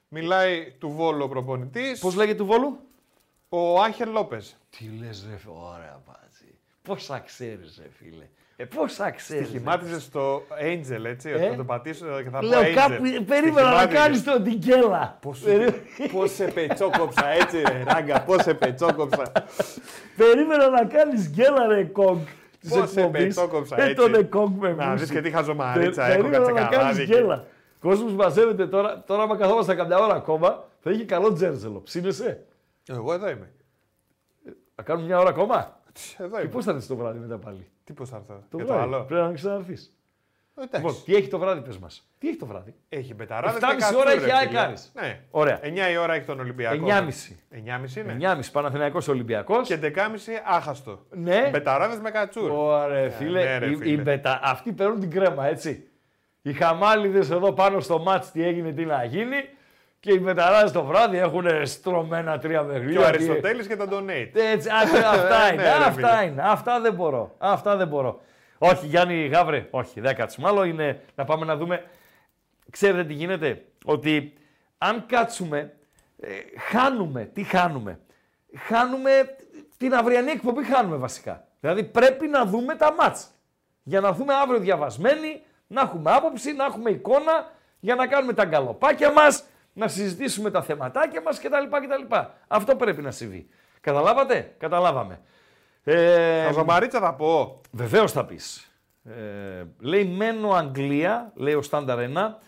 [0.07, 1.99] Μιλάει του Βόλου ο προπονητής.
[1.99, 2.79] Πώς λέγεται του Βόλου;
[3.49, 4.57] Ο Άγχελ Λόπες.
[4.77, 6.53] Τι λες, ρε, ωραία μπάτζι.
[6.81, 8.27] Πόσα ξέρεις, ρε φίλε.
[8.55, 9.47] Ε, πόσα ξέρεις.
[9.47, 11.29] Στοιχημάτιζε στο Angel, έτσι.
[11.29, 12.73] Ε; Θα το πατήσω και θα Λέω πω Angel.
[12.73, 12.93] κάπου.
[13.25, 13.93] Περίμενα να Στοιχημάτιζες.
[14.01, 15.19] κάνεις τον Τικέλα.
[16.11, 18.21] Πώς σε πετσόκοψα, έτσι, ρε, ράγκα.
[18.21, 19.31] Πώς σε πετσόκοψα.
[20.15, 22.17] Περίμενα να κάνεις γκέλα, ρε κόγκ.
[22.59, 23.21] Της Πώς σε εκπομπής.
[23.23, 23.95] πετσόκοψα, Ε, έτσι.
[23.95, 25.03] τον εκόγκ με Να μουσι.
[25.03, 27.17] δεις και τι χαζομαρίτσα Πε- έχω, Περίμενα κάτσε να καλά, κάνεις δίκιο.
[27.17, 27.45] γκέλα.
[27.79, 31.81] Κόσμος μαζεύεται τώρα, τώρα άμα καθόμαστε καμιά ώρα ακόμα, θα έχει καλό τζέρζελο.
[31.81, 32.45] Ψήνεσαι;
[32.87, 33.51] Εγώ εδώ είμαι.
[34.75, 35.81] Θα κάνουμε μια ώρα ακόμα;
[36.17, 36.51] Εδώ Και είμαι.
[36.51, 38.43] πώς θα έρθει το βράδυ μετά πάλι; Τι πώς θα έρθω.
[38.49, 38.93] Το Για το βράδυ.
[38.93, 39.93] άλλο; Πρέπει να ξαναρθείς.
[40.63, 40.85] Εντάξει.
[40.85, 42.09] Λοιπόν, τι έχει το βράδυ, πες μας.
[42.17, 43.59] Τι έχει το βράδυ; Έχει μπεταράδε.
[43.61, 44.91] 7,5 ώρα έχει ΑΕΚ Άρης.
[44.95, 45.19] Ναι.
[45.31, 45.59] Ωραία.
[45.63, 46.85] 9 η ώρα έχει τον Ολυμπιακό.
[46.87, 47.35] 9.30.
[47.49, 48.17] 9.30 είναι.
[48.19, 49.67] 9.30 Παναθηναϊκός Ολυμπιακός.
[49.67, 49.89] Και 11.30
[50.45, 51.05] άχαστο.
[51.09, 51.49] Ναι.
[51.51, 52.51] Μπεταράδε με κατσούρ.
[52.51, 53.43] Ωραία, φίλε.
[53.43, 53.89] ναι, ρε, οι- φίλε.
[53.91, 55.83] οι μπετα- Αυτοί παίρνουν την κρέμα, έτσι.
[56.41, 59.35] Οι χαμάλιδες εδώ πάνω στο μάτς τι έγινε, τι να γίνει.
[59.99, 62.91] Και οι μπεταράδες το βράδυ έχουν στρωμένα τρία παιχνίδια.
[62.91, 64.29] Και ο τι- Αριστοτέλης και τον Donate.
[64.53, 64.73] Έτσι, α,
[65.09, 66.25] αυτά είναι, Ναι, ρε, αυτά φίλε.
[66.31, 66.41] είναι.
[66.45, 67.35] Αυτά δεν μπορώ.
[67.37, 68.21] Αυτά δεν μπορώ.
[68.59, 70.47] Όχι, Γιάννη Γάβρε, όχι, δεν κάτσουμε.
[70.47, 71.83] Άλλο είναι να πάμε να δούμε.
[72.69, 74.33] Ξέρετε τι γίνεται, ότι
[74.77, 75.73] αν κάτσουμε,
[76.19, 76.29] ε,
[76.59, 77.25] χάνουμε.
[77.25, 77.99] Τι χάνουμε;
[78.57, 79.35] Χάνουμε
[79.77, 81.47] την αυριανή εκπομπή, χάνουμε βασικά.
[81.59, 83.31] Δηλαδή πρέπει να δούμε τα μάτς.
[83.83, 88.45] Για να έρθουμε αύριο διαβασμένοι, να έχουμε άποψη, να έχουμε εικόνα, για να κάνουμε τα
[88.45, 91.63] γκαλοπάκια μας, να συζητήσουμε τα θεματάκια μας κτλ.
[91.69, 92.15] κτλ.
[92.47, 93.49] Αυτό πρέπει να συμβεί.
[93.81, 95.19] Καταλάβατε; Καταλάβαμε.
[95.83, 97.61] Ε, Χαζομαρίτσα θα πω.
[97.71, 98.71] Βεβαίως θα πεις.
[99.03, 102.39] Ε, λέει μένω Αγγλία, λέει ο Στάνταρ 1,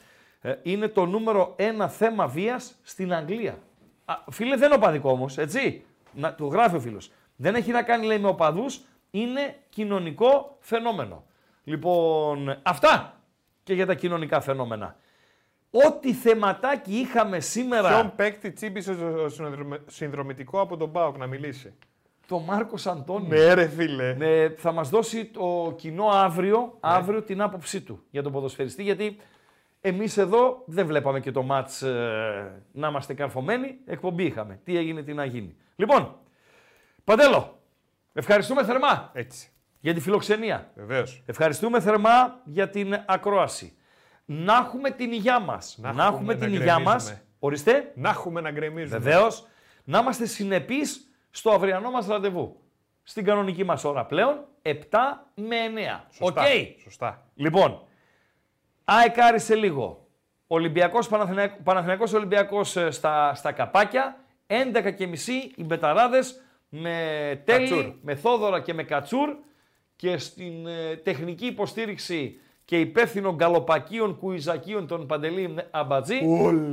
[0.41, 3.57] ε, είναι το νούμερο ένα θέμα βίας στην Αγγλία.
[4.05, 5.83] Α, φίλε δεν είναι οπαδικό όμως, έτσι.
[6.13, 7.11] Να, το γράφει ο φίλος.
[7.35, 8.81] Δεν έχει να κάνει λέει με οπαδούς,
[9.11, 11.23] είναι κοινωνικό φαινόμενο.
[11.63, 13.13] Λοιπόν, αυτά
[13.63, 14.95] και για τα κοινωνικά φαινόμενα.
[15.71, 17.89] Ό,τι θεματάκι είχαμε σήμερα.
[17.89, 21.73] Ποιον παίκτη τσίμπησε ο συνδρομε- συνδρομητικό από τον Μπάουκ να μιλήσει;
[22.31, 23.27] Το Μάρκος Αντώνιο.
[23.27, 24.13] Ναι, ρε φίλε.
[24.13, 29.17] Ναι, θα μας δώσει το κοινό αύριο, αύριο την άποψή του για τον ποδοσφαιριστή, γιατί
[29.81, 34.59] εμείς εδώ δεν βλέπαμε και το μάτς ε, να είμαστε καρφωμένοι, εκπομπή είχαμε.
[34.63, 35.55] Τι έγινε, τι να γίνει.
[35.75, 36.15] Λοιπόν,
[37.03, 37.59] Παντέλο,
[38.13, 39.49] ευχαριστούμε θερμά Έτσι.
[39.79, 40.71] για τη φιλοξενία.
[40.75, 41.23] Βεβαίως.
[41.25, 43.73] Ευχαριστούμε θερμά για την ακρόαση.
[44.25, 45.77] Να έχουμε την υγειά μας.
[45.81, 47.03] Να Να, έχουμε έχουμε να την υγειά μας.
[47.03, 47.25] γκρεμίζουμε.
[47.39, 47.91] Ορίστε.
[47.95, 48.97] Να έχουμε να γκρεμίζουμε.
[48.97, 49.47] Βεβαίως,
[49.83, 52.59] να είμαστε συνεπείς στο αυριανό μας ραντεβού.
[53.03, 54.75] Στην κανονική μας ώρα πλέον, 7
[55.35, 56.05] με 9.
[56.19, 56.37] Οκ.
[56.37, 56.43] Σωστά.
[56.83, 57.25] Σωστά.
[57.35, 57.81] Λοιπόν,
[58.83, 60.05] ΑΕΚ Άρης σε λίγο.
[60.47, 64.15] Ολυμπιακός Παναθηναϊκός, Παναθηναϊκός Ολυμπιακός ε, στα, στα καπάκια.
[64.47, 67.93] 11 και μισή οι Μπεταράδες με τέλη, Κατσούρ.
[68.01, 69.35] με Θόδωρα και με Κατσούρ
[69.95, 72.39] και στην ε, τεχνική υποστήριξη
[72.72, 76.15] και υπεύθυνο γκαλοπακίων κουιζακίων των Παντελή Αμπατζή.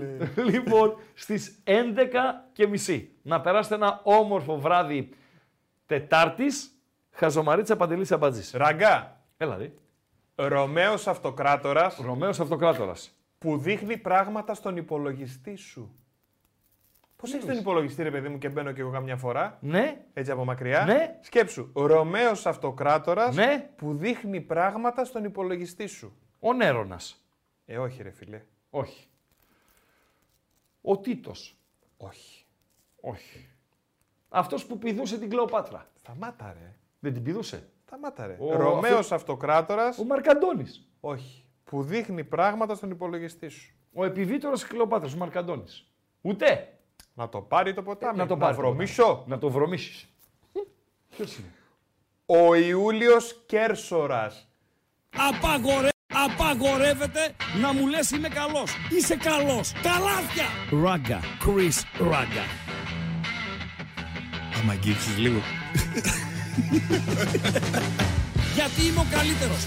[0.51, 1.73] λοιπόν, στις 11
[2.53, 3.11] και μισή.
[3.23, 5.09] Να περάσετε ένα όμορφο βράδυ
[5.87, 6.71] Τετάρτης.
[7.11, 8.53] Χαζομαρίτσα Παντελής Αμπατζής.
[8.53, 9.21] Ραγκά.
[9.37, 9.75] Έλα δει.
[10.35, 13.11] Ρωμαίος αυτοκράτορας Ρωμαίος Αυτοκράτορας.
[13.39, 15.95] που δείχνει πράγματα στον υπολογιστή σου.
[17.23, 20.31] Πώς έχεις τον υπολογιστή, ρε παιδί μου, και μπαίνω και εγώ καμιά φορά, Ναι, έτσι
[20.31, 21.19] από μακριά; Ναι.
[21.21, 21.71] Σκέψου.
[21.75, 23.71] Ρωμαίος αυτοκράτορας Ναι.
[23.77, 26.17] που δείχνει πράγματα στον υπολογιστή σου.
[26.41, 27.25] ο Νέρονας.
[27.67, 28.43] Ε, όχι, ρε φίλε.
[28.71, 29.09] Όχι.
[30.83, 31.59] Ο Τίτος.
[31.97, 32.45] Όχι.
[33.01, 33.49] Όχι.
[34.29, 35.91] Αυτός που πηδούσε την Κλεοπάτρα.
[35.99, 36.75] Σταμάτα, ρε.
[36.99, 37.69] Δεν την πηδούσε.
[37.87, 38.37] Σταμάτα, ρε.
[38.41, 39.99] Ο- Ρωμαίος αυτό- αυτοκράτορας.
[39.99, 40.89] Ο Μαρκαντώνης.
[41.01, 41.45] Όχι.
[41.65, 43.75] Που δείχνει πράγματα στον υπολογιστή σου.
[43.93, 45.93] Ο επιβίτορος της Κλεοπάτρας, ο Μαρκαντώνης.
[46.21, 46.78] Ούτε.
[47.19, 48.19] Να το πάρει το ποτάμι.
[48.19, 48.55] να το πάρει.
[48.55, 49.03] το βρωμίσω.
[49.05, 49.23] ποτάμι.
[49.27, 50.07] Να το βρωμίσεις.
[51.17, 51.53] Ποιος είναι;
[52.27, 54.49] Ο Ιούλιος Κέρσορας.
[55.17, 55.89] Απαγορε...
[56.07, 58.73] Απαγορεύεται να μου λες είμαι καλός.
[58.91, 59.73] Είσαι καλός.
[59.73, 60.45] Καλάθια.
[60.83, 61.21] Ράγκα.
[61.21, 62.45] Chris Ράγκα.
[64.61, 65.39] Άμα αγγίξεις λίγο.
[68.57, 69.67] Γιατί είμαι ο καλύτερος.